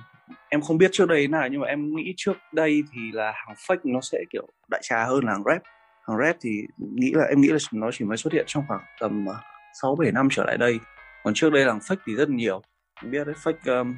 em 0.49 0.61
không 0.63 0.79
biết 0.79 0.91
trước 0.93 1.09
đây 1.09 1.21
thế 1.21 1.29
nào 1.29 1.49
nhưng 1.49 1.61
mà 1.61 1.67
em 1.67 1.97
nghĩ 1.97 2.15
trước 2.17 2.33
đây 2.53 2.83
thì 2.93 3.01
là 3.13 3.33
hàng 3.35 3.57
fake 3.67 3.79
nó 3.85 4.01
sẽ 4.01 4.19
kiểu 4.33 4.47
đại 4.69 4.81
trà 4.85 5.05
hơn 5.05 5.25
là 5.25 5.33
hàng 5.33 5.43
rap. 5.47 5.63
Hàng 6.09 6.19
rap 6.19 6.37
thì 6.41 6.51
nghĩ 6.79 7.13
là 7.15 7.25
em 7.25 7.41
nghĩ 7.41 7.49
là 7.49 7.59
nó 7.73 7.91
chỉ 7.93 8.05
mới 8.05 8.17
xuất 8.17 8.33
hiện 8.33 8.45
trong 8.47 8.65
khoảng 8.69 8.81
tầm 9.01 9.27
ờ, 9.27 9.35
sáu 9.83 9.97
bảy 9.97 10.13
năm 10.13 10.29
trở 10.31 10.45
lại 10.45 10.57
đây. 10.59 10.79
Còn 11.25 11.35
trước 11.35 11.53
đây 11.53 11.65
là 11.65 11.73
hàng 11.73 11.81
fake 11.81 11.97
thì 12.07 12.15
rất 12.15 12.29
nhiều. 12.29 12.63
Em 13.03 13.11
biết 13.11 13.25
đấy 13.27 13.35
fake 13.45 13.79
um, 13.81 13.97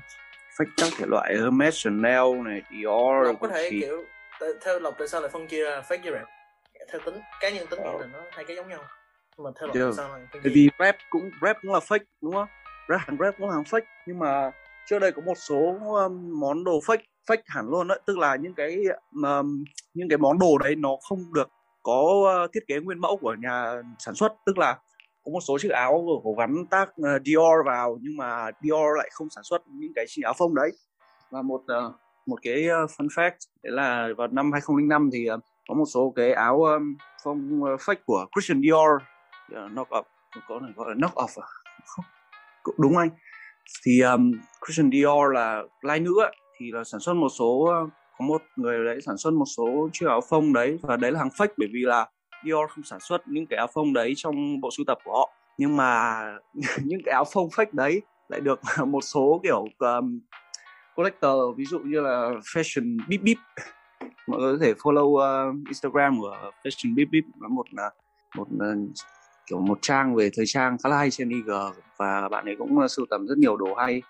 fake 0.58 0.70
các 0.76 0.92
thể 0.98 1.06
loại 1.08 1.34
Hermes, 1.36 1.74
Chanel 1.84 2.24
này, 2.44 2.62
Dior 2.70 3.26
Lộc 3.26 3.40
có 3.40 3.48
thể 3.48 3.68
thì 3.70 3.80
kiểu 3.80 4.04
tại- 4.40 4.48
theo 4.64 4.78
Lộc 4.80 4.94
tại 4.98 5.08
sao 5.08 5.20
lại 5.20 5.30
phân 5.32 5.46
chia 5.46 5.64
ra 5.64 5.80
fake 5.88 6.02
với 6.02 6.12
rap? 6.12 6.28
Theo 6.92 7.00
tính 7.04 7.14
cá 7.40 7.50
nhân 7.50 7.66
tính 7.70 7.80
nghĩ 7.82 7.86
Ờ. 7.92 7.98
là 8.00 8.06
nó 8.12 8.18
hai 8.32 8.44
cái 8.44 8.56
giống 8.56 8.68
nhau 8.68 8.82
mà 9.38 9.50
theo 9.60 9.66
Lộc 9.68 9.76
tại 9.76 9.92
sao 9.96 10.08
lại 10.18 10.26
chia 10.32 10.50
vì 10.54 10.68
rap 10.78 10.96
cũng 11.10 11.30
rap 11.42 11.56
cũng 11.62 11.72
là 11.72 11.78
fake 11.78 12.04
đúng 12.22 12.32
không 12.32 12.48
ra 12.88 12.96
hàng 13.00 13.16
rap 13.20 13.34
cũng 13.38 13.50
hàng 13.50 13.62
fake 13.62 13.86
nhưng 14.06 14.18
mà 14.18 14.50
trước 14.86 14.98
đây 14.98 15.12
có 15.12 15.22
một 15.22 15.38
số 15.48 15.78
um, 15.80 16.40
món 16.40 16.64
đồ 16.64 16.80
fake 16.80 17.02
fake 17.28 17.42
hẳn 17.46 17.68
luôn 17.68 17.88
đấy 17.88 18.00
tức 18.06 18.18
là 18.18 18.36
những 18.36 18.54
cái 18.54 18.78
um, 19.22 19.64
những 19.94 20.08
cái 20.08 20.18
món 20.18 20.38
đồ 20.38 20.58
đấy 20.58 20.76
nó 20.76 20.96
không 21.08 21.32
được 21.34 21.48
có 21.82 22.32
uh, 22.44 22.50
thiết 22.52 22.60
kế 22.68 22.80
nguyên 22.80 22.98
mẫu 23.00 23.16
của 23.16 23.34
nhà 23.34 23.82
sản 23.98 24.14
xuất. 24.14 24.32
Tức 24.46 24.58
là 24.58 24.78
có 25.24 25.32
một 25.32 25.40
số 25.40 25.58
chiếc 25.58 25.70
áo 25.72 26.20
có 26.24 26.30
gắn 26.38 26.66
tác 26.70 26.88
uh, 26.88 27.22
Dior 27.24 27.66
vào 27.66 27.98
nhưng 28.00 28.16
mà 28.16 28.50
Dior 28.62 28.96
lại 28.96 29.10
không 29.12 29.30
sản 29.30 29.44
xuất 29.44 29.62
những 29.66 29.92
cái 29.94 30.04
chiếc 30.08 30.22
áo 30.24 30.34
phông 30.38 30.54
đấy. 30.54 30.70
Và 31.30 31.42
một 31.42 31.60
uh, 31.60 31.94
một 32.26 32.38
cái 32.42 32.66
uh, 32.84 32.90
fun 32.90 33.08
fact 33.08 33.36
đấy 33.62 33.72
là 33.72 34.08
vào 34.16 34.28
năm 34.28 34.52
2005 34.52 35.10
thì 35.12 35.30
uh, 35.30 35.40
có 35.68 35.74
một 35.74 35.86
số 35.94 36.12
cái 36.16 36.32
áo 36.32 36.64
um, 36.64 36.96
phông 37.24 37.62
uh, 37.62 37.80
fake 37.80 38.02
của 38.06 38.26
Christian 38.34 38.62
Dior. 38.62 39.02
Uh, 39.64 39.72
knock 39.72 39.90
up 39.98 40.06
có 40.48 40.60
này 40.60 40.72
gọi 40.76 40.88
là 40.88 40.94
knock 40.94 41.14
off 41.14 41.42
à? 41.42 41.48
Đúng 42.78 42.96
anh. 42.96 43.10
Thì 43.86 44.00
um, 44.00 44.32
Christian 44.66 44.90
Dior 44.90 45.32
là 45.34 45.62
lai 45.82 46.00
nữ 46.00 46.20
ấy, 46.20 46.36
thì 46.58 46.70
là 46.72 46.84
sản 46.84 47.00
xuất 47.00 47.14
một 47.14 47.28
số 47.28 47.68
uh, 47.84 47.90
có 48.18 48.24
một 48.26 48.42
người 48.56 48.84
đấy 48.84 49.00
sản 49.06 49.16
xuất 49.16 49.32
một 49.32 49.44
số 49.56 49.88
chiếc 49.92 50.06
áo 50.08 50.20
phông 50.30 50.52
đấy 50.52 50.78
và 50.82 50.96
đấy 50.96 51.12
là 51.12 51.18
hàng 51.18 51.28
fake 51.28 51.54
bởi 51.56 51.68
vì 51.72 51.80
là 51.80 52.06
Dior 52.44 52.70
không 52.70 52.84
sản 52.84 53.00
xuất 53.00 53.28
những 53.28 53.46
cái 53.46 53.56
áo 53.56 53.66
phông 53.74 53.92
đấy 53.92 54.12
trong 54.16 54.60
bộ 54.60 54.70
sưu 54.76 54.84
tập 54.86 54.98
của 55.04 55.12
họ. 55.12 55.30
Nhưng 55.58 55.76
mà 55.76 56.20
những 56.84 57.00
cái 57.04 57.12
áo 57.12 57.24
phông 57.32 57.48
fake 57.48 57.66
đấy 57.72 58.02
lại 58.28 58.40
được 58.40 58.60
một 58.86 59.00
số 59.00 59.40
kiểu 59.42 59.64
um, 59.78 60.20
collector 60.96 61.56
ví 61.56 61.64
dụ 61.64 61.78
như 61.78 62.00
là 62.00 62.30
fashion 62.54 62.98
bip 63.08 63.22
bip. 63.22 63.38
Mọi 64.26 64.40
người 64.40 64.58
có 64.58 64.64
thể 64.64 64.72
follow 64.72 65.50
uh, 65.50 65.56
Instagram 65.68 66.20
của 66.20 66.50
fashion 66.64 66.94
bip 66.94 67.08
bip 67.10 67.24
là 67.40 67.48
một 67.48 67.66
là 67.70 67.90
một 68.36 68.46
uh, 68.54 68.90
kiểu 69.46 69.60
một 69.60 69.78
trang 69.82 70.14
về 70.14 70.30
thời 70.36 70.44
trang 70.48 70.76
khá 70.82 70.88
là 70.88 70.96
hay 70.98 71.10
trên 71.10 71.28
IG 71.28 71.46
và 71.98 72.28
bạn 72.28 72.44
ấy 72.44 72.54
cũng 72.58 72.78
uh, 72.78 72.90
sưu 72.90 73.06
tầm 73.10 73.26
rất 73.26 73.38
nhiều 73.38 73.56
đồ 73.56 73.74
hay. 73.74 74.02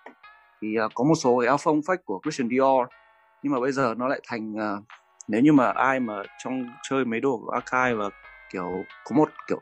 Thì 0.61 0.67
uh, 0.85 0.91
có 0.95 1.03
một 1.03 1.15
số 1.15 1.39
cái 1.39 1.47
áo 1.47 1.57
phông 1.57 1.79
fake 1.79 1.97
của 2.05 2.19
Christian 2.23 2.49
Dior 2.49 2.87
nhưng 3.43 3.53
mà 3.53 3.59
bây 3.59 3.71
giờ 3.71 3.93
nó 3.97 4.07
lại 4.07 4.19
thành 4.27 4.53
uh, 4.53 4.83
nếu 5.27 5.41
như 5.41 5.53
mà 5.53 5.71
ai 5.71 5.99
mà 5.99 6.13
trong 6.43 6.63
chơi 6.89 7.05
mấy 7.05 7.19
đồ 7.19 7.37
của 7.45 7.51
archive 7.51 7.93
và 7.93 8.09
kiểu 8.53 8.71
có 9.05 9.15
một 9.15 9.29
kiểu 9.47 9.61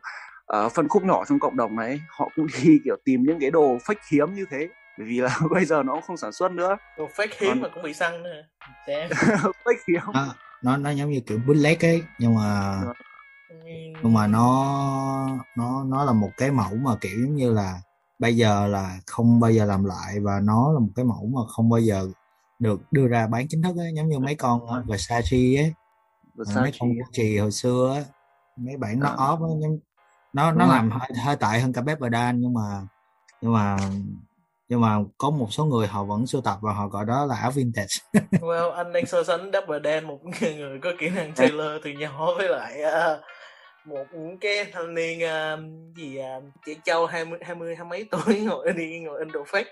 uh, 0.66 0.72
phân 0.72 0.88
khúc 0.88 1.04
nhỏ 1.04 1.24
trong 1.28 1.40
cộng 1.40 1.58
đồng 1.58 1.76
này 1.76 2.02
họ 2.18 2.30
cũng 2.36 2.48
đi 2.64 2.80
kiểu 2.86 2.96
tìm 3.06 3.24
những 3.24 3.40
cái 3.40 3.52
đồ 3.52 3.78
fake 3.78 3.96
hiếm 4.12 4.34
như 4.34 4.46
thế. 4.52 4.70
Bởi 4.98 5.08
vì 5.08 5.22
là 5.22 5.40
bây 5.52 5.66
giờ 5.66 5.84
nó 5.84 5.94
cũng 5.94 6.02
không 6.02 6.18
sản 6.18 6.32
xuất 6.32 6.52
nữa. 6.52 6.78
Đồ 6.98 7.08
fake 7.16 7.28
hiếm 7.40 7.50
Còn- 7.50 7.62
mà 7.62 7.70
cũng 7.74 7.84
bị 7.84 7.94
săn 7.94 8.24
nữa. 8.24 8.42
Fake 8.88 9.76
hiếm. 9.88 10.02
Nó 10.14 10.28
nó 10.64 10.78
nó 10.78 10.90
giống 10.90 11.10
như 11.12 11.22
kiểu 11.28 11.40
bootleg 11.48 11.78
ấy 11.86 12.04
nhưng 12.20 12.36
mà 12.36 12.80
Dạ. 12.86 12.94
Nhưng 14.04 14.14
mà 14.14 14.28
nó 14.28 15.38
nó 15.58 15.84
nó 15.84 16.06
là 16.06 16.14
một 16.14 16.30
cái 16.38 16.52
mẫu 16.52 16.76
mà 16.76 16.96
kiểu 17.02 17.12
giống 17.22 17.36
như 17.36 17.54
là 17.54 17.82
bây 18.20 18.36
giờ 18.36 18.68
là 18.68 19.00
không 19.06 19.40
bao 19.40 19.52
giờ 19.52 19.66
làm 19.66 19.86
lại 19.86 20.20
và 20.22 20.40
nó 20.40 20.72
là 20.74 20.80
một 20.80 20.92
cái 20.96 21.06
mẫu 21.06 21.26
mà 21.26 21.42
không 21.48 21.70
bao 21.70 21.80
giờ 21.80 22.08
được 22.60 22.82
đưa 22.92 23.08
ra 23.08 23.28
bán 23.28 23.48
chính 23.50 23.62
thức 23.62 23.78
ấy 23.78 23.92
giống 23.96 24.10
như 24.10 24.20
mấy 24.20 24.36
con 24.36 24.62
Versace 24.88 25.38
ấy 25.38 25.74
mấy 26.36 26.46
Versace 26.46 26.78
con 26.80 26.90
Gucci 26.94 27.38
hồi 27.38 27.52
xưa 27.52 27.94
á 27.96 28.04
mấy 28.56 28.78
bản 28.78 29.00
nó 29.00 29.16
off 29.16 29.50
á 29.50 29.56
nhưng 29.60 29.80
nó 30.34 30.52
nó 30.52 30.68
làm 30.68 30.92
hơi, 30.92 31.10
hơi 31.26 31.36
tệ 31.36 31.60
hơn 31.60 31.74
cả 31.74 31.82
Pepper 31.82 32.14
Dan 32.14 32.42
nhưng 32.42 32.54
mà 32.54 32.88
nhưng 33.42 33.54
mà 33.54 33.78
nhưng 34.70 34.82
mà 34.82 34.98
có 35.18 35.30
một 35.30 35.48
số 35.52 35.66
người 35.66 35.88
họ 35.88 36.04
vẫn 36.04 36.28
sưu 36.28 36.42
tập 36.42 36.58
và 36.62 36.74
họ 36.74 36.88
gọi 36.88 37.06
đó 37.06 37.26
là 37.26 37.36
áo 37.36 37.52
vintage. 37.52 37.96
Well 38.32 38.72
anh 38.72 38.94
đang 38.94 39.06
so 39.06 39.24
sánh 39.24 39.52
Double 39.54 39.80
Dan 39.84 40.08
một 40.08 40.20
người 40.42 40.80
có 40.82 40.90
kỹ 41.00 41.10
năng 41.10 41.34
Taylor 41.36 41.82
từ 41.84 41.92
nhỏ 41.92 42.28
với 42.38 42.50
lại 42.50 42.82
uh, 42.84 43.22
một 43.86 44.06
cái 44.42 44.72
thanh 44.74 44.94
niên 44.94 45.20
uh, 45.24 45.60
gì 45.98 46.20
uh, 46.20 46.44
trẻ 46.66 46.74
trâu 46.84 47.06
hai 47.06 47.26
mươi 47.26 47.40
hai 47.42 47.56
mươi 47.56 47.76
hai 47.76 47.86
mấy 47.86 48.08
tuổi 48.12 48.40
ngồi 48.46 48.74
đi 48.74 49.00
ngồi 49.00 49.20
in 49.20 49.32
đồ 49.32 49.44
fake. 49.44 49.64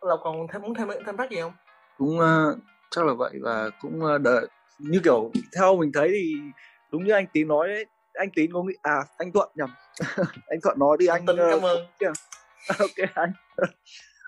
Lộc 0.00 0.20
còn 0.22 0.46
thêm 0.52 0.62
muốn 0.62 0.74
thêm 0.74 0.88
thêm 1.06 1.16
phát 1.16 1.30
gì 1.30 1.40
không? 1.40 1.52
Cũng 1.98 2.18
uh, 2.18 2.58
chắc 2.90 3.04
là 3.04 3.12
vậy 3.14 3.32
và 3.42 3.70
cũng 3.80 4.00
uh, 4.14 4.20
đợi 4.20 4.46
như 4.78 5.00
kiểu 5.04 5.30
theo 5.56 5.76
mình 5.76 5.92
thấy 5.94 6.08
thì 6.08 6.34
đúng 6.90 7.04
như 7.04 7.12
anh 7.12 7.26
tín 7.32 7.48
nói 7.48 7.68
đấy. 7.68 7.86
Anh 8.14 8.28
tín 8.34 8.52
có 8.52 8.62
nghĩ 8.62 8.74
à 8.82 9.04
anh 9.18 9.32
thuận 9.32 9.48
nhầm 9.54 9.70
anh 10.46 10.60
thuận 10.62 10.78
nói 10.78 10.96
đi 11.00 11.06
anh 11.06 11.26
tin 11.26 11.36
ờ, 11.36 11.50
cảm 11.50 11.62
ơn. 11.62 11.86
ok 12.78 13.10
anh. 13.14 13.32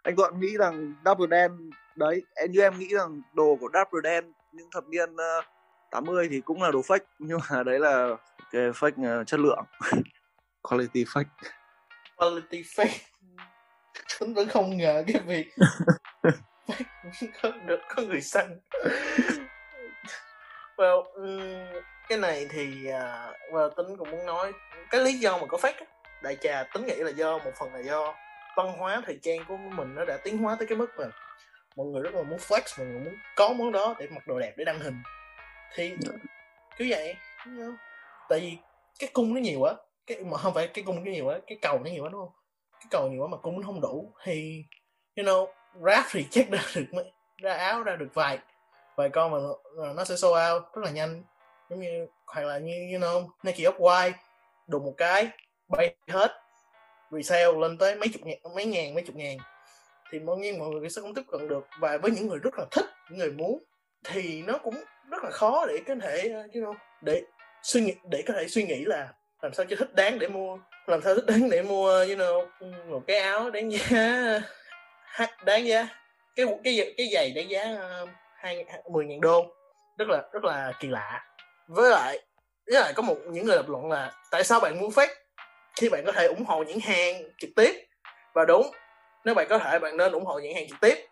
Anh 0.02 0.16
thuận 0.16 0.40
nghĩ 0.40 0.56
rằng 0.58 0.94
Double 1.04 1.26
Dan 1.30 1.70
đấy 1.96 2.22
em 2.34 2.52
như 2.52 2.60
em 2.60 2.78
nghĩ 2.78 2.88
rằng 2.94 3.22
đồ 3.34 3.56
của 3.60 3.68
Double 3.74 4.10
Dan 4.10 4.32
những 4.52 4.68
thập 4.72 4.84
niên 4.88 5.14
uh, 5.14 5.44
80 5.94 6.28
thì 6.30 6.40
cũng 6.40 6.62
là 6.62 6.70
đồ 6.70 6.80
fake 6.80 6.98
nhưng 7.18 7.38
mà 7.50 7.62
đấy 7.62 7.78
là 7.78 8.16
cái 8.52 8.62
fake 8.62 9.20
uh, 9.20 9.26
chất 9.26 9.40
lượng. 9.40 9.64
Quality 10.62 11.04
fake. 11.04 11.24
Quality 12.16 12.62
fake. 12.62 12.98
Tính 14.20 14.35
vẫn 14.35 14.48
không 14.48 14.76
ngờ 14.76 15.04
cái 15.07 15.22
việc 15.26 15.46
có 17.42 17.50
được 17.66 17.80
có 17.88 18.02
người 18.02 18.20
săn. 18.20 18.61
Well 20.76 21.02
um, 21.02 21.40
cái 22.09 22.18
này 22.18 22.46
thì 22.50 22.66
uh, 22.88 23.52
well, 23.52 23.70
tính 23.70 23.96
cũng 23.96 24.11
muốn 24.11 24.26
nói 24.26 24.52
cái 24.90 25.00
lý 25.00 25.12
do 25.12 25.38
mà 25.38 25.46
có 25.46 25.59
fake 25.59 25.74
á, 25.78 25.87
đại 26.22 26.37
trà 26.40 26.64
tính 26.74 26.87
nghĩ 26.87 26.94
là 26.96 27.11
do 27.11 27.38
một 27.38 27.50
phần 27.59 27.74
là 27.74 27.80
do 27.80 28.14
văn 28.57 28.72
hóa 28.78 29.02
thời 29.07 29.18
trang 29.22 29.38
của 29.48 29.57
mình 29.57 29.94
nó 29.94 30.04
đã 30.04 30.16
tiến 30.16 30.38
hóa 30.38 30.57
tới 30.59 30.66
cái 30.66 30.78
mức 30.78 30.90
mà 30.98 31.04
mọi 31.76 31.87
người 31.87 32.02
rất 32.02 32.14
là 32.14 32.22
muốn 32.22 32.38
flex 32.38 32.62
mọi 32.78 32.87
người 32.87 33.00
muốn 33.00 33.14
có 33.37 33.48
món 33.48 33.72
đó 33.72 33.94
để 33.98 34.07
mặc 34.11 34.26
đồ 34.26 34.38
đẹp 34.38 34.52
để 34.57 34.64
đăng 34.64 34.78
hình 34.78 35.02
thì 35.74 35.94
cứ 36.76 36.87
vậy 36.88 37.14
you 37.46 37.52
know. 37.52 37.74
tại 38.28 38.40
vì 38.40 38.56
cái 38.98 39.10
cung 39.12 39.34
nó 39.34 39.40
nhiều 39.40 39.60
quá 39.60 39.74
cái 40.06 40.24
mà 40.24 40.38
không 40.38 40.54
phải 40.54 40.66
cái 40.66 40.84
cung 40.84 41.04
cái 41.04 41.14
nhiều 41.14 41.26
quá 41.26 41.38
cái 41.46 41.58
cầu 41.62 41.78
nó 41.78 41.90
nhiều 41.90 42.04
quá 42.04 42.08
đúng 42.08 42.20
không? 42.20 42.34
Cái 42.72 42.87
cầu 42.90 43.08
nhiều 43.08 43.22
quá 43.22 43.28
mà 43.28 43.37
cung 43.37 43.60
nó 43.60 43.66
không 43.66 43.80
đủ 43.80 44.12
thì 44.22 44.64
you 45.16 45.24
know 45.24 45.46
rap 45.87 46.04
thì 46.10 46.26
chắc 46.30 46.50
ra 46.50 46.60
được 46.74 47.02
ra 47.42 47.54
áo 47.54 47.82
ra 47.82 47.96
được 47.96 48.08
vài 48.14 48.38
vài 48.96 49.08
con 49.08 49.30
mà 49.30 49.38
nó, 49.76 49.92
nó 49.92 50.04
sẽ 50.04 50.16
sold 50.16 50.37
out 50.52 50.62
rất 50.74 50.82
là 50.84 50.90
nhanh. 50.90 51.22
Giống 51.70 51.80
như 51.80 52.06
hoặc 52.26 52.42
là 52.42 52.58
như 52.58 52.72
you 52.92 53.00
know 53.00 53.28
Nike 53.42 53.64
Off 53.64 53.78
White 53.78 54.12
đùng 54.66 54.84
một 54.84 54.94
cái 54.96 55.28
bay 55.68 55.96
hết. 56.08 56.40
Resale 57.10 57.52
lên 57.60 57.78
tới 57.78 57.96
mấy 57.96 58.08
chục 58.08 58.22
ngàn 58.26 58.38
mấy 58.54 58.64
ngàn 58.64 58.94
mấy 58.94 59.02
chục 59.06 59.16
ngàn. 59.16 59.38
Thì 60.10 60.18
mọi 60.18 60.37
nhiên 60.37 60.58
mọi 60.58 60.68
người 60.68 60.90
sẽ 60.90 61.02
không 61.02 61.14
tiếp 61.14 61.22
cận 61.28 61.48
được. 61.48 61.66
Và 61.80 61.98
với 61.98 62.10
những 62.10 62.28
người 62.28 62.38
rất 62.38 62.54
là 62.58 62.64
thích 62.70 62.87
những 63.10 63.18
người 63.18 63.32
muốn 63.32 63.64
thì 64.04 64.42
nó 64.42 64.58
cũng 64.58 64.74
rất 65.10 65.24
là 65.24 65.30
khó 65.30 65.66
để 65.66 65.80
có 65.88 65.94
thể 66.02 66.28
ờ, 66.34 66.40
you 66.40 66.62
know, 66.62 66.74
để 67.02 67.22
suy 67.62 67.80
nghĩ 67.80 67.94
để 68.10 68.22
có 68.26 68.34
thể 68.34 68.48
suy 68.48 68.62
nghĩ 68.62 68.84
là 68.84 69.08
làm 69.42 69.54
sao 69.54 69.66
cho 69.68 69.76
thích 69.76 69.94
đáng 69.94 70.18
để 70.18 70.28
mua 70.28 70.58
làm 70.86 71.02
sao 71.02 71.14
thích 71.14 71.26
đáng 71.26 71.50
để 71.50 71.62
mua 71.62 71.90
you 71.90 72.16
know 72.16 72.46
một 72.90 73.02
cái 73.06 73.18
áo 73.18 73.50
đáng 73.50 73.70
giá 73.72 74.40
đáng 75.44 75.66
giá 75.66 75.88
cái 76.36 76.46
cái 76.64 76.94
cái 76.96 77.08
giày 77.12 77.32
đáng 77.32 77.50
giá 77.50 77.62
ờ, 77.62 78.06
hai 78.44 78.64
mười 78.90 79.06
ngàn 79.06 79.20
đô. 79.20 79.46
Rất 79.98 80.08
là 80.08 80.22
rất 80.32 80.44
là 80.44 80.72
kỳ 80.80 80.88
lạ. 80.88 81.24
Với 81.68 81.90
lại 81.90 82.18
với 82.66 82.80
lại 82.80 82.92
có 82.96 83.02
một 83.02 83.16
những 83.30 83.46
người 83.46 83.56
lập 83.56 83.68
luận 83.68 83.90
là 83.90 84.12
tại 84.30 84.44
sao 84.44 84.60
bạn 84.60 84.80
mua 84.80 84.88
fake 84.88 85.14
khi 85.80 85.88
bạn 85.88 86.02
có 86.06 86.12
thể 86.12 86.26
ủng 86.26 86.44
hộ 86.44 86.62
những 86.62 86.80
hàng 86.80 87.22
trực 87.38 87.50
tiếp? 87.56 87.86
Và 88.34 88.44
đúng 88.44 88.70
nếu 89.24 89.34
bạn 89.34 89.46
có 89.50 89.58
thể 89.58 89.78
bạn 89.78 89.96
nên 89.96 90.12
ủng 90.12 90.24
hộ 90.24 90.38
những 90.38 90.54
hàng 90.54 90.68
trực 90.68 90.80
tiếp. 90.80 91.06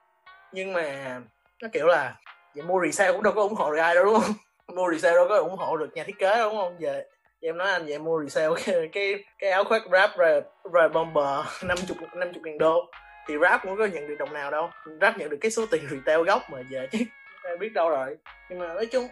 Nhưng 0.52 0.72
mà 0.72 1.20
nó 1.62 1.68
kiểu 1.72 1.86
là 1.86 2.16
vậy 2.54 2.64
mua 2.64 2.80
resale 2.84 3.12
cũng 3.12 3.22
đâu 3.22 3.32
có 3.32 3.42
ủng 3.42 3.54
hộ 3.54 3.72
được 3.72 3.78
ai 3.78 3.94
đâu 3.94 4.04
đúng 4.04 4.20
không? 4.20 4.34
Mua 4.76 4.92
resale 4.92 5.16
đâu 5.16 5.26
có 5.28 5.36
ủng 5.36 5.56
hộ 5.56 5.76
được 5.76 5.88
nhà 5.94 6.04
thiết 6.04 6.18
kế 6.18 6.38
đúng 6.38 6.56
không? 6.56 6.78
Về 6.78 7.04
em 7.40 7.58
nói 7.58 7.72
anh 7.72 7.86
vậy 7.86 7.98
mua 7.98 8.22
resale 8.22 8.54
cái 8.64 8.88
cái, 8.92 9.24
cái 9.38 9.50
áo 9.50 9.64
khoác 9.64 9.82
rap 9.92 10.10
rồi 10.16 10.42
rồi 10.72 10.88
bomber 10.88 11.46
năm 11.64 11.78
chục 11.88 11.96
năm 12.14 12.32
chục 12.34 12.42
ngàn 12.46 12.58
đô. 12.58 12.90
Thì 13.28 13.34
rap 13.42 13.62
cũng 13.62 13.76
có 13.76 13.86
nhận 13.86 14.08
được 14.08 14.16
đồng 14.18 14.32
nào 14.32 14.50
đâu. 14.50 14.70
Rap 15.00 15.18
nhận 15.18 15.30
được 15.30 15.38
cái 15.40 15.50
số 15.50 15.66
tiền 15.66 15.88
retail 15.90 16.22
gốc 16.26 16.42
mà 16.50 16.58
về 16.70 16.88
chứ 16.92 16.98
em 17.44 17.58
biết 17.58 17.72
đâu 17.72 17.90
rồi. 17.90 18.16
Nhưng 18.50 18.58
mà 18.58 18.74
nói 18.74 18.86
chung 18.86 19.08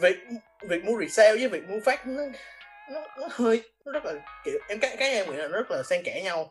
việc 0.00 0.16
việc 0.62 0.84
mua 0.84 1.00
resale 1.00 1.36
với 1.36 1.48
việc 1.48 1.68
mua 1.68 1.80
phát 1.84 2.06
nó 2.06 2.22
nó, 2.90 3.00
nó 3.20 3.28
hơi 3.30 3.62
nó 3.84 3.92
rất 3.92 4.04
là 4.04 4.12
kiểu 4.44 4.58
em 4.68 4.78
cái 4.80 4.96
cái 4.98 5.14
em 5.14 5.30
nghĩ 5.30 5.36
là 5.36 5.48
nó 5.48 5.56
rất 5.56 5.70
là 5.70 5.82
xen 5.82 6.02
kẽ 6.04 6.20
nhau. 6.24 6.50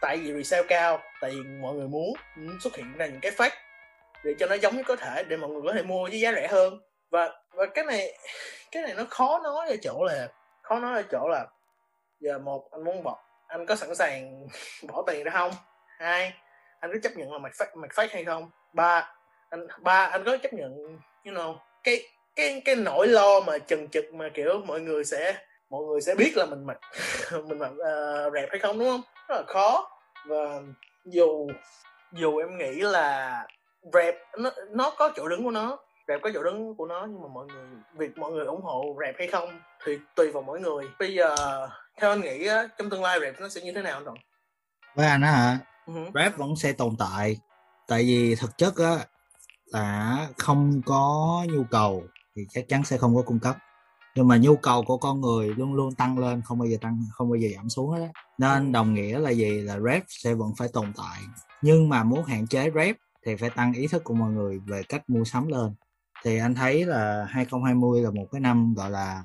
Tại 0.00 0.16
vì 0.16 0.32
resale 0.32 0.66
cao 0.68 1.02
tại 1.20 1.30
vì 1.30 1.40
mọi 1.60 1.74
người 1.74 1.88
muốn 1.88 2.14
xuất 2.60 2.76
hiện 2.76 2.96
ra 2.96 3.06
những 3.06 3.20
cái 3.20 3.30
phát 3.30 3.52
để 4.24 4.34
cho 4.38 4.46
nó 4.46 4.54
giống 4.54 4.76
như 4.76 4.82
có 4.82 4.96
thể 4.96 5.24
để 5.28 5.36
mọi 5.36 5.50
người 5.50 5.62
có 5.66 5.72
thể 5.72 5.82
mua 5.82 6.02
với 6.02 6.20
giá 6.20 6.32
rẻ 6.32 6.48
hơn. 6.48 6.80
Và 7.10 7.32
và 7.50 7.66
cái 7.66 7.84
này 7.84 8.18
cái 8.72 8.82
này 8.82 8.94
nó 8.96 9.04
khó 9.10 9.40
nói 9.44 9.68
ở 9.68 9.76
chỗ 9.82 10.04
là 10.04 10.28
khó 10.62 10.78
nói 10.78 10.96
ở 10.96 11.02
chỗ 11.10 11.28
là 11.28 11.46
giờ 12.20 12.38
một 12.38 12.68
anh 12.70 12.84
muốn 12.84 13.02
bỏ 13.02 13.18
anh 13.46 13.66
có 13.66 13.76
sẵn 13.76 13.94
sàng 13.94 14.46
bỏ 14.88 15.04
tiền 15.06 15.24
ra 15.24 15.30
không? 15.30 15.52
Hai 15.98 16.32
anh 16.80 16.92
có 16.92 16.98
chấp 17.02 17.12
nhận 17.16 17.32
là 17.32 17.38
mạch 17.38 17.52
phát 17.58 17.76
mạch 17.76 17.94
phát 17.94 18.12
hay 18.12 18.24
không? 18.24 18.50
Ba 18.72 19.14
anh 19.50 19.66
ba 19.78 20.06
anh 20.06 20.24
có 20.24 20.36
chấp 20.36 20.52
nhận 20.52 20.98
you 21.24 21.34
know 21.34 21.56
cái 21.84 22.02
cái 22.36 22.62
cái 22.64 22.76
nỗi 22.76 23.08
lo 23.08 23.40
mà 23.40 23.58
chần 23.58 23.88
chực 23.88 24.14
mà 24.14 24.28
kiểu 24.34 24.60
mọi 24.66 24.80
người 24.80 25.04
sẽ 25.04 25.34
mọi 25.70 25.82
người 25.84 26.00
sẽ 26.00 26.14
biết 26.14 26.32
là 26.36 26.46
mình 26.46 26.66
mặc 26.66 26.78
mình 27.32 27.58
mặc 27.58 27.70
uh, 27.72 27.78
ờ, 27.78 28.30
rẹp 28.30 28.48
hay 28.50 28.58
không 28.58 28.78
đúng 28.78 28.88
không? 28.88 29.02
Rất 29.28 29.34
là 29.36 29.42
khó. 29.46 29.90
Và 30.26 30.60
dù 31.04 31.48
dù 32.12 32.38
em 32.38 32.58
nghĩ 32.58 32.80
là 32.80 33.46
rap 33.92 34.14
nó 34.38 34.50
nó 34.70 34.92
có 34.98 35.12
chỗ 35.16 35.28
đứng 35.28 35.44
của 35.44 35.50
nó. 35.50 35.78
Rap 36.08 36.20
có 36.22 36.30
chỗ 36.34 36.42
đứng 36.42 36.76
của 36.76 36.86
nó 36.86 37.06
nhưng 37.10 37.22
mà 37.22 37.28
mọi 37.28 37.46
người 37.46 37.64
việc 37.96 38.18
mọi 38.18 38.32
người 38.32 38.46
ủng 38.46 38.62
hộ 38.62 38.96
rap 39.00 39.14
hay 39.18 39.28
không 39.28 39.60
thì 39.84 39.98
tùy 40.16 40.30
vào 40.32 40.42
mỗi 40.42 40.60
người. 40.60 40.84
Bây 40.98 41.14
giờ 41.14 41.36
theo 42.00 42.10
anh 42.10 42.20
nghĩ 42.20 42.46
á, 42.46 42.68
trong 42.78 42.90
tương 42.90 43.02
lai 43.02 43.20
rap 43.20 43.40
nó 43.40 43.48
sẽ 43.48 43.60
như 43.60 43.72
thế 43.72 43.82
nào 43.82 44.02
rồi 44.04 44.16
với 44.94 45.06
anh 45.06 45.22
á 45.22 45.30
hả? 45.30 45.58
Uh-huh. 45.86 46.10
rap 46.14 46.38
vẫn 46.38 46.56
sẽ 46.56 46.72
tồn 46.72 46.96
tại. 46.98 47.36
Tại 47.88 48.02
vì 48.02 48.34
thực 48.34 48.58
chất 48.58 48.76
á 48.76 48.96
là 49.66 50.28
không 50.38 50.80
có 50.86 51.44
nhu 51.48 51.64
cầu 51.70 52.04
thì 52.36 52.42
chắc 52.50 52.64
chắn 52.68 52.84
sẽ 52.84 52.96
không 52.96 53.16
có 53.16 53.22
cung 53.22 53.38
cấp. 53.38 53.56
Nhưng 54.14 54.28
mà 54.28 54.36
nhu 54.36 54.56
cầu 54.56 54.82
của 54.82 54.96
con 54.96 55.20
người 55.20 55.48
luôn 55.48 55.74
luôn 55.74 55.94
tăng 55.94 56.18
lên 56.18 56.42
không 56.44 56.58
bao 56.58 56.68
giờ 56.68 56.76
tăng 56.80 56.98
không 57.12 57.30
bao 57.30 57.36
giờ 57.36 57.48
giảm 57.56 57.68
xuống 57.68 57.90
hết 57.90 58.08
nên 58.38 58.72
đồng 58.72 58.94
nghĩa 58.94 59.18
là 59.18 59.30
gì? 59.30 59.60
Là 59.60 59.78
rap 59.78 60.02
sẽ 60.08 60.34
vẫn 60.34 60.52
phải 60.58 60.68
tồn 60.72 60.92
tại. 60.96 61.20
Nhưng 61.62 61.88
mà 61.88 62.04
muốn 62.04 62.24
hạn 62.24 62.46
chế 62.46 62.70
rap 62.74 62.96
thì 63.26 63.36
phải 63.36 63.50
tăng 63.50 63.72
ý 63.72 63.86
thức 63.86 64.04
của 64.04 64.14
mọi 64.14 64.30
người 64.30 64.60
về 64.66 64.82
cách 64.88 65.02
mua 65.08 65.24
sắm 65.24 65.48
lên. 65.48 65.74
Thì 66.24 66.38
anh 66.38 66.54
thấy 66.54 66.84
là 66.84 67.26
2020 67.28 68.02
là 68.02 68.10
một 68.10 68.26
cái 68.32 68.40
năm 68.40 68.74
gọi 68.76 68.90
là 68.90 69.22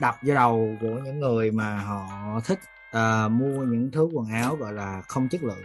đập 0.00 0.14
vô 0.22 0.34
đầu 0.34 0.76
của 0.80 1.00
những 1.04 1.20
người 1.20 1.50
mà 1.50 1.78
họ 1.78 2.40
thích 2.44 2.58
uh, 2.96 3.30
mua 3.30 3.64
những 3.64 3.90
thứ 3.92 4.08
quần 4.12 4.26
áo 4.26 4.56
gọi 4.56 4.72
là 4.72 5.02
không 5.08 5.28
chất 5.28 5.42
lượng. 5.42 5.64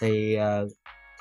Thì 0.00 0.36
uh, 0.38 0.72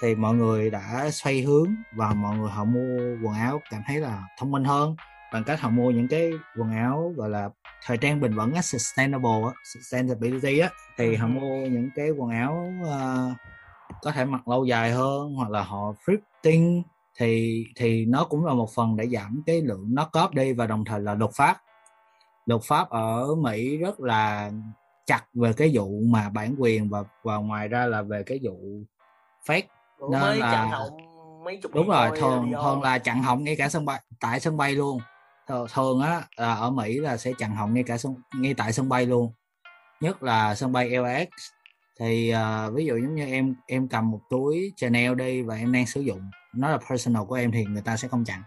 thì 0.01 0.15
mọi 0.15 0.35
người 0.35 0.69
đã 0.69 1.09
xoay 1.11 1.41
hướng 1.41 1.75
và 1.91 2.13
mọi 2.13 2.37
người 2.37 2.49
họ 2.49 2.63
mua 2.63 2.97
quần 3.23 3.33
áo 3.33 3.61
cảm 3.69 3.81
thấy 3.87 3.97
là 3.97 4.23
thông 4.39 4.51
minh 4.51 4.63
hơn 4.63 4.95
bằng 5.33 5.43
cách 5.43 5.61
họ 5.61 5.69
mua 5.69 5.91
những 5.91 6.07
cái 6.07 6.31
quần 6.57 6.71
áo 6.71 7.13
gọi 7.15 7.29
là 7.29 7.49
thời 7.85 7.97
trang 7.97 8.21
bền 8.21 8.35
vững 8.35 8.53
á 8.53 8.61
sustainable 8.61 9.41
á 9.43 9.51
sustainability 9.73 10.59
á. 10.59 10.69
Thì 10.97 11.15
họ 11.15 11.27
mua 11.27 11.55
những 11.55 11.89
cái 11.95 12.09
quần 12.09 12.29
áo 12.29 12.73
uh, 12.81 13.37
có 14.01 14.11
thể 14.11 14.25
mặc 14.25 14.47
lâu 14.47 14.65
dài 14.65 14.91
hơn 14.91 15.33
hoặc 15.33 15.49
là 15.49 15.63
họ 15.63 15.93
thrifting 16.05 16.81
thì 17.17 17.63
thì 17.75 18.05
nó 18.05 18.23
cũng 18.23 18.45
là 18.45 18.53
một 18.53 18.69
phần 18.75 18.95
để 18.95 19.07
giảm 19.07 19.41
cái 19.45 19.61
lượng 19.61 19.85
nó 19.89 20.05
cóp 20.05 20.33
đi 20.33 20.53
và 20.53 20.67
đồng 20.67 20.85
thời 20.85 20.99
là 20.99 21.13
luật 21.13 21.31
pháp. 21.33 21.57
Luật 22.45 22.61
pháp 22.63 22.89
ở 22.89 23.35
Mỹ 23.35 23.77
rất 23.77 23.99
là 23.99 24.51
chặt 25.05 25.23
về 25.33 25.53
cái 25.53 25.71
vụ 25.73 26.01
mà 26.05 26.29
bản 26.29 26.55
quyền 26.57 26.89
và 26.89 27.03
và 27.23 27.35
ngoài 27.35 27.67
ra 27.67 27.85
là 27.85 28.01
về 28.01 28.23
cái 28.23 28.39
vụ 28.43 28.81
fake 29.45 29.61
Ủa, 29.97 30.09
nên 30.09 30.37
là 30.37 30.79
mấy 31.43 31.57
chục 31.57 31.73
đúng 31.73 31.87
rồi 31.87 32.09
thường 32.19 32.51
thường 32.63 32.81
là 32.81 32.97
chặn 32.97 33.23
họng 33.23 33.43
ngay 33.43 33.55
cả 33.55 33.69
sân 33.69 33.85
bay 33.85 34.01
tại 34.19 34.39
sân 34.39 34.57
bay 34.57 34.71
luôn. 34.71 34.99
Thường 35.73 36.01
á 36.01 36.21
là 36.37 36.53
ở 36.53 36.69
Mỹ 36.69 36.99
là 36.99 37.17
sẽ 37.17 37.31
chặn 37.37 37.55
họng 37.55 37.73
ngay 37.73 37.83
cả 37.83 37.97
sân 37.97 38.15
ngay 38.35 38.53
tại 38.53 38.73
sân 38.73 38.89
bay 38.89 39.05
luôn. 39.05 39.31
Nhất 40.01 40.23
là 40.23 40.55
sân 40.55 40.71
bay 40.71 40.89
LAX 40.89 41.27
thì 41.99 42.33
uh, 42.33 42.73
ví 42.73 42.85
dụ 42.85 42.97
giống 42.97 43.15
như 43.15 43.25
em 43.25 43.55
em 43.67 43.87
cầm 43.87 44.11
một 44.11 44.19
túi 44.29 44.73
Chanel 44.75 45.15
đi 45.15 45.41
và 45.41 45.55
em 45.55 45.71
đang 45.71 45.85
sử 45.85 46.01
dụng 46.01 46.21
nó 46.53 46.69
là 46.69 46.77
personal 46.89 47.23
của 47.23 47.35
em 47.35 47.51
thì 47.51 47.65
người 47.65 47.81
ta 47.81 47.97
sẽ 47.97 48.07
không 48.07 48.25
chặn 48.25 48.41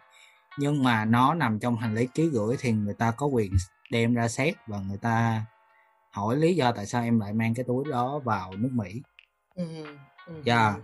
nhưng 0.58 0.82
mà 0.82 1.04
nó 1.04 1.34
nằm 1.34 1.58
trong 1.58 1.76
hành 1.76 1.94
lý 1.94 2.06
ký 2.06 2.28
gửi 2.32 2.56
thì 2.60 2.72
người 2.72 2.94
ta 2.94 3.10
có 3.10 3.26
quyền 3.26 3.52
đem 3.90 4.14
ra 4.14 4.28
xét 4.28 4.54
và 4.66 4.78
người 4.88 4.98
ta 4.98 5.44
hỏi 6.10 6.36
lý 6.36 6.54
do 6.54 6.72
tại 6.72 6.86
sao 6.86 7.02
em 7.02 7.20
lại 7.20 7.32
mang 7.32 7.54
cái 7.54 7.64
túi 7.68 7.84
đó 7.90 8.18
vào 8.18 8.52
nước 8.56 8.70
Mỹ. 8.72 9.02
Ừ, 9.54 9.64
ừ, 10.26 10.42
yeah. 10.44 10.74
Ừ. 10.74 10.82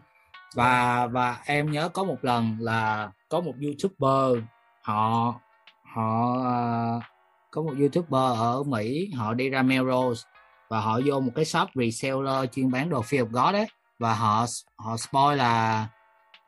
và 0.54 1.06
và 1.06 1.38
em 1.44 1.70
nhớ 1.70 1.88
có 1.88 2.04
một 2.04 2.18
lần 2.22 2.56
là 2.60 3.10
có 3.28 3.40
một 3.40 3.54
youtuber 3.62 4.44
họ 4.82 5.34
họ 5.82 6.36
uh, 6.36 7.02
có 7.50 7.62
một 7.62 7.74
youtuber 7.80 8.38
ở 8.38 8.62
Mỹ 8.62 9.10
họ 9.14 9.34
đi 9.34 9.50
ra 9.50 9.62
Melrose 9.62 10.28
và 10.68 10.80
họ 10.80 11.00
vô 11.04 11.20
một 11.20 11.32
cái 11.34 11.44
shop 11.44 11.68
reseller 11.74 12.50
chuyên 12.52 12.70
bán 12.70 12.90
đồ 12.90 13.02
Fear 13.02 13.28
of 13.28 13.30
God 13.30 13.52
đấy 13.52 13.66
và 13.98 14.14
họ 14.14 14.46
họ 14.76 14.96
spoil 14.96 15.38
là 15.38 15.86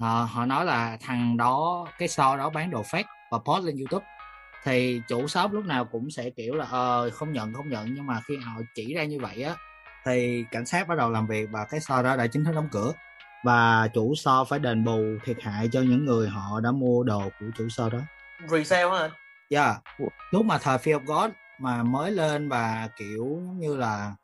họ, 0.00 0.28
họ 0.30 0.46
nói 0.46 0.64
là 0.64 0.98
thằng 1.00 1.36
đó 1.36 1.86
cái 1.98 2.08
store 2.08 2.38
đó 2.38 2.50
bán 2.50 2.70
đồ 2.70 2.82
fake 2.82 3.04
và 3.30 3.38
post 3.38 3.64
lên 3.64 3.76
YouTube. 3.76 4.06
Thì 4.64 5.00
chủ 5.08 5.28
shop 5.28 5.52
lúc 5.52 5.64
nào 5.64 5.84
cũng 5.84 6.10
sẽ 6.10 6.30
kiểu 6.30 6.54
là 6.54 6.66
ờ 6.70 7.10
không 7.10 7.32
nhận 7.32 7.54
không 7.54 7.68
nhận. 7.68 7.94
Nhưng 7.94 8.06
mà 8.06 8.20
khi 8.24 8.36
họ 8.36 8.52
chỉ 8.74 8.94
ra 8.94 9.04
như 9.04 9.18
vậy 9.20 9.42
á 9.42 9.54
thì 10.04 10.44
cảnh 10.50 10.66
sát 10.66 10.88
bắt 10.88 10.98
đầu 10.98 11.10
làm 11.10 11.26
việc 11.26 11.48
và 11.50 11.64
cái 11.64 11.80
store 11.80 12.02
đó 12.02 12.16
đã 12.16 12.26
chính 12.26 12.44
thức 12.44 12.54
đóng 12.54 12.68
cửa. 12.72 12.92
Và 13.44 13.88
chủ 13.94 14.14
store 14.14 14.48
phải 14.48 14.58
đền 14.58 14.84
bù 14.84 15.02
thiệt 15.24 15.36
hại 15.42 15.68
cho 15.72 15.80
những 15.80 16.04
người 16.04 16.28
họ 16.28 16.60
đã 16.60 16.70
mua 16.70 17.02
đồ 17.02 17.22
của 17.40 17.46
chủ 17.58 17.68
store 17.68 17.96
đó. 17.96 18.02
Resale 18.48 18.98
hả 18.98 19.10
dạ. 19.50 19.64
Yeah. 19.64 19.82
lúc 20.30 20.44
mà 20.44 20.58
thời 20.58 20.78
Fear 20.78 21.00
of 21.00 21.04
God 21.04 21.30
mà 21.58 21.82
mới 21.82 22.10
lên 22.10 22.48
và 22.48 22.88
kiểu 22.96 23.24
giống 23.24 23.58
như 23.58 23.76
là 23.76 24.16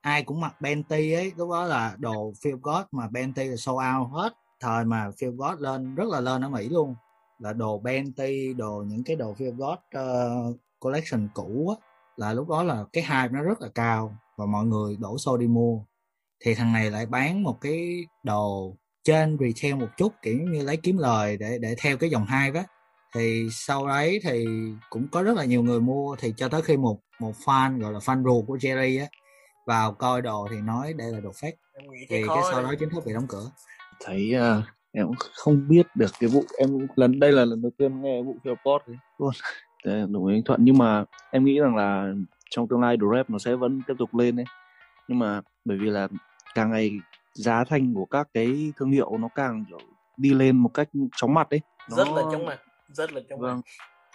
ai 0.00 0.22
cũng 0.22 0.40
mặc 0.40 0.60
Benty 0.60 1.12
ấy 1.12 1.32
lúc 1.36 1.50
đó 1.50 1.64
là 1.64 1.96
đồ 1.98 2.32
Phil 2.42 2.54
God 2.62 2.84
mà 2.92 3.08
Benty 3.08 3.44
là 3.44 3.56
sold 3.56 3.78
out 3.98 4.10
hết. 4.12 4.32
Thời 4.60 4.84
mà 4.84 5.10
Phil 5.18 5.30
God 5.30 5.60
lên 5.60 5.94
rất 5.94 6.08
là 6.08 6.20
lên 6.20 6.44
ở 6.44 6.48
Mỹ 6.48 6.68
luôn. 6.68 6.94
Là 7.38 7.52
đồ 7.52 7.78
Benty 7.78 8.54
đồ 8.54 8.84
những 8.86 9.04
cái 9.04 9.16
đồ 9.16 9.34
Phil 9.34 9.50
God 9.50 9.72
uh, 9.72 9.78
ờ, 9.92 10.52
collection 10.80 11.28
cũ 11.34 11.76
á 11.80 11.86
là 12.16 12.32
lúc 12.32 12.48
đó 12.48 12.62
là 12.62 12.84
cái 12.92 13.02
hype 13.02 13.28
nó 13.28 13.42
rất 13.42 13.60
là 13.60 13.68
cao 13.74 14.16
và 14.36 14.46
mọi 14.46 14.64
người 14.64 14.96
đổ 14.96 15.18
xô 15.18 15.36
đi 15.36 15.46
mua. 15.46 15.80
Thì 16.40 16.54
thằng 16.54 16.72
này 16.72 16.90
lại 16.90 17.06
bán 17.06 17.42
một 17.42 17.60
cái 17.60 18.06
đồ 18.22 18.76
trên 19.04 19.38
retail 19.40 19.74
một 19.74 19.88
chút 19.96 20.12
kiểu 20.22 20.38
như 20.38 20.62
lấy 20.62 20.76
kiếm 20.76 20.98
lời 20.98 21.36
để 21.36 21.58
để 21.60 21.74
theo 21.78 21.96
cái 21.96 22.10
dòng 22.10 22.24
hai 22.24 22.50
á 22.54 22.64
thì 23.14 23.48
sau 23.50 23.88
đấy 23.88 24.20
thì 24.22 24.46
cũng 24.90 25.08
có 25.08 25.22
rất 25.22 25.36
là 25.36 25.44
nhiều 25.44 25.62
người 25.62 25.80
mua. 25.80 26.16
Thì 26.16 26.34
cho 26.36 26.48
tới 26.48 26.62
khi 26.62 26.76
một 26.76 27.00
một 27.20 27.32
fan 27.44 27.80
gọi 27.80 27.92
là 27.92 27.98
fan 27.98 28.24
ruột 28.24 28.46
của 28.46 28.56
Jerry 28.56 29.00
á 29.00 29.06
vào 29.66 29.92
coi 29.92 30.22
đồ 30.22 30.48
thì 30.50 30.56
nói 30.60 30.92
đây 30.92 31.12
là 31.12 31.20
đồ 31.20 31.30
fake. 31.30 31.52
Thì 32.08 32.22
cái 32.28 32.42
sau 32.50 32.62
đó 32.62 32.74
chính 32.78 32.90
thức 32.90 33.02
bị 33.06 33.12
đóng 33.12 33.26
cửa. 33.28 33.50
Thấy 34.04 34.32
uh, 34.36 34.64
em 34.92 35.06
cũng 35.06 35.16
không 35.34 35.68
biết 35.68 35.86
được 35.94 36.10
cái 36.20 36.30
vụ 36.30 36.44
em 36.58 36.86
lần 36.96 37.20
đây 37.20 37.32
là 37.32 37.44
lần 37.44 37.62
đầu 37.62 37.70
tiên 37.78 38.02
nghe 38.02 38.22
vụ 38.22 38.36
phiêu 38.44 38.54
pot 38.64 38.82
luôn. 39.18 39.30
Đúng 40.12 40.26
anh 40.26 40.42
thuận. 40.44 40.64
Nhưng 40.64 40.78
mà 40.78 41.04
em 41.30 41.44
nghĩ 41.44 41.58
rằng 41.58 41.76
là 41.76 42.12
trong 42.50 42.68
tương 42.68 42.80
lai 42.80 42.96
Grab 43.00 43.30
nó 43.30 43.38
sẽ 43.38 43.54
vẫn 43.54 43.80
tiếp 43.86 43.94
tục 43.98 44.14
lên 44.14 44.36
đấy 44.36 44.46
nhưng 45.08 45.18
mà 45.18 45.40
bởi 45.64 45.78
vì 45.78 45.90
là 45.90 46.08
càng 46.54 46.70
ngày 46.70 46.90
giá 47.34 47.64
thành 47.64 47.94
của 47.94 48.04
các 48.04 48.28
cái 48.34 48.72
thương 48.76 48.90
hiệu 48.90 49.18
nó 49.18 49.28
càng 49.34 49.64
kiểu 49.68 49.78
đi 50.16 50.34
lên 50.34 50.56
một 50.56 50.70
cách 50.74 50.88
chóng 51.16 51.34
mặt 51.34 51.48
đấy 51.50 51.60
nó... 51.90 51.96
rất 51.96 52.08
là 52.08 52.22
chóng 52.32 52.46
mặt 52.46 52.58
rất 52.94 53.12
là 53.12 53.20
chóng 53.28 53.40
vâng. 53.40 53.60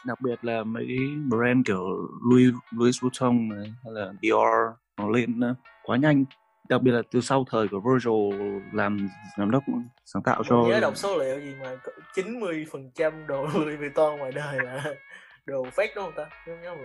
đặc 0.05 0.21
biệt 0.21 0.45
là 0.45 0.63
mấy 0.63 0.85
cái 0.87 1.07
brand 1.29 1.65
kiểu 1.65 2.09
Louis 2.31 2.53
Louis 2.71 3.01
Vuitton 3.01 3.49
này 3.49 3.73
hay 3.83 3.93
là 3.93 4.13
Dior 4.21 4.77
nó 4.97 5.09
lên 5.09 5.41
quá 5.83 5.97
nhanh. 5.97 6.25
Đặc 6.69 6.81
biệt 6.81 6.91
là 6.91 7.01
từ 7.11 7.21
sau 7.21 7.45
thời 7.49 7.67
của 7.67 7.79
Virgil 7.79 8.59
làm 8.73 9.09
giám 9.37 9.51
đốc 9.51 9.63
sáng 10.05 10.23
tạo 10.23 10.43
cho 10.43 10.65
nhớ 10.67 10.79
đọc 10.79 10.97
số 10.97 11.17
liệu 11.17 11.39
gì 11.39 11.55
mà 11.61 11.75
90 12.15 12.65
phần 12.71 12.91
trăm 12.95 13.27
đồ 13.27 13.47
Louis 13.53 13.79
Vuitton 13.79 14.19
ngoài 14.19 14.31
đời 14.31 14.57
là 14.63 14.83
đồ 15.45 15.63
fake 15.63 15.87
đúng 15.95 16.05
không 16.05 16.13
ta? 16.15 16.25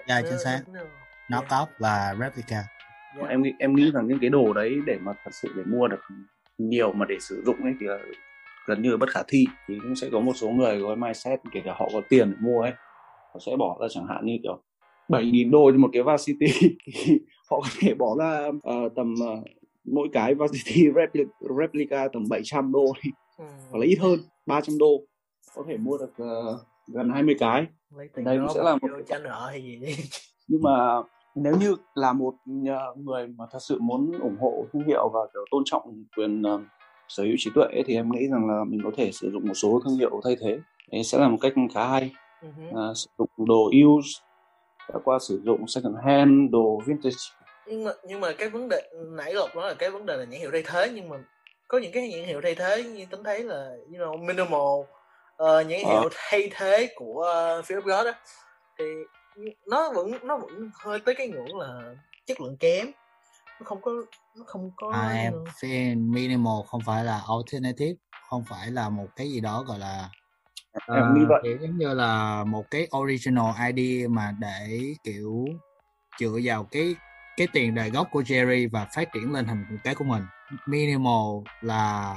Dạ 0.09 0.23
chính 0.23 0.39
xác. 0.45 0.61
Nó 1.31 1.43
cóp 1.49 1.69
và 1.79 2.15
replica. 2.21 2.57
Yeah. 2.57 2.67
Dạ. 3.17 3.29
em 3.29 3.43
nghĩ 3.43 3.53
em 3.59 3.75
nghĩ 3.75 3.91
rằng 3.91 4.07
những 4.07 4.19
cái 4.21 4.31
đồ 4.31 4.53
đấy 4.53 4.81
để 4.87 4.99
mà 5.01 5.13
thật 5.25 5.31
sự 5.33 5.53
để 5.57 5.63
mua 5.67 5.89
được 5.89 6.01
nhiều 6.59 6.93
mà 6.93 7.07
để 7.09 7.17
sử 7.21 7.43
dụng 7.47 7.63
ấy 7.63 7.75
thì 7.81 7.87
là 7.87 7.99
gần 8.67 8.83
như 8.83 8.97
bất 8.97 9.11
khả 9.11 9.21
thi. 9.29 9.45
Thì 9.69 9.79
cũng 9.83 9.97
sẽ 9.97 10.09
có 10.13 10.21
một 10.21 10.33
số 10.37 10.49
người 10.49 10.83
có 10.83 10.95
mindset 10.95 11.41
kể 11.53 11.61
cả 11.65 11.75
họ 11.79 11.89
có 11.93 12.01
tiền 12.09 12.31
để 12.31 12.37
mua 12.41 12.61
ấy 12.61 12.73
họ 13.35 13.41
sẽ 13.47 13.57
bỏ 13.57 13.79
ra 13.81 13.87
chẳng 13.91 14.07
hạn 14.07 14.27
như 14.27 14.39
kiểu 14.43 14.63
7.000 15.09 15.51
đô 15.51 15.71
cho 15.73 15.79
một 15.79 15.89
cái 15.93 16.03
Varsity. 16.03 16.47
Họ 17.51 17.61
có 17.61 17.69
thể 17.81 17.95
bỏ 17.95 18.17
ra 18.19 18.49
uh, 18.49 18.93
tầm 18.97 19.15
uh, 19.15 19.45
mỗi 19.85 20.09
cái 20.13 20.35
Varsity 20.35 20.91
replica 21.61 22.09
tầm 22.09 22.25
700 22.31 22.73
đô 22.73 22.93
đi. 23.05 23.11
Ừ. 23.39 23.45
hoặc 23.71 23.79
là 23.79 23.87
ít 23.87 23.97
hơn 24.01 24.19
300 24.47 24.79
đô. 24.79 25.01
Có 25.55 25.65
thể 25.69 25.77
mua 25.77 25.99
được 25.99 26.13
uh, 26.23 26.61
gần 26.87 27.11
20 27.11 27.37
cái. 27.39 27.67
Đây 28.17 28.39
cũng 28.39 28.55
sẽ 28.55 28.63
là 28.63 28.77
một 28.77 28.89
chăn 29.07 29.23
nợ 29.23 29.47
hay 29.51 29.63
gì 29.63 29.81
nhưng 30.49 30.63
mà 30.63 31.03
nếu 31.35 31.57
như 31.61 31.77
là 31.95 32.13
một 32.13 32.35
người 32.97 33.27
mà 33.27 33.45
thật 33.51 33.59
sự 33.61 33.79
muốn 33.81 34.13
ủng 34.21 34.37
hộ 34.41 34.67
thương 34.73 34.85
hiệu 34.87 35.11
và 35.15 35.21
kiểu 35.35 35.45
tôn 35.51 35.63
trọng 35.67 36.05
quyền 36.17 36.43
sở 37.09 37.23
hữu 37.23 37.35
trí 37.39 37.51
tuệ 37.55 37.65
ấy, 37.65 37.83
thì 37.87 37.95
em 37.95 38.13
nghĩ 38.13 38.29
rằng 38.29 38.49
là 38.49 38.65
mình 38.65 38.81
có 38.85 38.91
thể 38.97 39.13
sử 39.13 39.31
dụng 39.31 39.49
một 39.49 39.55
số 39.55 39.81
thương 39.85 39.97
hiệu 39.99 40.21
thay 40.25 40.37
thế 40.41 40.59
đấy 40.93 41.05
sẽ 41.05 41.19
là 41.19 41.29
một 41.29 41.39
cách 41.41 41.53
khá 41.75 41.89
hay 41.89 42.11
uh-huh. 42.43 42.91
à, 42.91 42.95
sử 42.95 43.11
dụng 43.19 43.29
đồ 43.47 43.71
used 43.87 44.23
qua 45.05 45.19
sử 45.19 45.41
dụng 45.45 45.69
second 45.69 45.97
hand 46.05 46.51
đồ 46.51 46.81
vintage 46.87 47.17
nhưng 47.67 47.85
mà 47.85 47.91
nhưng 48.09 48.21
mà 48.21 48.33
cái 48.39 48.49
vấn 48.49 48.69
đề 48.69 48.91
nãy 49.11 49.35
lộc 49.35 49.57
nói 49.57 49.69
là 49.69 49.75
cái 49.75 49.91
vấn 49.91 50.07
đề 50.07 50.17
là 50.17 50.25
nhãn 50.25 50.41
hiệu 50.41 50.51
thay 50.53 50.63
thế 50.67 50.91
nhưng 50.95 51.09
mà 51.09 51.17
có 51.69 51.79
những 51.79 51.93
cái 51.93 52.09
nhãn 52.09 52.25
hiệu 52.25 52.41
thay 52.43 52.55
thế 52.55 52.83
như 52.83 53.07
tính 53.11 53.25
thấy 53.25 53.43
là 53.43 53.77
you 53.93 53.99
know, 53.99 54.25
minimal 54.25 54.81
uh, 55.43 55.67
nhãn 55.67 55.81
hiệu 55.81 56.09
à. 56.11 56.15
thay 56.15 56.51
thế 56.53 56.89
của 56.97 57.55
uh, 57.59 57.65
Philip 57.65 57.85
God 57.85 58.07
đó 58.07 58.13
thì 58.79 58.85
nó 59.67 59.93
vẫn 59.95 60.13
nó 60.23 60.37
vẫn 60.37 60.71
hơi 60.75 61.01
tới 61.01 61.15
cái 61.15 61.29
ngưỡng 61.29 61.59
là 61.59 61.95
chất 62.27 62.41
lượng 62.41 62.57
kém 62.61 62.87
không 63.65 63.81
có 63.83 63.93
nó 64.37 64.45
không 64.47 64.71
có 64.77 64.91
à, 64.93 65.09
em 65.09 65.33
phiên 65.61 66.13
minimal 66.13 66.67
không 66.67 66.81
phải 66.87 67.05
là 67.05 67.23
alternative 67.29 67.95
không 68.31 68.45
phải 68.49 68.71
là 68.71 68.89
một 68.89 69.07
cái 69.17 69.31
gì 69.31 69.41
đó 69.41 69.63
gọi 69.63 69.79
là 69.79 70.09
em 70.89 71.11
uh, 71.11 71.17
nghĩ 71.17 71.25
vậy. 71.29 71.41
kiểu 71.45 71.57
giống 71.61 71.79
như 71.79 71.95
là 71.95 72.45
một 72.45 72.71
cái 72.71 72.89
original 72.97 73.73
idea 73.73 74.09
mà 74.09 74.35
để 74.41 74.81
kiểu 75.05 75.47
dựa 76.21 76.39
vào 76.45 76.65
cái 76.65 76.95
cái 77.37 77.47
tiền 77.53 77.75
đề 77.75 77.91
gốc 77.91 78.09
của 78.11 78.23
Jerry 78.23 78.69
và 78.73 78.87
phát 78.95 79.13
triển 79.13 79.33
lên 79.33 79.47
thành 79.47 79.79
cái 79.85 79.95
của 79.95 80.05
mình. 80.05 80.23
Minimal 80.67 81.45
là 81.61 82.15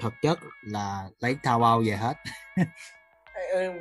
thực 0.00 0.12
chất 0.22 0.38
là 0.62 1.08
lấy 1.20 1.36
thao 1.42 1.58
bao 1.58 1.82
về 1.86 1.96
hết. 1.96 2.14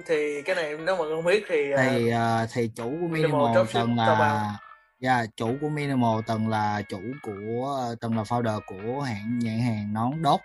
Thì 0.06 0.42
cái 0.42 0.56
này 0.56 0.78
nếu 0.86 0.96
mà 0.96 1.04
không 1.04 1.26
biết 1.26 1.44
thì 1.50 1.72
thì 1.78 2.14
uh, 2.14 2.50
thì 2.54 2.72
chủ 2.76 2.98
của 3.02 3.08
minimal, 3.08 3.58
minimal 3.74 3.98
là 3.98 4.58
yeah, 5.02 5.30
chủ 5.36 5.58
của 5.62 5.70
minimal 5.70 6.20
từng 6.28 6.48
là 6.48 6.82
chủ 6.90 7.02
của 7.22 7.96
từng 8.02 8.18
là 8.18 8.24
founder 8.24 8.60
của 8.68 9.02
hãng 9.02 9.40
nhãn 9.40 9.60
hàng 9.60 9.94
nón 9.94 10.22
đốt. 10.22 10.40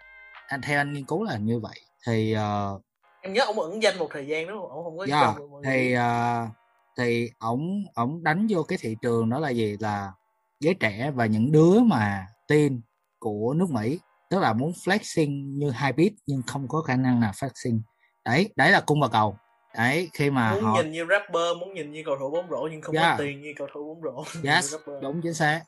Anh 0.47 0.61
theo 0.63 0.81
anh 0.81 0.93
nghiên 0.93 1.05
cứu 1.05 1.25
là 1.25 1.37
như 1.37 1.61
vậy. 1.61 1.81
Thì 2.07 2.37
uh, 2.37 2.83
em 3.21 3.33
nhớ 3.33 3.45
ông 3.45 3.61
ẩn 3.61 3.83
danh 3.83 3.99
một 3.99 4.09
thời 4.11 4.27
gian 4.27 4.47
đúng 4.47 4.61
không 4.61 4.71
ông 4.71 4.85
không 4.85 4.99
có 4.99 5.07
yeah, 5.11 5.37
dạ, 5.37 5.45
thì 5.65 5.97
uh, 5.97 6.51
thì 6.99 7.31
ổng 7.39 7.85
ổng 7.95 8.25
đánh 8.25 8.47
vô 8.51 8.63
cái 8.63 8.79
thị 8.81 8.97
trường 9.03 9.31
đó 9.31 9.39
là 9.39 9.51
gì? 9.51 9.77
Là 9.81 10.13
giới 10.61 10.75
trẻ 10.75 11.11
và 11.15 11.27
những 11.27 11.53
đứa 11.53 11.81
mà 11.81 12.27
tin 12.49 12.81
của 13.19 13.55
nước 13.57 13.71
Mỹ. 13.71 13.99
Tức 14.31 14.41
là 14.41 14.53
muốn 14.53 14.73
flexing 14.73 15.59
như 15.59 15.71
hai 15.71 15.93
bit 15.93 16.13
nhưng 16.27 16.43
không 16.47 16.69
có 16.69 16.83
khả 16.83 16.97
năng 16.97 17.21
nào 17.21 17.33
flexing. 17.33 17.81
Đấy 18.25 18.53
đấy 18.57 18.71
là 18.71 18.81
cung 18.81 19.01
và 19.01 19.09
cầu 19.09 19.37
đấy 19.77 20.11
khi 20.13 20.31
mà 20.31 20.53
muốn 20.53 20.63
họ... 20.63 20.75
nhìn 20.75 20.93
như 20.93 21.07
rapper 21.11 21.57
muốn 21.61 21.75
nhìn 21.75 21.93
như 21.93 22.03
cầu 22.07 22.17
thủ 22.21 22.31
bóng 22.31 22.51
rổ 22.51 22.69
nhưng 22.71 22.83
không 22.83 22.95
yeah. 22.95 23.19
có 23.19 23.25
tiền 23.25 23.41
như 23.41 23.53
cầu 23.57 23.69
thủ 23.75 23.95
bóng 23.95 24.03
rổ 24.03 24.25
yes, 24.51 24.75
đúng 25.03 25.21
chính 25.23 25.35
xác. 25.35 25.61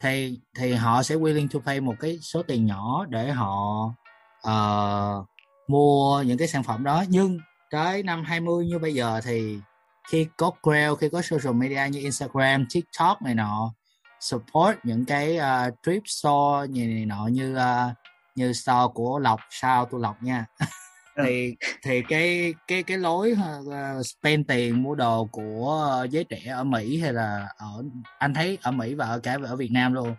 Thì 0.00 0.38
thì 0.56 0.72
họ 0.72 1.02
sẽ 1.02 1.14
willing 1.14 1.48
to 1.52 1.60
pay 1.66 1.80
một 1.80 1.94
cái 2.00 2.18
số 2.22 2.42
tiền 2.42 2.66
nhỏ 2.66 3.06
để 3.08 3.30
họ 3.30 3.84
uh, 4.48 5.26
mua 5.68 6.22
những 6.22 6.38
cái 6.38 6.48
sản 6.48 6.62
phẩm 6.62 6.84
đó. 6.84 7.04
Nhưng 7.08 7.38
tới 7.70 8.02
năm 8.02 8.24
20 8.24 8.66
như 8.66 8.78
bây 8.78 8.94
giờ 8.94 9.20
thì 9.24 9.58
khi 10.10 10.26
có 10.36 10.50
Grail, 10.62 10.92
khi 11.00 11.08
có 11.08 11.22
social 11.22 11.54
media 11.54 11.80
như 11.90 12.00
Instagram, 12.00 12.66
TikTok 12.74 13.22
này 13.22 13.34
nọ 13.34 13.72
support 14.20 14.76
những 14.82 15.04
cái 15.04 15.38
uh, 15.38 15.74
trip 15.86 16.02
store 16.04 16.68
như 16.68 16.86
này 16.86 17.06
nọ 17.06 17.26
như 17.26 17.56
uh, 17.56 17.96
như 18.34 18.52
store 18.52 18.86
của 18.94 19.18
Lộc 19.18 19.40
sao 19.50 19.88
tôi 19.90 20.00
Lộc 20.00 20.22
nha 20.22 20.46
thì 21.16 21.56
thì 21.82 22.02
cái 22.08 22.54
cái 22.66 22.82
cái 22.82 22.98
lối 22.98 23.32
uh, 23.32 24.06
spend 24.06 24.48
tiền 24.48 24.82
mua 24.82 24.94
đồ 24.94 25.28
của 25.32 26.06
giới 26.10 26.24
trẻ 26.24 26.42
ở 26.50 26.64
Mỹ 26.64 27.00
hay 27.00 27.12
là 27.12 27.48
ở 27.56 27.84
anh 28.18 28.34
thấy 28.34 28.58
ở 28.62 28.70
Mỹ 28.70 28.94
và 28.94 29.06
ở 29.06 29.18
cả 29.18 29.38
ở 29.44 29.56
Việt 29.56 29.70
Nam 29.72 29.92
luôn 29.92 30.14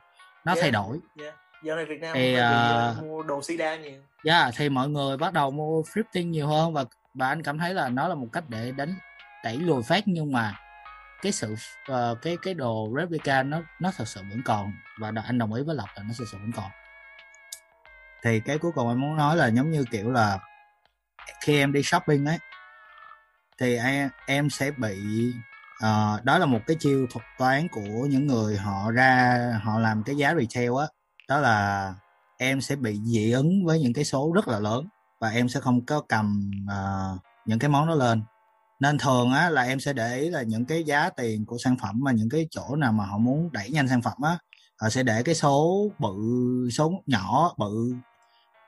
nó 0.46 0.54
yeah, 0.54 0.62
thay 0.62 0.72
đổi. 0.72 1.00
yeah. 1.22 1.36
giờ 1.64 1.76
này 1.76 1.86
Việt 1.86 2.00
Nam 2.02 2.12
thì, 2.14 2.36
uh, 2.36 3.04
mua 3.04 3.24
đồ 3.24 3.42
sida 3.42 3.76
nhiều. 3.76 4.02
Yeah, 4.24 4.54
thì 4.58 4.70
mọi 4.70 4.90
người 4.90 5.18
bắt 5.18 5.34
đầu 5.34 5.52
mua 5.52 5.82
thrifting 5.82 6.30
nhiều 6.30 6.48
hơn 6.48 6.74
và 6.74 6.86
và 7.14 7.28
anh 7.28 7.44
cảm 7.44 7.58
thấy 7.58 7.74
là 7.74 7.90
nó 7.90 8.08
là 8.08 8.16
một 8.16 8.28
cách 8.34 8.44
để 8.50 8.72
đánh 8.72 8.96
đẩy 9.44 9.58
lùi 9.58 9.84
phát 9.84 10.04
nhưng 10.08 10.32
mà 10.32 10.54
cái 11.22 11.32
sự 11.32 11.56
uh, 11.92 12.18
cái 12.22 12.38
cái 12.42 12.54
đồ 12.54 12.90
replica 12.98 13.44
nó 13.44 13.62
nó 13.80 13.92
thật 13.98 14.08
sự 14.08 14.22
vẫn 14.30 14.42
còn 14.46 14.72
và 15.00 15.12
anh 15.26 15.38
đồng 15.38 15.54
ý 15.54 15.64
với 15.64 15.76
lộc 15.76 15.90
là 15.96 16.04
nó 16.04 16.14
thật 16.18 16.26
sự 16.32 16.38
vẫn 16.38 16.52
còn. 16.56 16.72
Thì 18.24 18.40
cái 18.40 18.58
cuối 18.58 18.72
cùng 18.76 18.90
em 18.90 19.02
muốn 19.02 19.18
nói 19.18 19.36
là 19.38 19.48
giống 19.48 19.72
như 19.72 19.86
kiểu 19.92 20.12
là 20.12 20.40
khi 21.46 21.58
em 21.58 21.74
đi 21.74 21.84
shopping 21.84 22.26
ấy 22.26 22.38
thì 23.60 23.76
em 23.76 24.10
em 24.28 24.50
sẽ 24.50 24.72
bị 24.72 24.98
uh, 25.84 26.24
đó 26.24 26.38
là 26.38 26.46
một 26.46 26.60
cái 26.68 26.78
chiêu 26.80 27.08
thuật 27.12 27.26
toán 27.38 27.68
của 27.68 28.06
những 28.10 28.28
người 28.28 28.58
họ 28.58 28.92
ra 28.92 29.40
họ 29.64 29.80
làm 29.80 30.04
cái 30.04 30.16
giá 30.16 30.36
retail 30.36 30.72
á. 30.80 30.88
Đó 31.30 31.40
là 31.40 31.94
em 32.38 32.62
sẽ 32.62 32.76
bị 32.76 33.00
dị 33.04 33.32
ứng 33.32 33.66
với 33.66 33.80
những 33.80 33.94
cái 33.94 34.06
số 34.06 34.32
rất 34.36 34.48
là 34.48 34.60
lớn 34.60 34.88
và 35.20 35.30
em 35.30 35.50
sẽ 35.50 35.60
không 35.60 35.86
có 35.86 36.02
cầm 36.10 36.52
uh, 36.66 37.20
những 37.46 37.60
cái 37.60 37.70
món 37.70 37.88
đó 37.88 37.96
lên. 37.96 38.24
Nên 38.80 38.98
thường 38.98 39.32
á 39.32 39.50
là 39.50 39.62
em 39.62 39.80
sẽ 39.80 39.94
để 39.94 40.18
ý 40.18 40.30
là 40.30 40.42
những 40.42 40.66
cái 40.66 40.84
giá 40.84 41.10
tiền 41.10 41.46
của 41.46 41.58
sản 41.64 41.76
phẩm 41.82 42.00
mà 42.04 42.12
những 42.12 42.30
cái 42.30 42.48
chỗ 42.52 42.76
nào 42.76 42.92
mà 42.92 43.06
họ 43.06 43.18
muốn 43.18 43.52
đẩy 43.52 43.70
nhanh 43.70 43.88
sản 43.88 44.02
phẩm 44.02 44.18
á 44.24 44.38
họ 44.82 44.90
sẽ 44.90 45.04
để 45.04 45.24
cái 45.24 45.36
số 45.36 45.88
bự 46.00 46.16
số 46.72 46.92
nhỏ 47.06 47.54
bự 47.58 47.96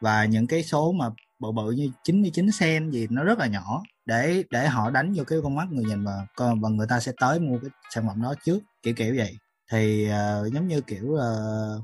và 0.02 0.26
những 0.26 0.48
cái 0.48 0.64
số 0.64 0.92
mà 0.92 1.10
bự 1.40 1.52
bự 1.52 1.72
như 1.72 1.90
99 2.04 2.52
sen 2.52 2.92
gì 2.92 3.08
nó 3.10 3.24
rất 3.24 3.40
là 3.40 3.48
nhỏ. 3.48 3.82
Để 4.06 4.44
để 4.50 4.68
họ 4.68 4.90
đánh 4.90 5.14
vô 5.16 5.24
cái 5.28 5.40
con 5.44 5.56
mắt 5.56 5.68
người 5.72 5.86
nhìn 5.86 6.06
và 6.06 6.28
và 6.38 6.70
người 6.70 6.88
ta 6.90 7.00
sẽ 7.00 7.12
tới 7.20 7.40
mua 7.40 7.60
cái 7.62 7.70
sản 7.94 8.08
phẩm 8.08 8.22
đó 8.22 8.34
trước 8.46 8.60
kiểu 8.84 8.94
kiểu 8.98 9.16
vậy. 9.18 9.38
Thì 9.72 10.10
uh, 10.12 10.54
giống 10.54 10.68
như 10.68 10.82
kiểu 10.82 11.06
uh, 11.06 11.84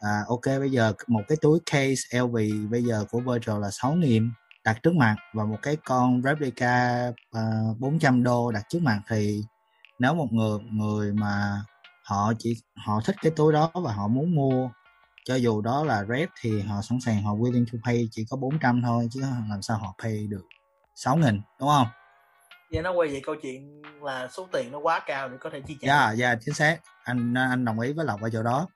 à, 0.00 0.24
ok 0.28 0.44
bây 0.46 0.70
giờ 0.70 0.92
một 1.06 1.22
cái 1.28 1.38
túi 1.40 1.58
case 1.66 2.18
LV 2.20 2.36
bây 2.70 2.82
giờ 2.82 3.04
của 3.10 3.20
Virgil 3.20 3.60
là 3.60 3.70
6 3.70 3.94
nghìn 3.94 4.30
đặt 4.64 4.82
trước 4.82 4.94
mặt 4.94 5.16
và 5.34 5.44
một 5.44 5.58
cái 5.62 5.76
con 5.84 6.22
replica 6.22 7.08
uh, 7.08 7.14
ờ, 7.32 7.42
400 7.78 8.22
đô 8.22 8.50
đặt 8.52 8.62
trước 8.68 8.82
mặt. 8.82 9.00
Thì 9.08 9.42
nếu 9.98 10.14
một 10.14 10.32
người 10.32 10.58
người 10.72 11.12
mà 11.12 11.62
họ 12.04 12.32
chỉ 12.38 12.56
họ 12.86 13.00
thích 13.04 13.16
cái 13.22 13.32
túi 13.36 13.52
đó 13.52 13.70
và 13.74 13.92
họ 13.92 14.08
muốn 14.08 14.34
mua 14.34 14.70
cho 15.24 15.34
dù 15.34 15.60
đó 15.60 15.84
là 15.84 16.04
rep 16.08 16.28
thì 16.40 16.60
họ 16.60 16.82
sẵn 16.82 17.00
sàng 17.00 17.22
họ 17.22 17.34
willing 17.34 17.64
to 17.72 17.78
pay 17.84 18.08
chỉ 18.10 18.24
có 18.30 18.36
400 18.36 18.82
thôi 18.82 19.08
chứ 19.10 19.20
làm 19.50 19.62
sao 19.62 19.78
họ 19.78 19.94
pay 20.02 20.26
được 20.26 20.44
6 20.94 21.16
nghìn 21.16 21.40
đúng 21.60 21.68
không? 21.68 21.86
Vậy 22.72 22.82
nó 22.82 22.92
quay 22.92 23.08
về 23.08 23.20
câu 23.24 23.34
chuyện 23.42 23.82
là 24.02 24.28
số 24.28 24.48
tiền 24.52 24.72
nó 24.72 24.78
quá 24.78 25.00
cao 25.06 25.28
để 25.28 25.36
có 25.40 25.50
thể 25.50 25.60
chi 25.66 25.76
trả. 25.80 25.86
Dạ, 25.86 26.04
yeah, 26.04 26.16
dạ 26.16 26.26
yeah, 26.26 26.38
chính 26.44 26.54
xác. 26.54 26.78
Anh 27.04 27.34
anh 27.34 27.64
đồng 27.64 27.80
ý 27.80 27.92
với 27.92 28.04
Lộc 28.06 28.20
ở 28.20 28.30
chỗ 28.30 28.42
đó 28.42 28.66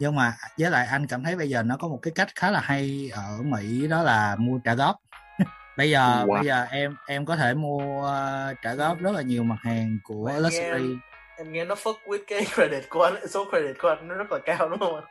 nhưng 0.00 0.16
mà 0.16 0.32
với 0.58 0.70
lại 0.70 0.86
anh 0.86 1.06
cảm 1.06 1.24
thấy 1.24 1.36
bây 1.36 1.48
giờ 1.48 1.62
nó 1.62 1.76
có 1.76 1.88
một 1.88 1.98
cái 2.02 2.12
cách 2.14 2.28
khá 2.34 2.50
là 2.50 2.60
hay 2.60 3.10
ở 3.12 3.38
Mỹ 3.42 3.86
đó 3.86 4.02
là 4.02 4.36
mua 4.38 4.58
trả 4.64 4.74
góp 4.74 4.96
bây 5.76 5.90
giờ 5.90 6.24
wow. 6.26 6.34
bây 6.34 6.44
giờ 6.44 6.66
em 6.70 6.96
em 7.06 7.26
có 7.26 7.36
thể 7.36 7.54
mua 7.54 8.00
uh, 8.00 8.56
trả 8.62 8.74
góp 8.74 8.98
rất 8.98 9.10
là 9.12 9.22
nhiều 9.22 9.42
mặt 9.42 9.58
hàng 9.62 9.98
của 10.04 10.26
em 10.26 10.42
luxury 10.42 10.88
nghe, 10.88 10.96
em 11.38 11.52
nghe 11.52 11.64
nó 11.64 11.74
fuck 11.74 11.94
with 12.06 12.24
cái 12.26 12.46
credit 12.54 12.88
của 12.88 13.02
anh 13.02 13.28
số 13.28 13.44
credit 13.50 13.76
của 13.82 13.88
anh 13.88 14.08
nó 14.08 14.14
rất 14.14 14.32
là 14.32 14.38
cao 14.44 14.68
đúng 14.68 14.78
không 14.78 15.04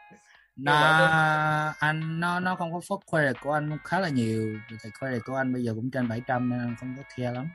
nó 0.63 1.73
anh 1.79 2.19
nó 2.19 2.39
nó 2.39 2.55
không 2.55 2.73
có 2.73 2.79
fuck 2.79 2.99
credit 3.11 3.41
của 3.41 3.51
anh 3.53 3.77
khá 3.83 3.99
là 3.99 4.09
nhiều 4.09 4.59
thì 4.69 4.89
credit 4.99 5.21
của 5.25 5.35
anh 5.35 5.53
bây 5.53 5.63
giờ 5.63 5.73
cũng 5.75 5.91
trên 5.91 6.07
700 6.07 6.49
nên 6.49 6.59
anh 6.59 6.75
không 6.79 6.93
có 6.97 7.03
care 7.17 7.31
lắm 7.31 7.47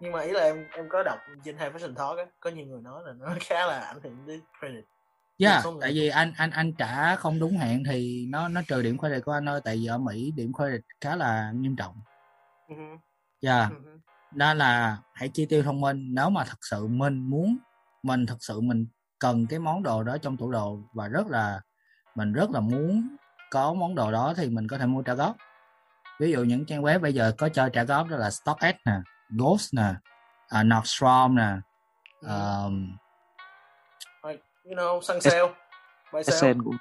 nhưng 0.00 0.12
mà 0.12 0.20
ý 0.20 0.30
là 0.32 0.40
em 0.40 0.56
em 0.72 0.88
có 0.88 1.02
đọc 1.02 1.18
trên 1.44 1.56
hai 1.58 1.70
fashion 1.70 1.94
talk 1.94 2.18
á 2.18 2.24
có 2.40 2.50
nhiều 2.50 2.66
người 2.66 2.80
nói 2.82 3.02
là 3.06 3.12
nó 3.12 3.26
khá 3.40 3.66
là 3.66 3.80
ảnh 3.80 3.98
hưởng 4.04 4.26
đến 4.26 4.40
credit 4.60 4.84
Yeah, 5.38 5.64
người- 5.64 5.74
tại 5.80 5.92
vì 5.92 6.08
anh 6.08 6.32
anh 6.36 6.50
anh 6.50 6.72
trả 6.78 7.16
không 7.16 7.38
đúng 7.40 7.56
hẹn 7.58 7.82
thì 7.84 8.26
nó 8.30 8.48
nó 8.48 8.60
trừ 8.68 8.82
điểm 8.82 8.98
credit 8.98 9.24
của 9.24 9.32
anh 9.32 9.46
thôi 9.46 9.60
tại 9.64 9.76
vì 9.76 9.86
ở 9.86 9.98
Mỹ 9.98 10.32
điểm 10.36 10.52
credit 10.52 10.80
khá 11.00 11.16
là 11.16 11.52
nghiêm 11.54 11.76
trọng. 11.76 12.00
Ừ 12.68 12.74
hứ, 12.76 12.82
Yeah. 13.40 13.70
ừ 13.70 13.76
hứ. 13.84 13.98
nên 14.30 14.58
là 14.58 14.98
hãy 15.12 15.28
chi 15.34 15.46
tiêu 15.46 15.62
thông 15.62 15.80
minh 15.80 16.14
nếu 16.14 16.30
mà 16.30 16.44
thật 16.44 16.58
sự 16.60 16.86
mình 16.86 17.30
muốn 17.30 17.58
mình 18.02 18.26
thật 18.26 18.36
sự 18.40 18.60
mình 18.60 18.86
cần 19.18 19.46
cái 19.46 19.58
món 19.58 19.82
đồ 19.82 20.02
đó 20.02 20.16
trong 20.18 20.36
tủ 20.36 20.50
đồ 20.50 20.78
và 20.92 21.08
rất 21.08 21.26
là 21.26 21.60
mình 22.14 22.32
rất 22.32 22.50
là 22.50 22.60
muốn 22.60 23.16
có 23.50 23.74
món 23.74 23.94
đồ 23.94 24.12
đó 24.12 24.34
thì 24.36 24.50
mình 24.50 24.68
có 24.68 24.78
thể 24.78 24.86
mua 24.86 25.02
trả 25.02 25.14
góp. 25.14 25.36
Ví 26.20 26.32
dụ 26.32 26.44
những 26.44 26.66
trang 26.66 26.82
web 26.82 27.00
bây 27.00 27.12
giờ 27.12 27.32
có 27.38 27.48
cho 27.48 27.68
trả 27.68 27.84
góp 27.84 28.08
đó 28.08 28.16
là 28.16 28.30
StockX 28.30 28.74
nè 28.86 28.94
Ghost 29.30 29.74
nè 29.74 29.94
uh, 30.60 30.66
Nordstrom 30.66 31.36
nè 31.36 31.56
um, 32.20 32.96
you 34.64 34.74
know 34.74 35.00
săn 35.00 35.20
sale 35.20 35.52
Essen 36.12 36.62
cũng. 36.64 36.76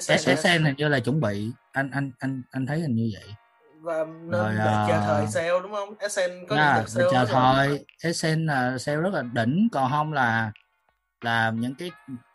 SSN 0.00 0.64
hình 0.64 0.74
như 0.76 0.88
là 0.88 1.00
chuẩn 1.00 1.20
bị. 1.20 1.52
Anh 1.72 1.90
anh 1.90 2.10
anh 2.18 2.42
anh 2.50 2.66
thấy 2.66 2.80
hình 2.80 2.94
như 2.94 3.10
vậy. 3.12 3.34
Và 3.80 4.04
nên 4.04 4.30
Rồi, 4.30 4.54
chờ 4.58 4.94
à, 4.94 5.04
thời 5.06 5.26
sale 5.26 5.60
đúng 5.62 5.72
không? 5.72 5.94
Essence 5.98 6.34
có 6.48 6.56
Dạ, 6.56 6.84
sale 6.86 7.08
chờ 7.12 7.26
thời. 7.26 7.86
SN 8.14 8.46
là 8.46 8.78
sale 8.78 9.00
rất 9.00 9.14
là 9.14 9.22
đỉnh 9.22 9.68
còn 9.72 9.90
không 9.90 10.12
là 10.12 10.52
là 11.20 11.50
những 11.50 11.74
cái 11.74 11.90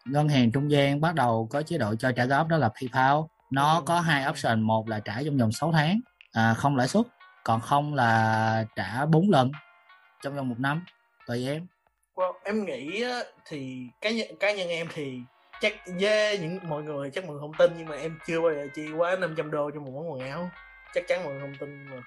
ngân 0.10 0.30
hàng 0.30 0.51
trung 0.51 0.72
gian 0.72 1.01
bắt 1.01 1.16
đầu 1.16 1.47
có 1.51 1.62
chế 1.62 1.78
độ 1.78 1.95
cho 1.95 2.12
trả 2.12 2.26
góp 2.26 2.47
đó 2.47 2.58
là 2.58 2.70
PayPal. 2.70 3.18
Nó 3.51 3.76
Ừ. 3.76 3.84
có 3.86 3.99
hai 3.99 4.30
option 4.30 4.62
một 4.62 4.89
là 4.89 4.99
trả 4.99 5.24
trong 5.26 5.38
vòng 5.38 5.51
6 5.51 5.72
tháng 5.72 5.99
à, 6.34 6.53
không 6.53 6.76
lãi 6.78 6.88
suất 6.88 7.05
còn 7.43 7.62
không 7.62 7.93
là 7.95 8.66
trả 8.76 9.05
4 9.05 9.30
lần 9.30 9.51
trong 10.24 10.36
vòng 10.36 10.49
một 10.49 10.60
năm. 10.60 10.86
Tùy 11.28 11.47
em. 11.47 11.68
Well, 12.16 12.34
em 12.43 12.66
nghĩ 12.66 13.03
thì 13.45 13.88
cá 14.01 14.10
nhân 14.10 14.28
cá 14.39 14.51
nhân 14.53 14.70
em 14.70 14.88
thì 14.93 15.20
chắc 15.62 15.74
với 15.99 16.38
những 16.39 16.60
mọi 16.64 16.84
người 16.84 17.10
chắc 17.12 17.24
mọi 17.26 17.32
người 17.34 17.39
không 17.41 17.53
tin 17.58 17.72
nhưng 17.78 17.88
mà 17.88 17.95
em 17.95 18.20
chưa 18.28 18.41
bao 18.41 18.51
giờ 18.53 18.68
chi 18.76 18.91
quá 18.97 19.16
500 19.16 19.51
đô 19.51 19.72
cho 19.74 19.80
một 19.80 19.91
món 19.95 20.12
quần 20.12 20.20
áo. 20.30 20.49
Chắc 20.93 21.03
chắn 21.08 21.24
mọi 21.24 21.34
người 21.34 21.41
không 21.41 21.55
tin 21.60 21.86
mà 21.86 21.97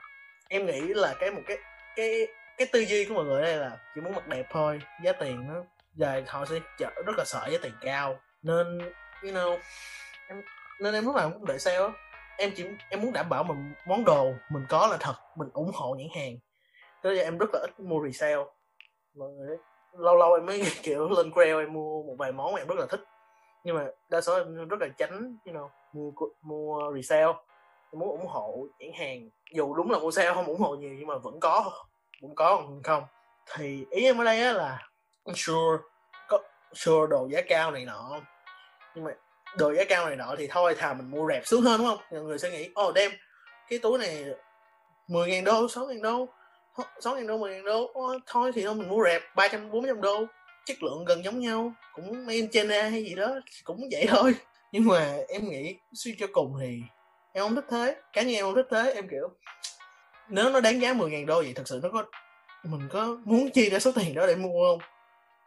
em 0.48 0.66
nghĩ 0.66 0.80
là 0.80 1.14
cái 1.20 1.30
một 1.30 1.42
cái 1.46 1.56
cái 1.96 2.26
cái 2.58 2.68
tư 2.72 2.80
duy 2.80 3.04
của 3.04 3.14
mọi 3.14 3.24
người 3.24 3.42
đây 3.42 3.56
là 3.56 3.70
chỉ 3.94 4.00
muốn 4.00 4.14
mặc 4.14 4.28
đẹp 4.28 4.46
thôi 4.50 4.80
giá 5.04 5.12
tiền 5.12 5.48
nó 5.48 5.54
và 6.00 6.22
họ 6.26 6.44
sẽ 6.44 6.58
chở 6.78 6.90
rất 7.06 7.12
là 7.18 7.24
sợ 7.26 7.48
giá 7.50 7.58
tiền 7.62 7.72
cao. 7.80 8.18
Nên 8.42 8.78
you 9.22 9.30
know 9.30 9.58
em 10.28 10.42
nên 10.80 10.94
em 10.94 11.04
lúc 11.04 11.16
nào 11.16 11.30
cũng 11.30 11.46
đợi 11.46 11.58
sale 11.58 11.92
em 12.40 12.52
chỉ 12.56 12.64
em 12.88 13.02
muốn 13.02 13.12
đảm 13.12 13.28
bảo 13.28 13.44
mình 13.44 13.72
món 13.86 14.04
đồ 14.04 14.32
mình 14.50 14.66
có 14.68 14.88
là 14.90 14.96
thật 15.00 15.14
mình 15.36 15.48
ủng 15.52 15.70
hộ 15.74 15.94
nhãn 15.98 16.08
hàng. 16.14 16.34
Thế 17.02 17.14
giờ 17.16 17.22
em 17.22 17.38
rất 17.38 17.50
là 17.52 17.60
ít 17.60 17.80
mua 17.80 18.06
resale. 18.06 18.44
Mọi 19.14 19.28
người 19.28 19.56
lâu 19.98 20.16
lâu 20.16 20.34
em 20.34 20.46
mới 20.46 20.62
kiểu 20.82 21.08
lên 21.08 21.30
Grail 21.34 21.58
em 21.58 21.72
mua 21.72 22.02
một 22.02 22.14
vài 22.18 22.32
món 22.32 22.52
mà 22.52 22.60
em 22.60 22.66
rất 22.66 22.78
là 22.78 22.86
thích. 22.86 23.00
Nhưng 23.64 23.76
mà 23.76 23.86
đa 24.08 24.20
số 24.20 24.36
em 24.36 24.68
rất 24.68 24.80
là 24.80 24.88
tránh 24.98 25.36
you 25.44 25.54
know, 25.54 25.68
mua 25.92 26.10
mua 26.42 26.92
resale. 26.94 27.32
Em 27.92 27.98
muốn 27.98 28.08
ủng 28.08 28.26
hộ 28.26 28.66
nhãn 28.78 28.90
hàng. 28.98 29.28
Dù 29.54 29.74
đúng 29.74 29.90
là 29.90 29.98
mua 29.98 30.10
sale 30.10 30.34
không 30.34 30.46
ủng 30.46 30.60
hộ 30.60 30.74
nhiều 30.74 30.90
nhưng 30.98 31.06
mà 31.06 31.18
vẫn 31.18 31.40
có 31.40 31.70
vẫn 32.22 32.34
có 32.34 32.56
còn 32.56 32.82
không? 32.82 33.04
Thì 33.54 33.86
ý 33.90 34.04
em 34.04 34.18
ở 34.18 34.24
đây 34.24 34.40
á 34.40 34.52
là 34.52 34.90
sure 35.34 35.82
sure 36.74 37.06
đồ 37.10 37.28
giá 37.30 37.40
cao 37.48 37.70
này 37.70 37.84
nọ. 37.84 38.20
Nhưng 38.94 39.04
mà 39.04 39.10
đồ 39.58 39.74
giá 39.74 39.84
cao 39.84 40.06
này 40.06 40.16
nọ 40.16 40.34
thì 40.38 40.46
thôi 40.46 40.74
thà 40.78 40.94
mình 40.94 41.10
mua 41.10 41.28
rẹp 41.28 41.46
xuống 41.46 41.62
hơn 41.62 41.78
đúng 41.78 41.86
không? 41.86 41.98
Nhiều 42.10 42.22
người 42.22 42.38
sẽ 42.38 42.50
nghĩ 42.50 42.68
ồ 42.74 42.88
oh, 42.88 42.94
đem 42.94 43.10
cái 43.68 43.78
túi 43.78 43.98
này 43.98 44.24
10 45.08 45.28
ngàn 45.30 45.44
đô 45.44 45.68
6 45.68 45.86
ngàn 45.86 46.02
đô 46.02 46.28
6 47.00 47.16
ngàn 47.16 47.26
đô 47.26 47.38
10 47.38 47.52
ngàn 47.52 47.64
đô 47.64 47.92
oh, 47.98 48.22
thôi 48.26 48.52
thì 48.54 48.64
thôi 48.64 48.74
mình 48.74 48.88
mua 48.88 49.04
rẹp 49.04 49.22
300 49.36 49.70
400 49.70 50.00
đô. 50.00 50.24
Chất 50.64 50.82
lượng 50.82 51.04
gần 51.04 51.24
giống 51.24 51.40
nhau 51.40 51.72
cũng 51.92 52.26
made 52.26 52.34
in 52.34 52.48
China 52.50 52.82
hay 52.82 53.04
gì 53.04 53.14
đó 53.14 53.40
cũng 53.64 53.88
vậy 53.90 54.06
thôi. 54.08 54.34
Nhưng 54.72 54.86
mà 54.86 55.16
em 55.28 55.50
nghĩ 55.50 55.78
suy 55.92 56.16
cho 56.18 56.26
cùng 56.32 56.56
thì 56.60 56.78
em 57.32 57.44
không 57.44 57.54
thích 57.54 57.64
thế. 57.70 57.96
Cá 58.12 58.22
nhân 58.22 58.34
em 58.34 58.44
không 58.44 58.54
thích 58.54 58.66
thế 58.70 58.92
em 58.92 59.08
kiểu 59.08 59.28
nếu 60.28 60.50
nó 60.50 60.60
đáng 60.60 60.80
giá 60.80 60.92
10 60.92 61.10
ngàn 61.10 61.26
đô 61.26 61.34
vậy 61.34 61.52
thật 61.56 61.68
sự 61.68 61.80
nó 61.82 61.88
có 61.92 62.04
mình 62.62 62.88
có 62.90 63.18
muốn 63.24 63.50
chi 63.50 63.70
ra 63.70 63.78
số 63.78 63.92
tiền 63.94 64.14
đó 64.14 64.26
để 64.26 64.36
mua 64.36 64.64
không? 64.64 64.78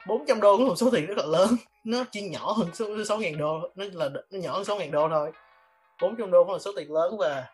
400 0.08 0.41
đô 0.41 0.58
cũng 0.58 0.66
là 0.66 0.70
một 0.70 0.76
số 0.76 0.89
tiền 0.91 1.06
rất 1.06 1.18
là 1.18 1.26
lớn. 1.26 1.49
Nó 1.84 2.04
chỉ 2.12 2.22
nhỏ 2.22 2.51
hơn 2.51 2.70
số 2.74 3.04
6 3.06 3.18
ngàn 3.18 3.38
đô 3.38 3.60
nó 3.76 3.86
là 3.93 4.10
nó 4.10 4.39
nhỏ 4.39 4.54
hơn 4.54 4.66
6 4.66 4.78
ngàn 4.78 4.91
đô 4.91 5.10
thôi. 5.10 5.32
400 6.01 6.32
đô 6.32 6.43
cũng 6.43 6.54
là 6.54 6.60
số 6.60 6.72
tiền 6.76 6.93
lớn 6.93 7.18
và 7.18 7.45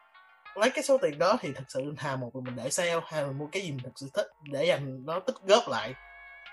lấy 0.55 0.69
cái 0.69 0.83
số 0.83 0.97
tiền 0.97 1.19
đó 1.19 1.37
thì 1.41 1.49
thật 1.55 1.63
sự 1.67 1.93
thà 1.97 2.15
một 2.15 2.31
là 2.35 2.41
mình 2.45 2.55
để 2.63 2.69
sale 2.69 2.99
hay 3.05 3.21
là 3.21 3.31
mua 3.31 3.47
cái 3.51 3.61
gì 3.61 3.71
mình 3.71 3.79
thật 3.83 3.91
sự 3.95 4.07
thích 4.13 4.27
để 4.51 4.65
dành 4.65 5.05
nó 5.05 5.19
tích 5.19 5.35
góp 5.47 5.69
lại. 5.69 5.93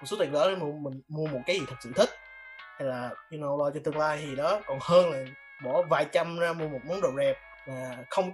Một 0.01 0.07
số 0.07 0.17
tiền 0.21 0.33
đó 0.33 0.51
để 0.51 0.57
mua 0.57 0.73
mình 0.73 1.01
mua 1.09 1.27
một 1.27 1.41
cái 1.47 1.59
gì 1.59 1.67
thật 1.69 1.77
sự 1.81 1.93
thích. 1.97 2.11
Hay 2.79 2.89
là 2.89 3.11
you 3.31 3.39
know 3.39 3.59
lo 3.59 3.71
cho 3.71 3.81
tương 3.85 3.99
lai 3.99 4.25
thì 4.27 4.37
đó 4.37 4.61
còn 4.67 4.79
hơn 4.81 5.11
là 5.11 5.25
bỏ 5.65 5.83
vài 5.83 6.07
trăm 6.13 6.39
ra 6.39 6.53
mua 6.53 6.69
một 6.69 6.81
món 6.85 7.01
đồ 7.01 7.09
rẹp 7.17 7.37
mà 7.69 7.97
không 8.11 8.33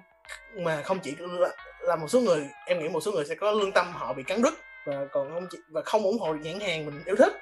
mà 0.54 0.82
không 0.82 0.98
chỉ 0.98 1.14
là, 1.18 1.48
là 1.80 1.96
một 1.96 2.08
số 2.08 2.20
người 2.20 2.48
em 2.66 2.78
nghĩ 2.78 2.88
một 2.88 3.00
số 3.00 3.12
người 3.12 3.24
sẽ 3.24 3.34
có 3.34 3.50
lương 3.50 3.72
tâm 3.72 3.92
họ 3.92 4.12
bị 4.12 4.22
cắn 4.22 4.42
đứt 4.42 4.54
và 4.84 5.06
còn 5.12 5.30
không 5.34 5.46
chỉ, 5.50 5.58
và 5.68 5.82
không 5.82 6.02
ủng 6.02 6.18
hộ 6.18 6.34
nhãn 6.34 6.60
hàng 6.60 6.86
mình 6.86 7.02
yêu 7.04 7.16
thích 7.16 7.32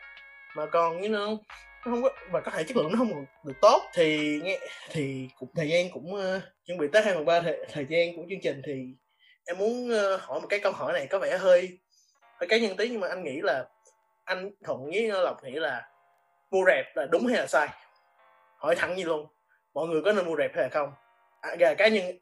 mà 0.54 0.66
còn 0.66 1.00
như 1.00 1.08
nó 1.08 1.28
không 1.84 2.02
có 2.02 2.10
và 2.30 2.40
có 2.40 2.50
thể 2.50 2.64
chất 2.64 2.76
lượng 2.76 2.92
nó 2.92 2.98
không 2.98 3.26
được 3.44 3.54
tốt 3.60 3.82
thì 3.94 4.40
nghe 4.44 4.58
thì 4.90 5.28
cũng 5.38 5.48
thời 5.54 5.68
gian 5.68 5.90
cũng 5.90 6.14
uh, 6.14 6.42
chuẩn 6.66 6.78
bị 6.78 6.86
tới 6.92 7.02
hai 7.02 7.14
phần 7.14 7.24
ba 7.24 7.40
thời, 7.40 7.66
thời 7.72 7.86
gian 7.88 8.16
của 8.16 8.22
chương 8.30 8.40
trình 8.42 8.62
thì 8.64 8.86
em 9.46 9.58
muốn 9.58 9.88
uh, 9.88 10.20
hỏi 10.20 10.40
một 10.40 10.46
cái 10.50 10.60
câu 10.60 10.72
hỏi 10.72 10.92
này 10.92 11.06
có 11.06 11.18
vẻ 11.18 11.38
hơi 11.38 11.78
hơi 12.40 12.48
cá 12.48 12.58
nhân 12.58 12.76
tí 12.76 12.88
nhưng 12.88 13.00
mà 13.00 13.08
anh 13.08 13.24
nghĩ 13.24 13.40
là 13.42 13.64
anh 14.24 14.50
thuận 14.64 14.84
với 14.84 15.08
lộc 15.08 15.44
nghĩ 15.44 15.52
là 15.52 15.88
mua 16.50 16.64
rẹp 16.66 16.96
là 16.96 17.06
đúng 17.10 17.26
hay 17.26 17.38
là 17.38 17.46
sai? 17.46 17.68
Hỏi 18.56 18.76
thẳng 18.76 18.96
như 18.96 19.04
luôn 19.04 19.26
mọi 19.74 19.88
người 19.88 20.02
có 20.04 20.12
nên 20.12 20.26
mua 20.26 20.36
rẹp 20.36 20.50
hay 20.54 20.62
là 20.62 20.68
không? 20.68 20.92
À, 21.40 21.74
cá 21.78 21.88
nhân 21.88 22.18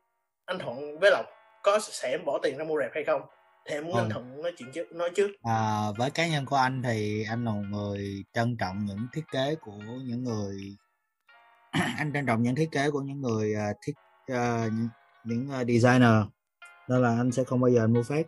anh 0.47 0.59
thuận 0.59 0.99
với 0.99 1.11
lộc 1.11 1.27
có 1.63 1.79
sẽ 1.79 2.19
bỏ 2.19 2.39
tiền 2.43 2.59
ra 2.59 2.65
mua 2.65 2.81
rẹp 2.81 2.91
hay 2.95 3.05
không? 3.05 3.23
Thì 3.69 3.75
em 3.75 3.85
muốn 3.85 3.97
anh 3.97 4.11
thuận 4.11 4.43
nói 4.43 4.53
chuyện 4.59 4.69
trước 4.75 4.93
nói 4.93 5.11
trước. 5.17 5.31
À, 5.43 5.91
với 5.99 6.11
cá 6.11 6.29
nhân 6.29 6.47
của 6.47 6.57
anh 6.57 6.83
thì 6.83 7.25
anh 7.29 7.45
là 7.45 7.51
một 7.51 7.65
người 7.71 8.25
trân 8.33 8.57
trọng 8.57 8.85
những 8.85 9.07
thiết 9.13 9.25
kế 9.33 9.55
của 9.55 9.79
những 10.05 10.25
người 10.25 10.77
anh 11.99 12.13
trân 12.13 12.27
trọng 12.27 12.43
những 12.43 12.55
thiết 12.55 12.69
kế 12.73 12.91
của 12.91 13.01
những 13.01 13.21
người 13.21 13.55
uh, 13.55 13.77
thiết 13.83 13.93
uh, 14.33 14.73
những, 14.73 14.89
những 15.25 15.49
uh, 15.61 15.67
designer. 15.69 16.25
Nên 16.89 17.03
là 17.03 17.17
anh 17.17 17.33
sẽ 17.33 17.45
không 17.45 17.61
bao 17.61 17.71
giờ 17.71 17.85
anh 17.85 17.93
mua 17.93 18.03
fake 18.03 18.25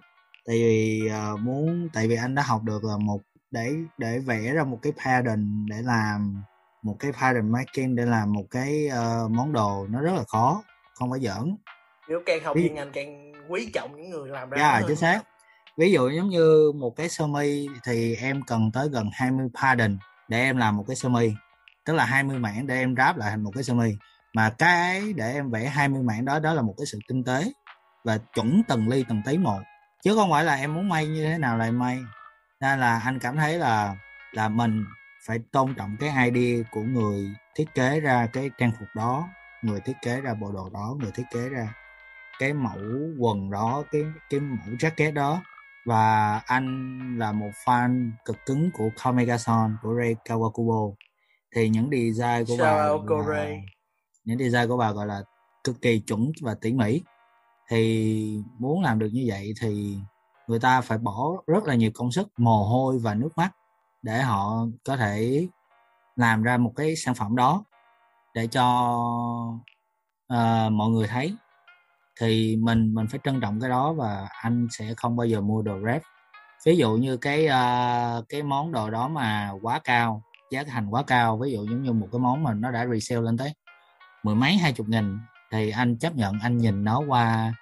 tại 0.47 0.57
vì 0.57 1.01
uh, 1.07 1.41
muốn 1.41 1.89
tại 1.93 2.09
vì 2.09 2.17
anh 2.17 2.35
đã 2.35 2.43
học 2.43 2.63
được 2.63 2.85
là 2.85 2.97
một 2.97 3.21
để 3.51 3.73
để 3.99 4.19
vẽ 4.19 4.53
ra 4.53 4.65
một 4.65 4.79
cái 4.83 4.93
pattern 4.93 5.67
để 5.67 5.77
làm 5.83 6.43
một 6.83 6.97
cái 6.99 7.13
pattern 7.13 7.53
making 7.53 7.95
để 7.95 8.05
làm 8.07 8.33
một 8.33 8.45
cái 8.51 8.89
uh, 8.89 9.31
món 9.31 9.53
đồ 9.53 9.87
nó 9.91 10.01
rất 10.01 10.13
là 10.13 10.25
khó 10.29 10.63
không 10.95 11.11
phải 11.11 11.21
giỡn 11.21 11.57
nếu 12.11 12.21
càng 12.27 12.45
học 12.45 12.57
chuyên 12.57 12.75
ngành 12.75 12.93
càng 12.93 13.33
quý 13.49 13.71
trọng 13.75 13.97
những 13.97 14.11
người 14.11 14.29
làm 14.29 14.51
ra 14.51 14.71
yeah, 14.71 14.85
chính 14.87 14.97
xác. 14.97 15.23
Ví 15.77 15.93
dụ 15.93 16.11
giống 16.11 16.29
như 16.29 16.73
một 16.75 16.97
cái 16.97 17.09
sơ 17.09 17.27
mi 17.27 17.69
thì 17.85 18.17
em 18.17 18.43
cần 18.47 18.71
tới 18.73 18.89
gần 18.89 19.11
20 19.13 19.49
pattern 19.55 19.99
để 20.29 20.41
em 20.41 20.57
làm 20.57 20.77
một 20.77 20.85
cái 20.89 20.97
sơ 20.97 21.09
mi. 21.09 21.33
Tức 21.85 21.93
là 21.93 22.05
20 22.05 22.39
mảng 22.39 22.67
để 22.67 22.79
em 22.79 22.97
ráp 22.97 23.17
lại 23.17 23.31
thành 23.31 23.45
một 23.45 23.51
cái 23.55 23.65
sơ 23.65 23.75
mi. 23.75 23.97
Mà 24.35 24.51
cái 24.59 25.13
để 25.17 25.33
em 25.33 25.51
vẽ 25.51 25.65
20 25.65 26.03
mảng 26.03 26.25
đó 26.25 26.39
đó 26.39 26.55
là 26.55 26.63
một 26.63 26.75
cái 26.79 26.87
sự 26.87 26.99
tinh 27.09 27.25
tế 27.25 27.53
và 28.05 28.19
chuẩn 28.35 28.63
từng 28.69 28.89
ly 28.89 29.05
từng 29.09 29.23
tí 29.27 29.39
một. 29.39 29.61
Chứ 30.03 30.15
không 30.15 30.31
phải 30.31 30.45
là 30.45 30.55
em 30.55 30.75
muốn 30.75 30.89
may 30.89 31.07
như 31.07 31.25
thế 31.25 31.39
nào 31.39 31.59
là 31.59 31.65
em 31.65 31.79
may. 31.79 31.99
Nên 32.61 32.81
là 32.81 33.01
anh 33.05 33.19
cảm 33.19 33.37
thấy 33.37 33.59
là 33.59 33.97
là 34.33 34.49
mình 34.49 34.85
phải 35.27 35.39
tôn 35.53 35.75
trọng 35.75 35.97
cái 36.01 36.31
idea 36.31 36.63
của 36.71 36.83
người 36.83 37.35
thiết 37.55 37.75
kế 37.75 38.01
ra 38.01 38.27
cái 38.33 38.51
trang 38.59 38.73
phục 38.79 38.89
đó 38.97 39.29
người 39.63 39.81
thiết 39.81 39.97
kế 40.03 40.21
ra 40.21 40.35
bộ 40.35 40.53
đồ 40.53 40.71
đó 40.73 40.97
người 40.99 41.11
thiết 41.15 41.25
kế 41.33 41.49
ra 41.49 41.69
cái 42.41 42.53
mẫu 42.53 42.79
quần 43.19 43.51
đó 43.51 43.83
cái 43.91 44.03
cái 44.31 44.41
mẫu 44.41 44.77
jacket 44.79 45.15
đó. 45.15 45.43
Và 45.87 46.37
anh 46.47 46.99
là 47.19 47.33
một 47.33 47.51
fan 47.65 48.11
cực 48.25 48.37
cứng 48.47 48.71
của 48.75 48.91
Kamegason 49.03 49.77
của 49.83 49.95
Rei 49.99 50.15
Kawakubo. 50.25 50.93
Thì 51.55 51.69
những 51.69 51.91
design 51.91 52.45
của 52.47 52.57
bà 52.65 52.77
là, 52.77 53.63
những 54.25 54.39
design 54.39 54.69
của 54.69 54.77
bà 54.77 54.93
gọi 54.93 55.07
là 55.07 55.23
cực 55.65 55.83
kỳ 55.83 55.99
chuẩn 55.99 56.33
và 56.43 56.55
tỉ 56.55 56.73
mỉ. 56.73 57.03
Thì 57.69 58.43
muốn 58.59 58.83
làm 58.83 58.99
được 58.99 59.09
như 59.13 59.25
vậy 59.27 59.53
thì 59.61 59.97
người 60.47 60.61
ta 60.61 60.81
phải 60.81 60.99
bỏ 60.99 61.33
rất 61.47 61.65
là 61.65 61.75
nhiều 61.75 61.91
công 61.95 62.13
sức 62.13 62.29
mồ 62.37 62.65
hôi 62.65 62.99
và 62.99 63.15
nước 63.15 63.31
mắt 63.37 63.51
để 64.03 64.23
họ 64.23 64.67
có 64.85 64.97
thể 64.97 65.47
làm 66.17 66.43
ra 66.43 66.57
một 66.57 66.73
cái 66.77 66.97
sản 66.97 67.15
phẩm 67.15 67.37
đó 67.37 67.65
để 68.35 68.47
cho 68.47 68.97
uh, 70.33 70.73
mọi 70.73 70.89
người 70.91 71.07
thấy 71.07 71.37
thì 72.21 72.57
mình 72.57 72.95
mình 72.95 73.07
phải 73.11 73.21
trân 73.25 73.41
trọng 73.41 73.61
cái 73.61 73.71
đó 73.71 73.93
và 73.93 74.29
anh 74.43 74.69
sẽ 74.71 74.95
không 74.97 75.17
bao 75.17 75.27
giờ 75.27 75.41
mua 75.41 75.63
đồ 75.63 75.79
rep 75.87 76.03
ví 76.67 76.77
dụ 76.77 76.93
như 76.97 77.17
cái 77.17 77.47
uh, 77.47 78.29
cái 78.29 78.43
món 78.43 78.73
đồ 78.73 78.91
đó 78.91 79.09
mà 79.09 79.51
quá 79.63 79.81
cao 79.85 80.23
giá 80.51 80.65
thành 80.65 80.87
quá 80.91 81.03
cao 81.07 81.39
ví 81.39 81.53
dụ 81.53 81.65
giống 81.65 81.83
như 81.83 81.93
một 81.93 82.09
cái 82.13 82.19
món 82.19 82.43
mà 82.43 82.55
nó 82.55 82.71
đã 82.71 82.87
resale 82.87 83.23
lên 83.23 83.37
tới 83.37 83.55
mười 84.23 84.35
mấy 84.35 84.57
hai 84.57 84.73
chục 84.73 84.89
nghìn 84.89 85.19
thì 85.53 85.71
anh 85.71 85.99
chấp 85.99 86.15
nhận 86.15 86.39
anh 86.43 86.59
nhìn 86.59 86.85
nó 86.85 87.01
qua 87.09 87.55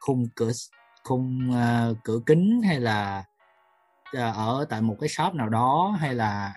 khung 0.00 0.26
cửa 0.36 0.52
khung 1.04 1.50
uh, 1.50 1.96
cửa 2.04 2.18
kính 2.26 2.60
hay 2.66 2.80
là 2.80 3.24
uh, 4.16 4.36
ở 4.36 4.66
tại 4.68 4.82
một 4.82 4.96
cái 5.00 5.08
shop 5.08 5.34
nào 5.34 5.48
đó 5.48 5.96
hay 6.00 6.14
là 6.14 6.54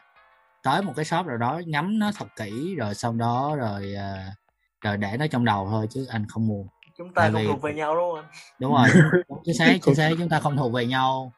tới 0.64 0.82
một 0.82 0.94
cái 0.96 1.06
shop 1.06 1.26
nào 1.26 1.38
đó 1.38 1.62
ngắm 1.68 2.00
nó 2.00 2.12
thật 2.16 2.28
kỹ 2.36 2.76
rồi 2.76 2.96
sau 2.96 3.14
đó 3.14 3.56
rồi 3.56 3.94
uh, 3.96 4.34
rồi 4.82 4.98
để 4.98 5.18
nó 5.20 5.28
trong 5.28 5.46
đầu 5.46 5.68
thôi 5.72 5.88
chứ 5.90 6.06
anh 6.10 6.26
không 6.28 6.48
mua 6.48 6.64
chúng 6.98 7.14
ta 7.14 7.22
Tại 7.22 7.32
không 7.32 7.42
vì- 7.42 7.48
thuộc 7.48 7.62
về 7.62 7.74
nhau 7.74 7.96
đúng 7.96 8.04
không 8.12 8.16
anh? 8.16 8.26
Đúng 8.60 8.74
rồi. 8.74 8.88
Chính 9.46 9.56
xác 9.58 9.74
chính 9.84 9.96
xác 9.96 10.10
chúng 10.20 10.30
ta 10.30 10.40
không 10.40 10.58
thuộc 10.58 10.74
về 10.74 10.86
nhau. 10.86 11.32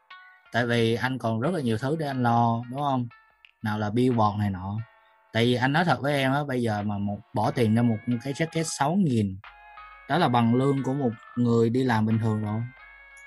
Tại 0.52 0.66
vì 0.66 0.96
anh 0.96 1.18
còn 1.18 1.40
rất 1.40 1.54
là 1.54 1.62
nhiều 1.62 1.78
thứ 1.78 1.96
để 2.00 2.08
anh 2.08 2.24
lo 2.24 2.62
đúng 2.72 2.80
không? 2.80 3.08
Nào 3.64 3.80
là 3.80 3.90
billboard 3.90 4.38
này 4.40 4.50
nọ. 4.50 4.78
Tại 5.34 5.44
vì 5.46 5.54
anh 5.56 5.74
nói 5.74 5.86
thật 5.86 6.00
với 6.02 6.14
em 6.14 6.34
á 6.34 6.44
bây 6.48 6.62
giờ 6.62 6.82
mà 6.84 6.98
một 6.98 7.18
bỏ 7.34 7.52
tiền 7.52 7.76
ra 7.76 7.82
một 7.82 7.98
cái 8.24 8.34
jacket 8.34 8.64
6 8.64 8.96
nghìn 8.96 9.38
đó 10.10 10.18
là 10.18 10.28
bằng 10.30 10.56
lương 10.56 10.84
của 10.84 10.94
một 10.94 11.12
người 11.36 11.70
đi 11.70 11.84
làm 11.84 12.06
bình 12.06 12.20
thường 12.20 12.42
rồi. 12.44 12.62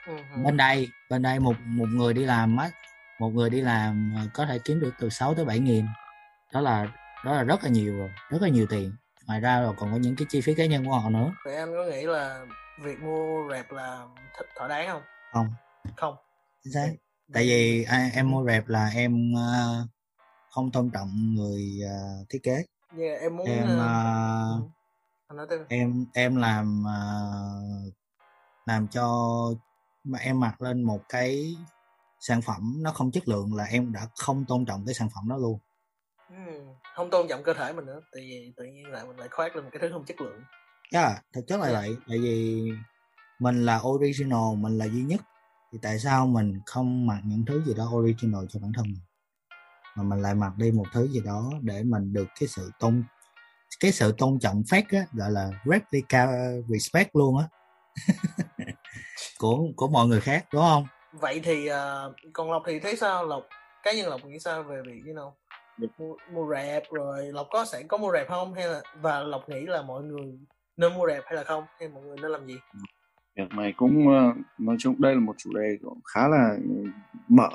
Ừ. 0.07 0.17
bên 0.45 0.57
đây 0.57 0.89
bên 1.11 1.23
đây 1.23 1.39
một 1.41 1.57
một 1.67 1.89
người 1.89 2.15
đi 2.15 2.25
làm 2.25 2.57
á 2.57 2.71
một 3.21 3.29
người 3.29 3.51
đi 3.51 3.61
làm 3.61 4.13
ờ, 4.17 4.23
có 4.35 4.47
thể 4.47 4.59
kiếm 4.65 4.81
được 4.81 4.95
từ 5.01 5.09
6 5.09 5.35
tới 5.35 5.45
7 5.45 5.59
nghìn. 5.59 5.87
Đó 6.53 6.61
là 6.61 6.87
đó 7.25 7.33
là 7.33 7.43
rất 7.43 7.65
là 7.65 7.71
nhiều 7.71 7.97
rồi 7.99 8.11
rất 8.31 8.43
là 8.43 8.49
nhiều 8.49 8.67
tiền 8.71 8.93
ngoài 9.27 9.41
ra 9.41 9.61
rồi 9.61 9.75
còn 9.77 9.93
có 9.93 9.99
những 9.99 10.17
cái 10.17 10.27
chi 10.31 10.41
phí 10.41 10.55
cá 10.55 10.67
nhân 10.67 10.85
của 10.85 10.93
họ 10.93 11.11
nữa. 11.11 11.33
Vậy 11.45 11.57
anh 11.57 11.73
có 11.73 11.85
nghĩ 11.85 12.03
là 12.03 12.47
việc 12.83 13.01
mua 13.01 13.49
rẹp 13.51 13.73
là 13.73 14.07
th- 14.35 14.45
thỏa 14.57 14.69
đáng 14.69 14.89
không? 14.89 15.03
Không. 15.33 15.49
Không. 15.97 16.17
Chính 16.65 16.73
xác. 16.73 16.89
Tại 17.33 17.45
vì 17.45 17.85
à, 17.85 18.11
em 18.15 18.31
mua 18.31 18.45
rẹp 18.47 18.69
là 18.69 18.91
em 18.95 19.33
không 20.51 20.73
tôn 20.73 20.91
trọng 20.91 21.35
người 21.35 21.81
ờ, 21.85 22.25
thiết 22.29 22.39
kế. 22.43 22.65
Yeah, 22.99 23.21
em 23.21 23.37
muốn 23.37 23.47
em 23.47 23.77
nói 25.37 25.47
tên 25.51 25.65
em 25.69 26.07
em 26.15 26.37
làm 26.37 26.85
ờ, 26.87 27.51
làm 28.67 28.89
cho 28.89 29.31
mà 30.05 30.19
em 30.19 30.41
mặc 30.41 30.63
lên 30.63 30.83
một 30.83 31.01
cái 31.09 31.57
sản 32.21 32.43
phẩm 32.43 32.83
nó 32.83 32.93
không 32.93 33.11
chất 33.11 33.29
lượng 33.29 33.55
là 33.55 33.65
em 33.65 33.93
đã 33.93 34.07
không 34.17 34.45
tôn 34.45 34.65
trọng 34.65 34.85
cái 34.87 34.95
sản 34.95 35.09
phẩm 35.15 35.29
đó 35.29 35.37
luôn 35.37 35.59
ừ. 36.31 36.53
không 36.95 37.11
tôn 37.11 37.29
trọng 37.29 37.43
cơ 37.43 37.55
thể 37.55 37.73
mình 37.73 37.87
nữa 37.87 38.01
tại 38.13 38.23
vì 38.23 38.53
tự 38.57 38.65
nhiên 38.65 38.87
lại 38.87 39.05
mình 39.07 39.17
lại 39.17 39.29
khoác 39.29 39.57
lên 39.57 39.65
một 39.65 39.71
cái 39.73 39.81
thứ 39.81 39.89
không 39.93 40.05
chất 40.05 40.21
lượng. 40.21 40.41
Yeah, 40.93 41.13
thực 41.33 41.41
chất 41.47 41.61
là 41.61 41.73
vậy 41.73 41.97
tại 42.09 42.19
vì 42.19 42.65
mình 43.39 43.67
là 43.67 43.81
original 43.83 44.57
mình 44.57 44.79
là 44.79 44.85
duy 44.85 45.03
nhất 45.03 45.21
thì 45.73 45.79
tại 45.83 45.99
sao 45.99 46.27
mình 46.27 46.61
không 46.67 47.07
mặc 47.07 47.21
những 47.25 47.45
thứ 47.47 47.63
gì 47.65 47.75
đó 47.75 47.91
original 47.93 48.45
cho 48.49 48.61
bản 48.61 48.73
thân 48.77 48.85
mình? 48.85 49.03
Mà 49.97 50.03
mình 50.03 50.23
lại 50.23 50.35
mặc 50.35 50.53
đi 50.57 50.71
một 50.71 50.87
thứ 50.93 51.09
gì 51.09 51.21
đó 51.25 51.51
để 51.63 51.83
mình 51.83 52.13
được 52.13 52.29
cái 52.41 52.49
sự 52.49 52.71
tôn 52.79 53.05
cái 53.81 53.93
sự 53.93 54.15
tôn 54.19 54.39
trọng 54.41 54.63
fake 54.63 54.99
á 54.99 55.07
gọi 55.13 55.31
là 55.31 55.51
replica 55.65 56.29
respect 56.69 57.17
luôn 57.17 57.39
á. 57.39 57.45
Của 59.39 59.59
của 59.77 59.89
mọi 59.89 60.07
người 60.07 60.21
khác 60.21 60.47
đúng 60.53 60.63
không? 60.63 60.87
Vậy 61.13 61.41
thì 61.45 61.67
ờ, 61.67 62.13
còn 62.33 62.51
lộc 62.51 62.63
thì 62.67 62.81
thấy 62.81 62.97
sao? 62.97 63.27
Lộc 63.27 63.43
cá 63.83 63.93
nhân 63.93 64.09
lộc 64.09 64.25
nghĩ 64.25 64.39
sao 64.39 64.63
về 64.63 64.83
việc 64.87 65.03
you 65.07 65.15
know 65.15 65.33
mua, 65.99 66.15
mua 66.33 66.51
rẹp 66.51 66.83
rồi 66.93 67.33
lộc 67.33 67.47
có 67.51 67.65
sẽ 67.65 67.83
có 67.89 67.97
mua 67.97 68.13
rẹp 68.13 68.29
không? 68.29 68.55
Hay 68.55 68.69
là 68.69 68.81
và 69.03 69.21
lộc 69.21 69.49
nghĩ 69.49 69.67
là 69.67 69.83
mọi 69.83 70.03
người 70.03 70.39
nên 70.77 70.95
mua 70.95 71.07
rẹp 71.07 71.23
hay 71.27 71.35
là 71.35 71.45
không? 71.45 71.65
Hay 71.79 71.89
mọi 71.89 72.03
người 72.03 72.17
nên 72.23 72.31
làm 72.31 72.47
gì? 72.47 72.55
Việc 73.37 73.53
này 73.57 73.75
cũng 73.77 74.09
ờ, 74.09 74.33
nói 74.59 74.77
chung 74.79 74.95
đây 74.99 75.15
là 75.15 75.21
một 75.21 75.35
chủ 75.39 75.51
đề 75.55 75.79
cũng 75.83 76.01
khá 76.15 76.29
là 76.29 76.57
ừ, 76.63 76.91
mở. 77.29 77.51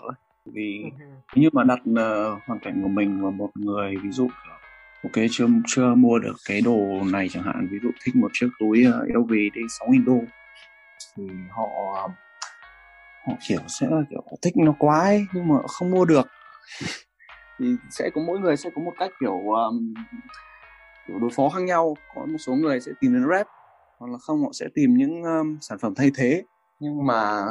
Vì 0.45 0.83
Ừ, 0.99 1.05
như 1.35 1.49
mà 1.53 1.63
đặt 1.63 1.79
ờ, 1.95 2.39
hoàn 2.47 2.59
cảnh 2.59 2.81
của 2.81 2.89
mình 2.89 3.23
và 3.23 3.29
một 3.29 3.49
người 3.55 3.95
ví 4.03 4.11
dụ 4.11 4.27
ok 5.03 5.25
chưa 5.31 5.45
chưa 5.67 5.95
mua 5.95 6.19
được 6.19 6.35
cái 6.47 6.61
đồ 6.61 6.77
này 7.11 7.27
chẳng 7.29 7.43
hạn 7.43 7.67
ví 7.71 7.77
dụ 7.83 7.89
thích 8.05 8.15
một 8.15 8.31
chiếc 8.33 8.47
túi 8.59 8.85
ờ, 8.85 9.05
LV 9.07 9.31
đi 9.31 9.61
6.000 9.79 10.05
đô 10.05 10.21
thì 11.17 11.23
họ 11.49 11.67
họ 13.27 13.33
kiểu 13.47 13.59
sẽ 13.67 13.87
kiểu 14.09 14.23
thích 14.41 14.53
nó 14.57 14.75
quá 14.79 14.99
ấy, 14.99 15.25
nhưng 15.33 15.47
mà 15.47 15.55
không 15.67 15.91
mua 15.91 16.05
được 16.05 16.27
thì 17.59 17.75
sẽ 17.89 18.09
có 18.15 18.21
mỗi 18.21 18.39
người 18.39 18.57
sẽ 18.57 18.69
có 18.75 18.81
một 18.81 18.93
cách 18.99 19.11
kiểu 19.19 19.39
um, 19.49 19.93
kiểu 21.07 21.19
đối 21.19 21.29
phó 21.35 21.49
khác 21.49 21.61
nhau. 21.61 21.95
Có 22.15 22.25
một 22.25 22.37
số 22.37 22.53
người 22.53 22.79
sẽ 22.79 22.91
tìm 22.99 23.13
đến 23.13 23.23
rap 23.29 23.47
hoặc 23.97 24.11
là 24.11 24.17
không 24.17 24.41
họ 24.41 24.49
sẽ 24.53 24.65
tìm 24.73 24.93
những 24.93 25.23
um, 25.23 25.57
sản 25.61 25.77
phẩm 25.79 25.93
thay 25.95 26.11
thế. 26.15 26.43
Nhưng 26.79 27.05
mà 27.05 27.45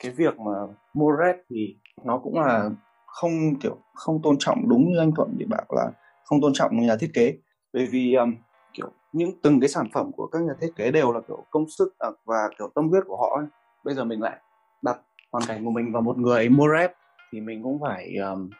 cái 0.00 0.12
việc 0.12 0.38
mà 0.38 0.52
mua 0.94 1.12
rep 1.24 1.36
thì 1.50 1.76
nó 2.04 2.18
cũng 2.18 2.40
là 2.40 2.70
không 3.06 3.58
kiểu 3.60 3.76
không 3.94 4.22
tôn 4.22 4.36
trọng 4.38 4.68
đúng 4.68 4.88
như 4.88 4.98
anh 4.98 5.12
Thuận 5.16 5.36
thì 5.38 5.44
bảo 5.44 5.64
là 5.68 5.90
không 6.24 6.40
tôn 6.40 6.52
trọng 6.54 6.86
nhà 6.86 6.96
thiết 6.96 7.10
kế. 7.14 7.34
Bởi 7.72 7.86
vì 7.86 8.14
um, 8.14 8.34
kiểu 8.72 8.90
những 9.12 9.30
từng 9.42 9.60
cái 9.60 9.68
sản 9.68 9.86
phẩm 9.92 10.12
của 10.12 10.26
các 10.26 10.42
nhà 10.42 10.52
thiết 10.60 10.70
kế 10.76 10.90
đều 10.90 11.12
là 11.12 11.20
kiểu 11.28 11.44
công 11.50 11.64
sức 11.78 11.94
à, 11.98 12.08
và 12.24 12.48
kiểu 12.58 12.70
tâm 12.74 12.88
huyết 12.88 13.04
của 13.06 13.16
họ 13.16 13.36
ấy. 13.40 13.46
bây 13.84 13.94
giờ 13.94 14.04
mình 14.04 14.20
lại 14.20 14.38
đặt 14.82 14.98
hoàn 15.32 15.44
cảnh 15.48 15.64
của 15.64 15.70
mình 15.70 15.92
vào 15.92 16.02
một 16.02 16.18
người 16.18 16.48
mua 16.48 16.66
rep 16.78 16.92
thì 17.32 17.40
mình 17.40 17.62
cũng 17.62 17.80
phải 17.80 18.16
um, 18.16 18.50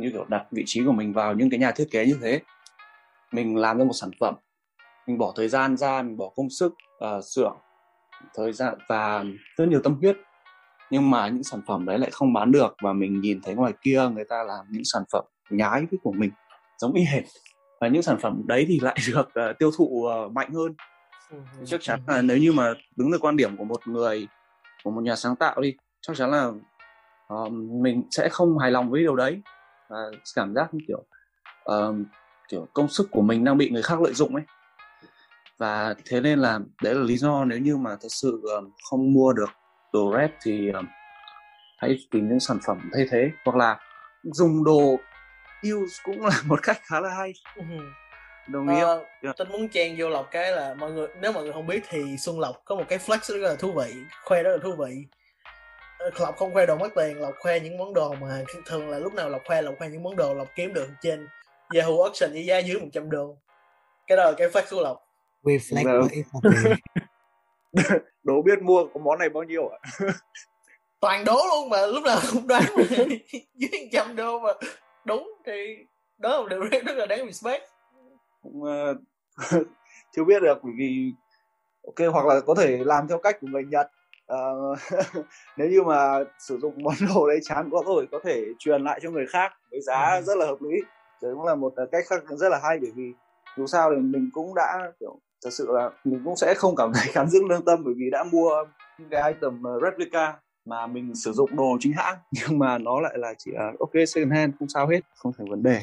như 0.00 0.10
kiểu 0.12 0.24
đặt 0.28 0.46
vị 0.50 0.62
trí 0.66 0.84
của 0.84 0.92
mình 0.92 1.12
vào 1.12 1.34
những 1.34 1.50
cái 1.50 1.60
nhà 1.60 1.70
thiết 1.70 1.88
kế 1.90 2.06
như 2.06 2.18
thế. 2.22 2.40
Mình 3.32 3.56
làm 3.56 3.78
ra 3.78 3.84
một 3.84 3.92
sản 3.92 4.10
phẩm 4.20 4.34
mình 5.08 5.18
bỏ 5.18 5.32
thời 5.36 5.48
gian 5.48 5.76
ra 5.76 6.02
mình 6.02 6.16
bỏ 6.16 6.30
công 6.36 6.50
sức 6.50 6.74
uh, 7.04 7.24
xưởng 7.24 7.56
thời 8.34 8.52
gian 8.52 8.74
và 8.88 9.24
rất 9.56 9.68
nhiều 9.68 9.80
tâm 9.84 9.94
huyết. 10.00 10.16
Nhưng 10.90 11.10
mà 11.10 11.28
những 11.28 11.44
sản 11.44 11.60
phẩm 11.66 11.86
đấy 11.86 11.98
lại 11.98 12.10
không 12.10 12.32
bán 12.32 12.52
được 12.52 12.76
và 12.82 12.92
mình 12.92 13.20
nhìn 13.20 13.40
thấy 13.42 13.54
ngoài 13.54 13.72
kia 13.82 14.08
người 14.14 14.24
ta 14.28 14.44
làm 14.44 14.66
những 14.70 14.82
sản 14.84 15.02
phẩm 15.12 15.24
nhái 15.50 15.86
với 15.90 15.98
của 16.02 16.12
mình 16.12 16.30
giống 16.78 16.92
y 16.92 17.04
hệt. 17.04 17.24
Và 17.80 17.88
những 17.88 18.02
sản 18.02 18.16
phẩm 18.20 18.42
đấy 18.46 18.64
thì 18.68 18.80
lại 18.80 18.96
được 19.08 19.28
uh, 19.28 19.58
tiêu 19.58 19.70
thụ 19.76 19.84
uh, 19.84 20.32
mạnh 20.32 20.50
hơn. 20.54 20.74
Ừ, 21.30 21.38
chắc 21.66 21.80
chắn 21.82 22.00
là 22.06 22.22
nếu 22.22 22.38
như 22.38 22.52
mà 22.52 22.74
đứng 22.96 23.12
từ 23.12 23.18
quan 23.18 23.36
điểm 23.36 23.56
của 23.56 23.64
một 23.64 23.88
người 23.88 24.28
của 24.84 24.90
một 24.90 25.00
nhà 25.00 25.16
sáng 25.16 25.36
tạo 25.36 25.60
đi 25.60 25.74
chắc 26.00 26.16
chắn 26.16 26.30
là 26.30 26.52
uh, 27.34 27.52
mình 27.52 28.02
sẽ 28.10 28.28
không 28.28 28.58
hài 28.58 28.70
lòng 28.70 28.90
với 28.90 29.00
điều 29.00 29.16
đấy 29.16 29.40
và 29.88 29.98
cảm 30.34 30.54
giác 30.54 30.70
kiểu 30.88 31.04
uh, 31.72 31.96
kiểu 32.48 32.68
công 32.72 32.88
sức 32.88 33.08
của 33.10 33.22
mình 33.22 33.44
đang 33.44 33.56
bị 33.58 33.70
người 33.70 33.82
khác 33.82 34.00
lợi 34.00 34.14
dụng 34.14 34.34
ấy 34.34 34.44
và 35.58 35.94
thế 36.04 36.20
nên 36.20 36.38
là 36.38 36.58
đấy 36.82 36.94
là 36.94 37.02
lý 37.02 37.16
do 37.16 37.44
nếu 37.44 37.58
như 37.58 37.76
mà 37.76 37.90
thật 38.00 38.08
sự 38.10 38.42
uh, 38.58 38.72
không 38.90 39.12
mua 39.12 39.32
được 39.32 39.50
đồ 39.92 40.14
rep 40.18 40.30
thì 40.42 40.70
uh, 40.78 40.84
hãy 41.78 41.98
tìm 42.10 42.28
những 42.28 42.40
sản 42.40 42.58
phẩm 42.66 42.90
thay 42.92 43.06
thế 43.10 43.30
hoặc 43.44 43.56
là 43.56 43.78
dùng 44.22 44.64
đồ 44.64 44.96
use 45.62 46.02
cũng 46.04 46.24
là 46.26 46.42
một 46.46 46.62
cách 46.62 46.78
khá 46.82 47.00
là 47.00 47.14
hay 47.14 47.32
Ừ. 47.56 47.62
đồng 48.48 48.68
ý 48.68 48.74
không? 48.80 48.88
Ờ, 48.88 49.04
Yeah. 49.22 49.36
Tôi 49.36 49.46
muốn 49.46 49.68
chen 49.68 49.94
vô 49.98 50.08
Lộc 50.08 50.28
cái 50.30 50.52
là 50.52 50.74
mọi 50.74 50.92
người 50.92 51.08
nếu 51.20 51.32
mọi 51.32 51.42
người 51.42 51.52
không 51.52 51.66
biết 51.66 51.82
thì 51.88 52.16
Xuân 52.18 52.40
Lộc 52.40 52.62
có 52.64 52.74
một 52.74 52.84
cái 52.88 52.98
flex 52.98 53.18
rất 53.18 53.36
là 53.36 53.56
thú 53.56 53.72
vị, 53.72 53.94
khoe 54.24 54.42
rất 54.42 54.50
là 54.50 54.58
thú 54.62 54.72
vị. 54.72 54.94
Lộc 55.98 56.36
không 56.36 56.52
khoe 56.52 56.66
đồ 56.66 56.76
mất 56.76 56.88
tiền, 56.96 57.20
Lộc 57.20 57.34
khoe 57.38 57.60
những 57.60 57.78
món 57.78 57.94
đồ 57.94 58.14
mà 58.20 58.42
thường 58.66 58.88
là 58.90 58.98
lúc 58.98 59.14
nào 59.14 59.28
Lộc 59.28 59.42
khoe 59.46 59.62
Lộc 59.62 59.74
khoe 59.78 59.88
những 59.88 60.02
món 60.02 60.16
đồ 60.16 60.34
Lộc 60.34 60.48
kiếm 60.54 60.72
được 60.72 60.88
trên 61.00 61.28
Yahoo 61.74 62.02
Auction 62.04 62.30
với 62.32 62.44
giá 62.46 62.58
dưới 62.58 62.80
100 62.80 63.10
đô. 63.10 63.36
Cái 64.06 64.16
đó 64.16 64.24
là 64.24 64.32
cái 64.38 64.48
flex 64.48 64.62
của 64.70 64.82
Lộc. 64.82 65.08
reflect 65.42 65.84
Vâng. 65.84 66.08
với 66.08 66.24
FOP. 66.32 66.76
đố 68.22 68.42
biết 68.42 68.62
mua 68.62 68.84
có 68.94 69.00
món 69.00 69.18
này 69.18 69.28
bao 69.28 69.42
nhiêu 69.42 69.68
ạ 69.68 69.78
Toàn 71.00 71.24
đố 71.24 71.36
luôn 71.50 71.68
mà 71.68 71.86
lúc 71.86 72.04
nào 72.04 72.18
cũng 72.32 72.46
đoán 72.46 72.62
dưới 73.54 73.70
100 73.92 74.16
đô 74.16 74.38
mà 74.38 74.50
đúng 75.04 75.32
thì 75.46 75.76
đó 76.18 76.28
là 76.30 76.40
một 76.40 76.48
điều 76.48 76.60
rất 76.60 76.96
là 76.96 77.06
đáng 77.06 77.26
respect. 77.26 77.62
cũng 78.42 78.62
ờ, 78.64 78.94
chưa 80.16 80.24
biết 80.24 80.42
được 80.42 80.58
bởi 80.62 80.72
vì 80.78 81.12
ok 81.86 82.12
hoặc 82.12 82.26
là 82.26 82.40
có 82.40 82.54
thể 82.54 82.78
làm 82.84 83.08
theo 83.08 83.18
cách 83.18 83.36
của 83.40 83.46
người 83.50 83.64
Nhật 83.64 83.90
Ờ, 84.28 84.74
nếu 85.56 85.68
như 85.68 85.82
mà 85.82 86.18
sử 86.38 86.58
dụng 86.58 86.74
món 86.84 86.94
đồ 87.08 87.28
đấy 87.28 87.38
chán 87.42 87.68
quá 87.70 87.82
rồi 87.86 88.08
có 88.12 88.20
thể 88.24 88.44
truyền 88.58 88.84
lại 88.84 89.00
cho 89.02 89.10
người 89.10 89.26
khác 89.26 89.52
với 89.70 89.80
giá 89.80 90.14
Ừ. 90.16 90.22
rất 90.22 90.38
là 90.38 90.46
hợp 90.46 90.58
lý. 90.60 90.76
Đấy 91.22 91.32
cũng 91.34 91.44
là 91.44 91.54
một 91.54 91.72
ờ, 91.76 91.86
cách 91.92 92.04
khác 92.08 92.22
rất 92.36 92.48
là 92.48 92.60
hay 92.62 92.78
bởi 92.82 92.90
vì 92.96 93.12
dù 93.56 93.66
sao 93.66 93.90
thì 93.90 94.00
mình 94.00 94.30
cũng 94.32 94.54
đã 94.54 94.92
kiểu 95.00 95.20
thật 95.44 95.50
sự 95.52 95.66
là 95.70 95.90
mình 96.04 96.20
cũng 96.24 96.36
sẽ 96.36 96.54
không 96.54 96.76
cảm 96.76 96.92
thấy 96.94 97.12
cắn 97.14 97.28
dứt 97.30 97.42
lương 97.48 97.64
tâm 97.64 97.82
bởi 97.84 97.94
vì 97.96 98.10
đã 98.10 98.24
mua 98.32 98.50
những 98.98 99.08
cái 99.10 99.32
item 99.32 99.62
ờ, 99.62 99.78
replica 99.84 100.34
mà 100.64 100.86
mình 100.86 101.14
sử 101.14 101.32
dụng 101.32 101.56
đồ 101.56 101.76
chính 101.80 101.92
hãng 101.92 102.16
nhưng 102.32 102.58
mà 102.58 102.78
nó 102.78 103.00
lại 103.00 103.14
là 103.18 103.34
chỉ 103.38 103.50
là 103.54 103.72
ok 103.80 103.90
second 104.08 104.32
hand 104.32 104.54
không 104.58 104.68
sao 104.68 104.86
hết 104.88 105.00
không 105.14 105.32
thành 105.38 105.46
vấn 105.50 105.62
đề. 105.62 105.80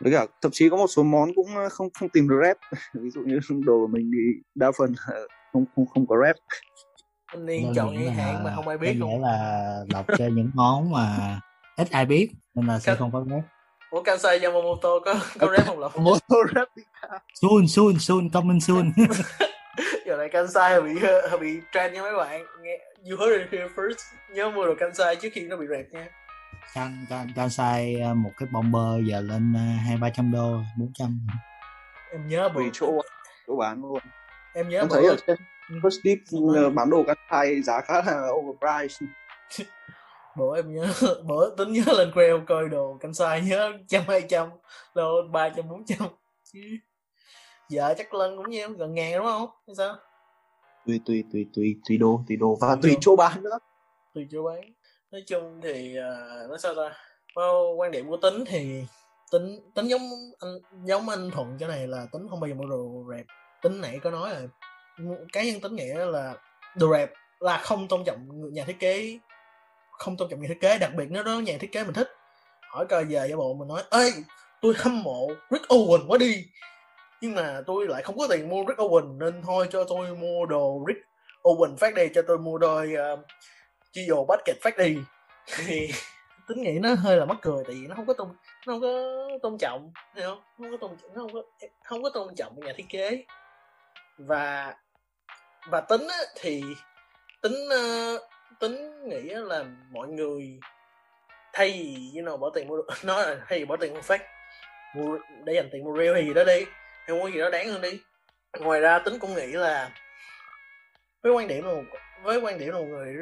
Với 0.00 0.12
cả 0.12 0.26
thậm 0.42 0.50
chí 0.54 0.68
có 0.70 0.76
một 0.76 0.86
số 0.86 1.02
món 1.02 1.28
cũng 1.36 1.46
không 1.70 1.88
không 1.94 2.08
tìm 2.08 2.28
được 2.28 2.40
rep. 2.42 2.56
Ví 2.94 3.10
dụ 3.10 3.20
như 3.20 3.38
đồ 3.66 3.72
của 3.80 3.86
mình 3.86 4.10
thì 4.14 4.42
đa 4.54 4.70
phần 4.78 4.92
không 5.52 5.64
không 5.74 5.86
không 5.86 6.06
có 6.06 6.16
rep 6.26 6.36
Anh 7.26 7.46
Niên 7.46 7.72
chọn 7.76 7.98
những 7.98 8.14
hãng 8.14 8.44
mà 8.44 8.52
không 8.54 8.68
ai 8.68 8.78
biết 8.78 8.96
không? 9.00 9.22
là 9.22 9.76
đọc 9.88 10.06
chơi 10.18 10.30
những 10.30 10.50
món 10.54 10.90
mà 10.92 11.40
ít 11.76 11.90
ai 11.90 12.06
biết 12.06 12.30
nên 12.54 12.66
là 12.66 12.78
sẽ 12.78 12.94
không 12.94 13.12
có 13.12 13.24
rep 13.30 13.42
Ủa 13.90 14.02
Kansai 14.02 14.38
Yamamoto 14.38 14.88
có 15.04 15.14
có 15.38 15.48
rap 15.56 15.66
không 15.66 15.78
Lộc? 15.78 15.98
một 15.98 16.18
số 16.30 16.36
rep 16.54 16.68
soon 17.34 17.66
soon 17.68 17.98
soon 17.98 18.30
coming 18.30 18.60
soon. 18.60 18.92
Giờ 20.06 20.16
này 20.16 20.28
Kansai 20.28 20.72
hơi 20.72 20.82
bị 20.82 20.90
hơi 21.00 21.38
bị 21.40 21.60
trend 21.72 21.94
nha 21.94 22.02
mấy 22.02 22.16
bạn. 22.16 22.44
Nghe 22.62 22.78
you 23.10 23.18
heard 23.18 23.38
it 23.40 23.52
here 23.52 23.74
first. 23.76 23.96
Nhớ 24.34 24.50
mua 24.50 24.66
đồ 24.66 24.74
Kansai 24.78 25.16
trước 25.16 25.28
khi 25.32 25.40
nó 25.40 25.56
bị 25.56 25.66
rẹp 25.70 25.86
nha. 25.92 26.06
Can 26.74 27.06
can 27.10 27.32
can 27.36 27.50
sai 27.50 27.96
ờ, 28.04 28.14
một 28.14 28.30
cái 28.36 28.48
bomber 28.52 29.06
giờ 29.06 29.20
lên 29.20 29.52
ờ, 29.56 29.60
hai 29.60 29.96
ba 29.96 30.10
trăm 30.10 30.32
đô 30.32 30.60
bốn 30.78 30.92
trăm. 30.94 31.26
Em 32.12 32.28
nhớ 32.28 32.48
bữa 32.48 32.60
tùy 32.60 32.70
chỗ 32.72 33.02
chỗ 33.46 33.56
bán 33.56 33.82
luôn. 33.82 33.98
Em 34.54 34.68
nhớ 34.68 34.78
em 34.78 34.88
bữa 34.88 34.94
thấy 34.96 35.06
ở 35.06 35.16
trên. 35.26 35.36
First 35.68 36.54
ờ, 36.54 36.70
bán 36.70 36.90
đồ 36.90 37.04
cắt 37.06 37.18
tay 37.30 37.62
giá 37.62 37.80
khá 37.80 38.02
là 38.02 38.28
overpriced. 38.32 39.08
Bữa 40.36 40.56
em 40.56 40.74
nhớ 40.74 40.86
bữa 41.28 41.56
tính 41.56 41.72
nhớ 41.72 41.92
lên 41.98 42.10
queo 42.14 42.40
coi 42.46 42.68
đồ 42.68 42.96
canh 43.00 43.14
sai 43.14 43.42
nhớ 43.42 43.72
trăm 43.88 44.02
hai 44.08 44.22
trăm 44.28 44.48
đồ 44.94 45.22
ba 45.32 45.48
trăm 45.48 45.68
bốn 45.68 45.84
trăm. 45.86 46.08
Giờ 47.68 47.94
chắc 47.98 48.14
lên 48.14 48.36
cũng 48.36 48.50
nhiêu 48.50 48.68
gần 48.68 48.94
ngàn 48.94 49.16
đúng 49.16 49.26
không? 49.26 49.48
Hay 49.66 49.74
sao? 49.76 49.96
Tùy 50.86 51.00
tùy 51.06 51.24
tùy 51.32 51.46
tùy 51.54 51.76
tùy 51.88 51.98
đồ 51.98 52.24
tùy 52.28 52.36
đồ. 52.36 52.56
Và 52.60 52.76
Tùy 52.82 52.96
chỗ 53.00 53.16
bán 53.16 53.42
nữa. 53.42 53.58
Tùy 54.14 54.28
chỗ 54.30 54.42
bán. 54.42 54.60
Nói 55.10 55.22
chung 55.26 55.60
thì 55.62 55.96
uh, 55.98 56.48
nói 56.48 56.58
sao 56.58 56.74
ta? 56.74 56.96
Well, 57.34 57.74
quan 57.76 57.90
điểm 57.90 58.08
của 58.08 58.16
tính 58.16 58.44
thì 58.46 58.84
tính 59.32 59.60
tính 59.74 59.86
giống 59.86 60.02
anh 60.40 60.58
giống 60.84 61.08
anh 61.08 61.30
thuận 61.30 61.56
cái 61.58 61.68
này 61.68 61.86
là 61.86 62.06
tính 62.12 62.26
không 62.30 62.40
bao 62.40 62.48
giờ 62.48 62.54
mua 62.54 62.66
đồ 62.66 63.04
rẹp 63.10 63.26
tính 63.62 63.80
nãy 63.80 63.98
có 64.02 64.10
nói 64.10 64.30
rồi 64.30 64.48
cá 65.32 65.42
nhân 65.42 65.60
tính 65.60 65.76
nghĩ 65.76 65.88
là 65.94 66.34
đồ 66.76 66.92
rẹp 66.92 67.12
là 67.40 67.58
không 67.58 67.88
tôn 67.88 68.04
trọng 68.04 68.40
người 68.40 68.50
nhà 68.50 68.64
thiết 68.64 68.78
kế 68.78 69.18
không 69.98 70.16
tôn 70.16 70.28
trọng 70.30 70.40
nhà 70.40 70.48
thiết 70.48 70.60
kế 70.60 70.78
đặc 70.78 70.90
biệt 70.96 71.06
nếu 71.10 71.22
đó 71.22 71.32
nhà 71.32 71.56
thiết 71.60 71.72
kế 71.72 71.84
mình 71.84 71.94
thích. 71.94 72.08
Hỏi 72.70 72.86
coi 72.86 73.06
giờ 73.06 73.24
giả 73.24 73.36
bộ 73.36 73.54
mình 73.54 73.68
nói 73.68 73.82
ê 73.90 74.10
tôi 74.60 74.74
hâm 74.76 75.02
mộ 75.02 75.28
Rick 75.50 75.68
Owen 75.68 76.06
quá 76.08 76.18
đi. 76.18 76.44
Nhưng 77.20 77.34
mà 77.34 77.62
tôi 77.66 77.86
lại 77.88 78.02
không 78.02 78.18
có 78.18 78.26
tiền 78.30 78.48
mua 78.48 78.64
Rick 78.68 78.78
Owen 78.78 79.18
nên 79.18 79.42
thôi 79.42 79.68
cho 79.70 79.84
tôi 79.84 80.16
mua 80.16 80.46
đồ 80.46 80.84
Rick 80.88 81.00
Owen 81.42 81.76
phát 81.76 81.94
đi 81.94 82.08
cho 82.14 82.22
tôi 82.22 82.38
mua 82.38 82.58
đôi 82.58 82.94
uh, 83.14 83.20
Gio 83.92 84.24
Basket 84.28 84.56
phát 84.62 84.78
đi. 84.78 84.98
Thì 85.56 85.90
tính 86.48 86.62
nghĩ 86.62 86.78
nó 86.78 86.94
hơi 86.94 87.16
là 87.16 87.24
mắc 87.24 87.36
cười 87.42 87.64
tại 87.66 87.74
vì 87.74 87.86
nó 87.86 87.94
không 87.94 88.06
có 88.06 88.14
tôn 88.14 88.28
nó 88.66 88.72
không 88.72 88.80
có 88.80 88.88
tôn 89.42 89.58
trọng 89.58 89.92
hiểu 90.16 90.28
không? 90.28 90.40
Nó 90.58 90.68
không 90.68 90.70
có 90.70 90.76
tôn 90.88 90.96
nó 91.14 91.22
không 91.22 91.32
có 91.32 91.42
không 91.84 92.02
có 92.02 92.10
tôn 92.10 92.34
trọng 92.34 92.60
nhà 92.60 92.72
thiết 92.76 92.86
kế. 92.88 93.24
Và 94.18 94.74
và 95.70 95.80
tính 95.80 96.08
á, 96.08 96.18
thì 96.40 96.62
tính 97.42 97.54
uh, 97.66 98.22
tính 98.60 99.08
nghĩ 99.08 99.22
là 99.22 99.64
mọi 99.90 100.08
người 100.08 100.58
thay 101.52 101.70
vì 101.70 102.12
you 102.16 102.26
know, 102.26 102.36
bỏ 102.36 102.50
tiền 102.54 102.68
mua 102.68 102.76
nó 103.04 103.22
là 103.22 103.36
thay 103.48 103.58
vì 103.58 103.64
bỏ 103.64 103.76
tiền 103.76 103.94
mua 103.94 104.00
phát 104.00 104.22
mua 104.94 105.18
để 105.44 105.52
dành 105.54 105.68
tiền 105.72 105.84
mua 105.84 105.98
real 105.98 106.14
hay 106.14 106.24
gì 106.24 106.34
đó 106.34 106.44
đi 106.44 106.64
hay 107.06 107.18
mua 107.18 107.28
gì 107.28 107.38
đó 107.38 107.50
đáng 107.50 107.68
hơn 107.68 107.80
đi. 107.80 108.00
Ngoài 108.60 108.80
ra 108.80 108.98
tính 108.98 109.18
cũng 109.18 109.34
nghĩ 109.34 109.46
là 109.46 109.90
với 111.22 111.32
quan 111.32 111.48
điểm 111.48 111.64
là 111.64 111.74
một, 111.74 111.82
với 112.22 112.38
quan 112.38 112.58
điểm 112.58 112.72
là 112.72 112.78
một 112.78 112.84
người 112.84 113.16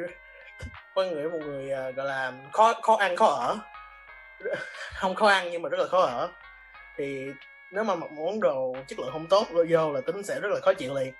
quan 0.95 1.15
điểm 1.15 1.31
một 1.31 1.39
người 1.45 1.65
uh, 1.65 1.95
gọi 1.95 2.07
là 2.07 2.33
khó 2.51 2.73
khó 2.81 2.95
ăn 2.95 3.15
khó 3.15 3.27
ở 3.27 3.57
không 4.93 5.15
khó 5.15 5.27
ăn 5.27 5.47
nhưng 5.51 5.61
mà 5.61 5.69
rất 5.69 5.79
là 5.79 5.87
khó 5.87 6.01
ở 6.01 6.29
thì 6.97 7.27
nếu 7.71 7.83
mà 7.83 7.95
một 7.95 8.11
món 8.11 8.39
đồ 8.39 8.75
chất 8.87 8.99
lượng 8.99 9.09
không 9.11 9.27
tốt 9.27 9.47
vô 9.69 9.91
là 9.91 10.01
tính 10.01 10.23
sẽ 10.23 10.39
rất 10.39 10.49
là 10.51 10.59
khó 10.59 10.73
chịu 10.73 10.93
liền 10.93 11.13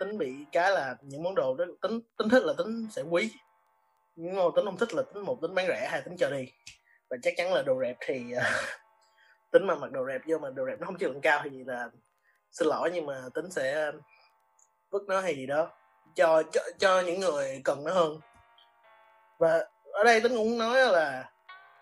tính 0.00 0.18
bị 0.18 0.34
cái 0.52 0.70
là 0.70 0.96
những 1.02 1.22
món 1.22 1.34
đồ 1.34 1.54
đó 1.54 1.64
tính 1.82 2.00
tính 2.18 2.28
thích 2.28 2.42
là 2.42 2.52
tính 2.58 2.86
sẽ 2.90 3.02
quý. 3.02 3.32
Nhưng 4.16 4.36
mà 4.36 4.42
tính 4.56 4.64
không 4.64 4.76
thích 4.76 4.94
là 4.94 5.02
tính 5.02 5.22
một 5.22 5.38
tính 5.42 5.54
bán 5.54 5.66
rẻ 5.66 5.88
hai 5.90 6.02
tính 6.02 6.16
cho 6.16 6.30
đi. 6.30 6.52
Và 7.10 7.16
chắc 7.22 7.34
chắn 7.36 7.52
là 7.52 7.62
đồ 7.62 7.80
đẹp 7.80 7.96
thì 8.00 8.24
uh, 8.36 8.42
tính 9.50 9.66
mà 9.66 9.74
mặc 9.74 9.90
đồ 9.90 10.04
đẹp 10.04 10.20
vô 10.26 10.38
mà 10.38 10.50
đồ 10.50 10.66
đẹp 10.66 10.76
nó 10.80 10.86
không 10.86 10.98
chất 10.98 11.10
lượng 11.10 11.20
cao 11.20 11.40
thì 11.44 11.50
gì 11.50 11.64
là 11.66 11.88
xin 12.50 12.68
lỗi 12.68 12.90
nhưng 12.94 13.06
mà 13.06 13.22
tính 13.34 13.50
sẽ 13.50 13.86
um, 13.86 14.00
vứt 14.90 15.02
nó 15.08 15.20
hay 15.20 15.34
gì 15.34 15.46
đó 15.46 15.70
cho 16.14 16.42
cho, 16.52 16.60
cho 16.78 17.00
những 17.00 17.20
người 17.20 17.60
cần 17.64 17.84
nó 17.84 17.92
hơn. 17.92 18.20
Và 19.38 19.64
ở 19.92 20.04
đây 20.04 20.20
tính 20.20 20.36
cũng 20.36 20.58
nói 20.58 20.92
là 20.92 21.30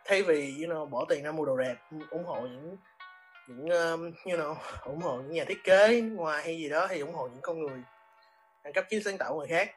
thay 0.05 0.23
vì 0.23 0.55
you 0.65 0.73
know, 0.73 0.87
bỏ 0.87 1.05
tiền 1.09 1.25
ra 1.25 1.33
mua 1.33 1.45
đồ 1.45 1.57
đẹp 1.57 1.77
ủng 2.11 2.25
hộ 2.25 2.41
những 2.41 2.77
những 3.49 3.69
um, 3.69 4.13
you 4.25 4.39
know, 4.39 4.55
ủng 4.85 5.01
hộ 5.01 5.17
những 5.17 5.33
nhà 5.33 5.45
thiết 5.45 5.65
kế 5.65 6.01
ngoài 6.01 6.43
hay 6.43 6.57
gì 6.57 6.69
đó 6.69 6.87
thì 6.91 7.01
ủng 7.01 7.15
hộ 7.15 7.29
những 7.29 7.41
con 7.43 7.59
người 7.59 7.83
ăn 8.69 8.73
cấp 8.73 8.85
trí 8.91 9.03
sáng 9.03 9.19
tạo 9.19 9.33
của 9.33 9.39
người 9.39 9.49
khác. 9.49 9.71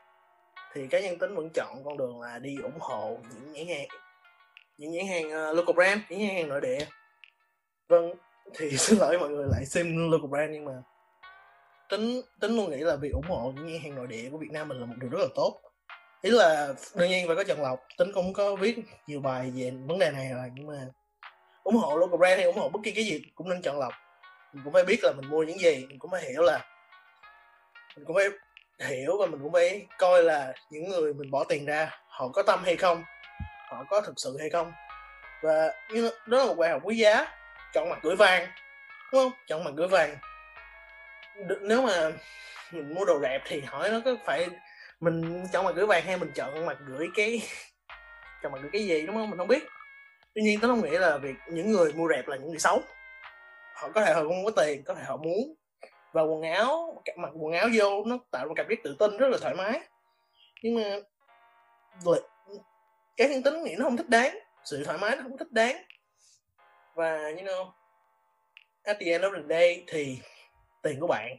Thì 0.73 0.87
cá 0.87 0.99
nhân 0.99 1.17
tính 1.19 1.35
vẫn 1.35 1.49
chọn 1.53 1.83
con 1.85 1.97
đường 1.97 2.21
là 2.21 2.39
đi 2.39 2.55
ủng 2.63 2.79
hộ 2.79 3.17
những 3.29 3.53
nhãn 3.53 3.67
hàng 3.67 3.87
những 4.77 4.91
nhãn 4.91 5.07
hàng 5.07 5.25
uh, 5.25 5.57
local 5.57 5.75
brand 5.75 6.01
những 6.09 6.19
nhãn 6.19 6.35
hàng 6.35 6.49
nội 6.49 6.61
địa. 6.61 6.85
Vâng 7.87 8.13
thì 8.55 8.71
xin 8.77 8.99
lỗi 8.99 9.19
mọi 9.19 9.29
người 9.29 9.47
lại 9.51 9.65
xem 9.65 10.11
local 10.11 10.29
brand 10.29 10.51
nhưng 10.51 10.65
mà 10.65 10.73
tính 11.89 12.21
tính 12.39 12.55
luôn 12.55 12.71
nghĩ 12.71 12.77
là 12.77 12.95
việc 12.95 13.11
ủng 13.13 13.25
hộ 13.29 13.51
những 13.55 13.67
nhãn 13.67 13.81
hàng 13.81 13.95
nội 13.95 14.07
địa 14.07 14.29
của 14.31 14.37
Việt 14.37 14.51
Nam 14.51 14.67
mình 14.67 14.79
là 14.79 14.85
một 14.85 14.95
điều 14.97 15.09
rất 15.09 15.19
là 15.19 15.27
tốt. 15.35 15.61
Ý 16.21 16.31
là 16.31 16.73
đương 16.95 17.09
nhiên 17.09 17.27
phải 17.27 17.35
có 17.35 17.43
chọn 17.43 17.61
lọc 17.61 17.79
tính 17.97 18.11
cũng 18.13 18.33
có 18.33 18.55
viết 18.55 18.79
nhiều 19.07 19.19
bài 19.19 19.51
về 19.55 19.71
vấn 19.87 19.99
đề 19.99 20.11
này 20.11 20.29
rồi 20.33 20.51
nhưng 20.55 20.67
mà 20.67 20.87
ủng 21.63 21.75
hộ 21.75 21.97
local 21.97 22.17
brand 22.17 22.37
hay 22.37 22.45
ủng 22.45 22.57
hộ 22.57 22.69
bất 22.69 22.79
kỳ 22.83 22.91
cái 22.91 23.03
gì 23.03 23.21
cũng 23.35 23.49
nên 23.49 23.61
chọn 23.61 23.79
lọc. 23.79 23.93
Mình 24.53 24.63
cũng 24.63 24.73
phải 24.73 24.83
biết 24.83 24.99
là 25.03 25.11
mình 25.17 25.29
mua 25.29 25.43
những 25.43 25.59
gì 25.59 25.85
mình 25.89 25.99
cũng 25.99 26.11
phải 26.11 26.21
hiểu 26.21 26.41
là 26.41 26.65
mình 27.95 28.05
cũng 28.05 28.15
phải 28.15 28.29
hiểu 28.81 29.17
và 29.19 29.25
mình 29.25 29.39
cũng 29.43 29.53
phải 29.53 29.85
coi 29.97 30.23
là 30.23 30.53
những 30.69 30.89
người 30.89 31.13
mình 31.13 31.31
bỏ 31.31 31.43
tiền 31.43 31.65
ra, 31.65 31.89
họ 32.07 32.27
có 32.27 32.43
tâm 32.43 32.63
hay 32.63 32.75
không, 32.75 33.03
họ 33.69 33.83
có 33.89 34.01
thực 34.01 34.13
sự 34.17 34.37
hay 34.39 34.49
không. 34.49 34.71
Và 35.41 35.73
đó 36.27 36.37
là 36.37 36.45
một 36.45 36.55
bài 36.57 36.69
học 36.69 36.81
quý 36.83 36.95
giá, 36.95 37.27
chọn 37.73 37.89
mặt 37.89 37.99
gửi 38.01 38.15
vàng, 38.15 38.47
đúng 39.13 39.23
không? 39.23 39.31
Chọn 39.47 39.63
mặt 39.63 39.71
gửi 39.75 39.87
vàng. 39.87 40.17
Nếu 41.61 41.81
mà 41.81 42.11
mình 42.71 42.93
mua 42.93 43.05
đồ 43.05 43.19
đẹp 43.19 43.41
thì 43.45 43.61
hỏi 43.61 43.89
nó 43.89 44.01
có 44.05 44.15
phải 44.25 44.47
mình 44.99 45.47
chọn 45.53 45.65
mặt 45.65 45.75
gửi 45.75 45.85
vàng 45.85 46.03
hay 46.05 46.17
mình 46.17 46.31
chọn 46.35 46.65
mặt 46.65 46.77
gửi 46.87 47.07
cái, 47.15 47.41
chọn 48.43 48.51
mặt 48.51 48.59
gửi 48.61 48.69
cái 48.73 48.85
gì, 48.85 49.05
đúng 49.05 49.15
không? 49.15 49.29
Mình 49.29 49.37
không 49.37 49.47
biết. 49.47 49.63
Tuy 50.35 50.41
nhiên 50.41 50.59
tôi 50.59 50.69
không 50.69 50.81
nghĩ 50.81 50.97
là 50.97 51.17
việc 51.17 51.35
những 51.47 51.71
người 51.71 51.93
mua 51.93 52.07
đẹp 52.07 52.27
là 52.27 52.35
những 52.35 52.49
người 52.49 52.59
xấu. 52.59 52.81
Họ 53.75 53.89
có 53.95 54.05
thể 54.05 54.13
họ 54.13 54.21
không 54.21 54.45
có 54.45 54.51
tiền, 54.63 54.83
có 54.83 54.93
thể 54.93 55.03
họ 55.03 55.17
muốn 55.17 55.55
và 56.11 56.21
quần 56.21 56.41
áo 56.41 57.03
mặc 57.15 57.31
quần 57.33 57.53
áo 57.53 57.69
vô 57.73 58.03
nó 58.05 58.17
tạo 58.31 58.45
một 58.47 58.53
cảm 58.55 58.65
giác 58.69 58.75
tự 58.83 58.95
tin 58.99 59.17
rất 59.17 59.27
là 59.27 59.37
thoải 59.41 59.55
mái. 59.55 59.79
Nhưng 60.63 60.75
mà 60.75 60.99
cái 63.17 63.29
nhân 63.29 63.43
tính 63.43 63.63
nghĩ 63.63 63.75
nó 63.77 63.85
không 63.85 63.97
thích 63.97 64.09
đáng 64.09 64.39
sự 64.63 64.83
thoải 64.83 64.97
mái 64.97 65.15
nó 65.15 65.23
không 65.23 65.37
thích 65.37 65.51
đáng. 65.51 65.75
Và 66.95 67.17
you 67.23 67.45
know 67.45 67.71
at 68.83 68.97
the 68.99 69.05
end 69.05 69.23
of 69.23 69.35
the 69.35 69.43
day 69.49 69.83
thì 69.87 70.19
tiền 70.81 70.99
của 70.99 71.07
bạn 71.07 71.37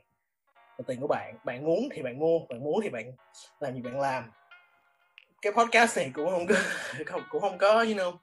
là 0.79 0.85
tiền 0.87 1.01
của 1.01 1.07
bạn 1.07 1.39
bạn 1.45 1.65
muốn 1.65 1.89
thì 1.93 2.03
bạn 2.03 2.19
mua 2.19 2.39
bạn 2.49 2.65
muốn 2.65 2.81
thì 2.83 2.89
bạn 2.89 3.13
làm 3.61 3.75
gì 3.75 3.81
bạn 3.83 4.01
làm. 4.01 4.31
Cái 5.43 5.53
podcast 5.53 5.97
này 5.97 6.11
cũng 6.15 6.31
không 6.31 6.47
có 6.47 6.55
không, 7.07 7.23
cũng 7.31 7.41
không 7.41 7.59
có 7.59 7.73
you 7.73 7.85
know 7.85 8.17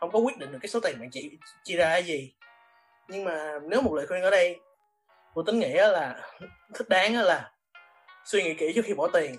không 0.00 0.10
có 0.12 0.18
quyết 0.18 0.38
định 0.38 0.52
được 0.52 0.58
cái 0.62 0.68
số 0.68 0.80
tiền 0.80 0.96
bạn 1.00 1.10
chỉ 1.10 1.38
chia 1.64 1.76
ra 1.76 1.96
gì. 1.96 2.34
Nhưng 3.08 3.24
mà 3.24 3.58
nếu 3.62 3.82
một 3.82 3.94
lời 3.94 4.06
khuyên 4.06 4.22
ở 4.22 4.30
đây 4.30 4.60
của 5.36 5.42
tính 5.42 5.58
nghĩ 5.58 5.72
là, 5.72 6.16
thích 6.74 6.88
đáng 6.88 7.14
là 7.14 7.50
suy 8.24 8.42
nghĩ 8.42 8.54
kỹ 8.54 8.72
trước 8.74 8.82
khi 8.84 8.94
bỏ 8.94 9.08
tiền. 9.12 9.36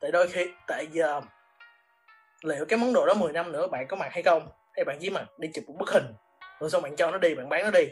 Tại 0.00 0.12
đôi 0.12 0.28
khi, 0.28 0.46
tại 0.66 0.86
giờ, 0.92 1.20
liệu 2.42 2.64
cái 2.64 2.78
món 2.78 2.92
đồ 2.92 3.06
đó 3.06 3.14
10 3.14 3.32
năm 3.32 3.52
nữa 3.52 3.66
bạn 3.66 3.86
có 3.88 3.96
mặc 3.96 4.08
hay 4.12 4.22
không? 4.22 4.48
Hay 4.76 4.84
bạn 4.84 4.98
chỉ 5.00 5.10
mặc 5.10 5.24
đi 5.38 5.48
chụp 5.54 5.64
một 5.66 5.74
bức 5.78 5.90
hình, 5.90 6.14
rồi 6.60 6.70
xong 6.70 6.82
bạn 6.82 6.96
cho 6.96 7.10
nó 7.10 7.18
đi, 7.18 7.34
bạn 7.34 7.48
bán 7.48 7.64
nó 7.64 7.70
đi. 7.70 7.88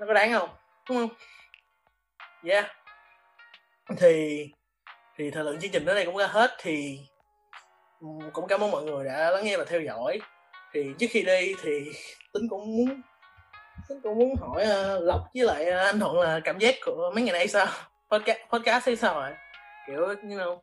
Nó 0.00 0.06
có 0.06 0.14
đáng 0.14 0.32
không? 0.32 0.50
Đúng 0.88 0.98
không? 0.98 1.16
Yeah. 2.44 2.66
Thì 3.96 4.46
thì 5.16 5.30
thời 5.30 5.44
lượng 5.44 5.60
chương 5.60 5.70
trình 5.70 5.84
đến 5.84 5.94
đây 5.94 6.04
cũng 6.06 6.18
đã 6.18 6.26
hết, 6.26 6.56
thì 6.58 7.00
cũng 8.32 8.48
cảm 8.48 8.60
ơn 8.60 8.70
mọi 8.70 8.82
người 8.82 9.04
đã 9.04 9.30
lắng 9.30 9.44
nghe 9.44 9.56
và 9.56 9.64
theo 9.64 9.80
dõi. 9.80 10.20
Thì 10.72 10.92
trước 10.98 11.06
khi 11.10 11.22
đi 11.22 11.54
thì 11.62 11.84
tính 12.32 12.48
cũng 12.50 12.76
muốn 12.76 13.00
tính 13.88 14.00
cũng 14.02 14.18
muốn 14.18 14.36
hỏi 14.36 14.64
uh, 14.64 15.02
lộc 15.02 15.20
với 15.34 15.44
lại 15.44 15.66
uh, 15.68 15.74
anh 15.74 16.00
thuận 16.00 16.20
là 16.20 16.40
cảm 16.44 16.58
giác 16.58 16.74
của 16.86 17.12
mấy 17.14 17.24
ngày 17.24 17.32
nay 17.32 17.48
sao? 17.48 17.66
Podcast 18.10 18.38
podcast 18.52 18.86
hay 18.86 18.96
sao 18.96 19.14
rồi 19.14 19.30
kiểu 19.86 20.14
như 20.22 20.36
nào 20.36 20.62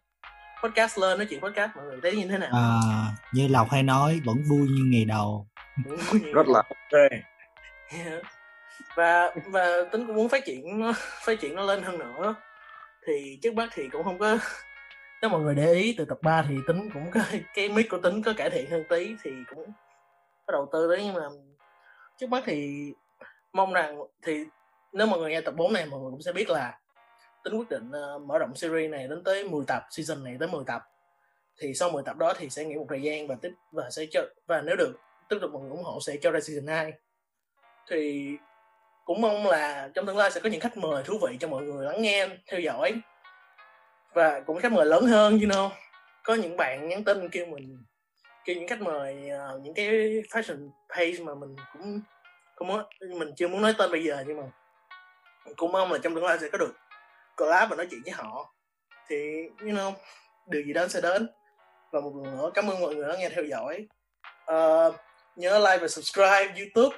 podcast 0.63 0.99
lên 0.99 1.17
nói 1.17 1.27
chuyện 1.29 1.41
podcast 1.41 1.71
mọi 1.75 1.85
người 1.85 1.99
thấy 2.03 2.15
như 2.15 2.27
thế 2.27 2.37
nào? 2.37 2.49
À, 2.53 2.69
như 3.33 3.47
lộc 3.47 3.71
hay 3.71 3.83
nói 3.83 4.21
vẫn 4.25 4.37
vui 4.49 4.67
như 4.69 4.83
ngày 4.91 5.05
đầu. 5.05 5.47
Rất 6.33 6.47
là 6.47 6.63
ok. 6.69 7.01
Yeah. 7.91 8.23
và 8.95 9.35
và 9.45 9.65
tính 9.91 10.07
cũng 10.07 10.15
muốn 10.15 10.29
phát 10.29 10.45
triển 10.45 10.79
nó 10.79 10.93
phát 10.97 11.39
triển 11.39 11.55
nó 11.55 11.63
lên 11.63 11.83
hơn 11.83 11.97
nữa. 11.97 12.35
Thì 13.07 13.39
trước 13.43 13.53
mắt 13.53 13.69
thì 13.73 13.89
cũng 13.89 14.03
không 14.03 14.19
có 14.19 14.37
nếu 15.21 15.29
mọi 15.29 15.41
người 15.41 15.55
để 15.55 15.73
ý 15.73 15.95
từ 15.97 16.05
tập 16.05 16.17
3 16.21 16.45
thì 16.49 16.55
tính 16.67 16.89
cũng 16.93 17.11
có 17.11 17.19
cái 17.53 17.69
mic 17.69 17.89
của 17.89 17.97
tính 17.97 18.21
có 18.21 18.33
cải 18.37 18.49
thiện 18.49 18.69
hơn 18.69 18.83
tí 18.89 19.15
thì 19.23 19.31
cũng 19.49 19.71
có 20.47 20.51
đầu 20.51 20.69
tư 20.73 20.87
đấy 20.87 21.01
nhưng 21.05 21.13
mà 21.13 21.21
trước 22.19 22.29
mắt 22.29 22.43
thì 22.45 22.91
mong 23.55 23.73
rằng 23.73 23.99
thì 24.23 24.45
nếu 24.93 25.07
mọi 25.07 25.19
người 25.19 25.31
nghe 25.31 25.41
tập 25.41 25.53
4 25.57 25.73
này 25.73 25.85
mọi 25.85 25.99
người 25.99 26.11
cũng 26.11 26.21
sẽ 26.21 26.31
biết 26.33 26.49
là 26.49 26.79
tính 27.43 27.57
quyết 27.57 27.69
định 27.69 27.91
uh, 28.15 28.21
mở 28.21 28.39
rộng 28.39 28.55
series 28.55 28.91
này 28.91 29.07
đến 29.07 29.23
tới 29.23 29.49
10 29.49 29.63
tập 29.67 29.83
season 29.89 30.23
này 30.23 30.37
tới 30.39 30.47
10 30.47 30.63
tập. 30.67 30.81
Thì 31.61 31.73
sau 31.73 31.89
10 31.89 32.03
tập 32.03 32.17
đó 32.17 32.33
thì 32.37 32.49
sẽ 32.49 32.65
nghỉ 32.65 32.75
một 32.75 32.85
thời 32.89 33.01
gian 33.01 33.27
và 33.27 33.35
tiếp 33.41 33.51
và 33.71 33.89
sẽ 33.89 34.05
cho 34.11 34.21
và 34.47 34.61
nếu 34.61 34.75
được 34.75 34.95
tiếp 35.29 35.37
tục 35.41 35.51
mọi 35.53 35.61
người 35.61 35.71
ủng 35.71 35.83
hộ 35.83 35.99
sẽ 36.01 36.17
cho 36.21 36.31
ra 36.31 36.39
season 36.39 36.67
2 36.67 36.93
thì 37.89 38.31
cũng 39.05 39.21
mong 39.21 39.47
là 39.47 39.89
trong 39.93 40.05
tương 40.05 40.17
lai 40.17 40.31
sẽ 40.31 40.39
có 40.39 40.49
những 40.49 40.61
khách 40.61 40.77
mời 40.77 41.03
thú 41.03 41.17
vị 41.27 41.37
cho 41.39 41.47
mọi 41.47 41.63
người 41.63 41.85
lắng 41.85 42.01
nghe 42.01 42.27
theo 42.47 42.59
dõi. 42.59 42.93
Và 44.13 44.39
cũng 44.39 44.59
khách 44.59 44.71
mời 44.71 44.85
lớn 44.85 45.05
hơn 45.05 45.39
you 45.39 45.49
know. 45.49 45.69
Có 46.23 46.33
những 46.33 46.57
bạn 46.57 46.87
nhắn 46.87 47.03
tin 47.03 47.29
kêu 47.29 47.45
mình 47.45 47.77
kêu 48.45 48.55
những 48.55 48.67
khách 48.67 48.81
mời 48.81 49.29
uh, 49.55 49.61
những 49.61 49.73
cái 49.73 49.87
fashion 50.29 50.69
page 50.89 51.19
mà 51.19 51.35
mình 51.35 51.55
cũng 51.73 52.01
không 52.55 52.67
muốn 52.67 52.83
mình 53.19 53.33
chưa 53.35 53.47
muốn 53.47 53.61
nói 53.61 53.75
tên 53.77 53.91
bây 53.91 54.03
giờ 54.03 54.23
nhưng 54.27 54.37
mà 54.37 54.43
cũng 55.57 55.71
mong 55.71 55.91
là 55.91 55.99
trong 56.03 56.15
tương 56.15 56.25
lai 56.25 56.37
sẽ 56.41 56.49
có 56.49 56.57
được 56.57 56.73
collab 57.37 57.69
và 57.69 57.75
nói 57.75 57.87
chuyện 57.91 58.01
với 58.03 58.13
họ. 58.13 58.53
Thì 59.07 59.43
you 59.61 59.67
know 59.67 59.93
điều 60.47 60.63
gì 60.63 60.73
đó 60.73 60.87
sẽ 60.87 61.01
đến. 61.01 61.27
Và 61.91 62.01
một 62.01 62.11
lần 62.15 62.37
nữa 62.37 62.51
cảm 62.53 62.67
ơn 62.67 62.81
mọi 62.81 62.95
người 62.95 63.07
đã 63.07 63.15
nghe 63.19 63.29
theo 63.29 63.43
dõi. 63.43 63.87
Uh, 64.51 64.95
nhớ 65.35 65.59
like 65.59 65.77
và 65.77 65.87
subscribe 65.87 66.53
youtube 66.57 66.97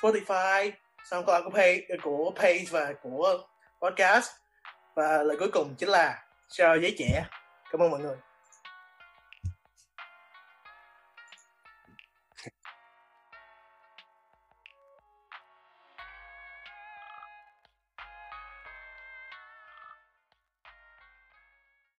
spotify 0.00 0.70
soundcloud 1.10 1.44
của 1.44 1.50
page 1.50 1.80
của 2.02 2.32
page 2.36 2.64
và 2.70 2.92
của 3.02 3.46
podcast. 3.82 4.30
Và 4.94 5.22
lời 5.22 5.36
cuối 5.38 5.48
cùng 5.52 5.74
chính 5.78 5.88
là 5.88 6.24
chào 6.48 6.76
giấy 6.78 6.94
trẻ 6.98 7.24
cảm 7.70 7.82
ơn 7.82 7.90
mọi 7.90 8.00
người. 8.00 8.16